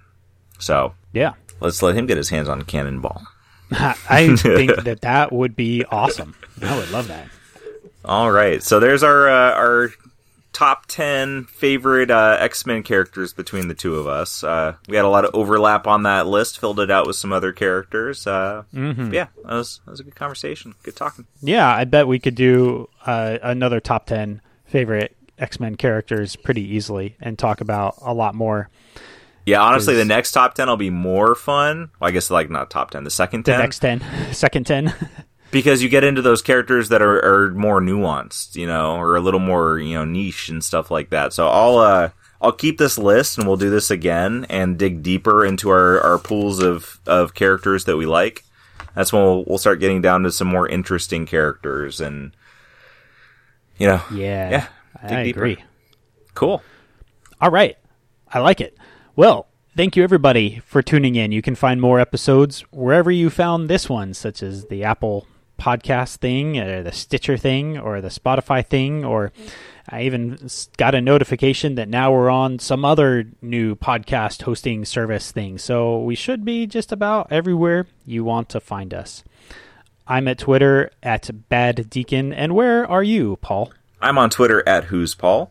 So, 0.59 0.95
yeah. 1.13 1.35
Let's 1.61 1.83
let 1.83 1.95
him 1.97 2.07
get 2.07 2.17
his 2.17 2.31
hands 2.31 2.49
on 2.49 2.63
Cannonball. 2.63 3.23
I 3.71 4.35
think 4.37 4.75
that 4.85 5.03
that 5.03 5.33
would 5.33 5.57
be 5.57 5.85
awesome. 5.85 6.35
I 6.61 6.77
would 6.77 6.91
love 6.91 7.09
that. 7.09 7.29
All 8.05 8.31
right, 8.31 8.63
so 8.63 8.81
there's 8.81 9.03
our 9.03 9.29
uh, 9.29 9.53
our 9.55 9.91
top 10.53 10.87
ten 10.87 11.45
favorite 11.45 12.11
uh, 12.11 12.37
X 12.39 12.67
Men 12.67 12.83
characters 12.83 13.33
between 13.33 13.69
the 13.69 13.75
two 13.75 13.97
of 13.97 14.07
us. 14.07 14.45
Uh, 14.45 14.77
we 14.89 14.97
had 14.97 15.05
a 15.05 15.09
lot 15.09 15.25
of 15.25 15.35
overlap 15.35 15.87
on 15.87 16.03
that 16.03 16.27
list. 16.27 16.59
Filled 16.59 16.81
it 16.81 16.91
out 16.91 17.07
with 17.07 17.17
some 17.17 17.33
other 17.33 17.53
characters. 17.53 18.27
Uh, 18.27 18.65
mm-hmm. 18.75 19.13
Yeah, 19.13 19.29
that 19.45 19.55
was 19.55 19.81
that 19.85 19.91
was 19.91 20.01
a 20.01 20.05
good 20.05 20.17
conversation. 20.17 20.75
Good 20.83 20.97
talking. 20.97 21.27
Yeah, 21.41 21.75
I 21.75 21.85
bet 21.85 22.07
we 22.07 22.19
could 22.19 22.35
do 22.35 22.89
uh, 23.07 23.39
another 23.43 23.81
top 23.81 24.07
ten 24.07 24.43
favorite 24.67 25.17
X 25.39 25.59
Men 25.59 25.77
characters 25.77 26.37
pretty 26.37 26.63
easily 26.63 27.17
and 27.21 27.39
talk 27.39 27.61
about 27.61 27.97
a 28.03 28.13
lot 28.13 28.35
more. 28.35 28.69
Yeah, 29.47 29.61
honestly, 29.61 29.95
the 29.95 30.05
next 30.05 30.33
top 30.33 30.55
ten 30.55 30.69
will 30.69 30.77
be 30.77 30.91
more 30.91 31.35
fun. 31.35 31.91
Well, 32.01 32.09
I 32.09 32.11
guess 32.13 32.31
like 32.31 32.51
not 32.51 32.71
top 32.71 32.91
ten, 32.91 33.05
the 33.05 33.11
second 33.11 33.45
The 33.45 33.53
ten, 33.53 33.61
next 33.61 33.79
10, 33.81 34.03
second 34.33 34.67
10. 34.67 34.93
Because 35.55 35.85
you 35.85 35.89
get 35.89 36.03
into 36.03 36.21
those 36.21 36.43
characters 36.43 36.89
that 36.89 37.01
are, 37.01 37.25
are 37.25 37.51
more 37.53 37.81
nuanced, 37.81 38.57
you 38.57 38.67
know, 38.67 38.97
or 38.97 39.15
a 39.15 39.21
little 39.21 39.39
more 39.39 39.79
you 39.79 39.95
know 39.95 40.05
niche 40.05 40.49
and 40.49 40.63
stuff 40.63 40.91
like 40.91 41.11
that. 41.11 41.33
So 41.33 41.47
I'll 41.47 41.79
uh 41.79 42.11
I'll 42.43 42.53
keep 42.53 42.77
this 42.77 42.99
list 42.99 43.39
and 43.39 43.47
we'll 43.47 43.57
do 43.57 43.71
this 43.71 43.91
again 43.91 44.47
and 44.51 44.77
dig 44.77 45.03
deeper 45.03 45.47
into 45.47 45.71
our, 45.71 46.01
our 46.01 46.19
pools 46.19 46.59
of, 46.61 47.01
of 47.07 47.33
characters 47.33 47.85
that 47.87 47.97
we 47.97 48.05
like. 48.05 48.45
That's 48.95 49.13
when 49.13 49.23
we'll, 49.23 49.45
we'll 49.47 49.59
start 49.59 49.81
getting 49.81 50.03
down 50.03 50.25
to 50.25 50.33
some 50.33 50.49
more 50.49 50.69
interesting 50.69 51.25
characters 51.25 52.01
and 52.01 52.37
you 53.79 53.87
know 53.87 54.03
yeah. 54.13 54.51
Yeah, 54.51 54.67
I 55.03 55.23
deeper. 55.23 55.39
agree. 55.39 55.65
cool. 56.35 56.63
All 57.41 57.51
right. 57.51 57.79
I 58.29 58.41
like 58.41 58.61
it. 58.61 58.77
Well, 59.15 59.47
thank 59.77 59.95
you 59.95 60.03
everybody 60.03 60.61
for 60.67 60.83
tuning 60.83 61.15
in. 61.15 61.31
You 61.31 61.43
can 61.43 61.55
find 61.55 61.81
more 61.81 62.01
episodes 62.01 62.63
wherever 62.73 63.13
you 63.13 63.31
found 63.31 63.71
this 63.71 63.89
one, 63.89 64.15
such 64.15 64.43
as 64.43 64.67
the 64.67 64.83
Apple 64.83 65.29
podcast 65.59 66.17
thing, 66.17 66.59
or 66.59 66.83
the 66.83 66.93
Stitcher 66.93 67.37
thing, 67.37 67.79
or 67.79 68.01
the 68.01 68.09
Spotify 68.09 68.67
thing, 68.67 69.05
or 69.05 69.33
I 69.89 70.03
even 70.03 70.49
got 70.77 70.95
a 70.95 71.01
notification 71.01 71.75
that 71.75 71.89
now 71.89 72.13
we're 72.13 72.31
on 72.31 72.59
some 72.59 72.85
other 72.85 73.25
new 73.43 73.75
podcast 73.75 74.43
hosting 74.43 74.85
service 74.85 75.31
thing. 75.31 75.59
So 75.59 75.99
we 75.99 76.15
should 76.15 76.45
be 76.45 76.67
just 76.67 76.93
about 76.93 77.31
everywhere 77.31 77.87
you 78.07 78.25
want 78.25 78.49
to 78.51 78.61
find 78.61 78.95
us. 78.95 79.25
I'm 80.07 80.29
at 80.29 80.39
Twitter 80.39 80.91
at 81.03 81.49
Bad 81.49 81.89
Deacon, 81.89 82.33
and 82.33 82.55
where 82.55 82.87
are 82.87 83.03
you, 83.03 83.37
Paul? 83.41 83.73
I'm 84.01 84.19
on 84.19 84.31
Twitter 84.31 84.67
at 84.69 84.85
Who's 84.85 85.15
Paul. 85.15 85.51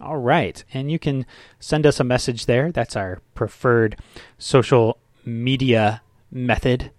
All 0.00 0.16
right. 0.16 0.62
And 0.72 0.90
you 0.90 0.98
can 0.98 1.26
send 1.58 1.86
us 1.86 2.00
a 2.00 2.04
message 2.04 2.46
there. 2.46 2.72
That's 2.72 2.96
our 2.96 3.20
preferred 3.34 3.96
social 4.38 4.98
media 5.24 6.02
method. 6.30 6.90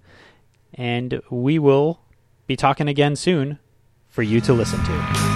And 0.74 1.22
we 1.30 1.58
will 1.58 2.02
be 2.52 2.58
talking 2.58 2.90
again 2.90 3.16
soon 3.16 3.58
for 4.10 4.24
you 4.24 4.42
to 4.42 4.52
listen 4.52 4.84
to. 4.84 5.31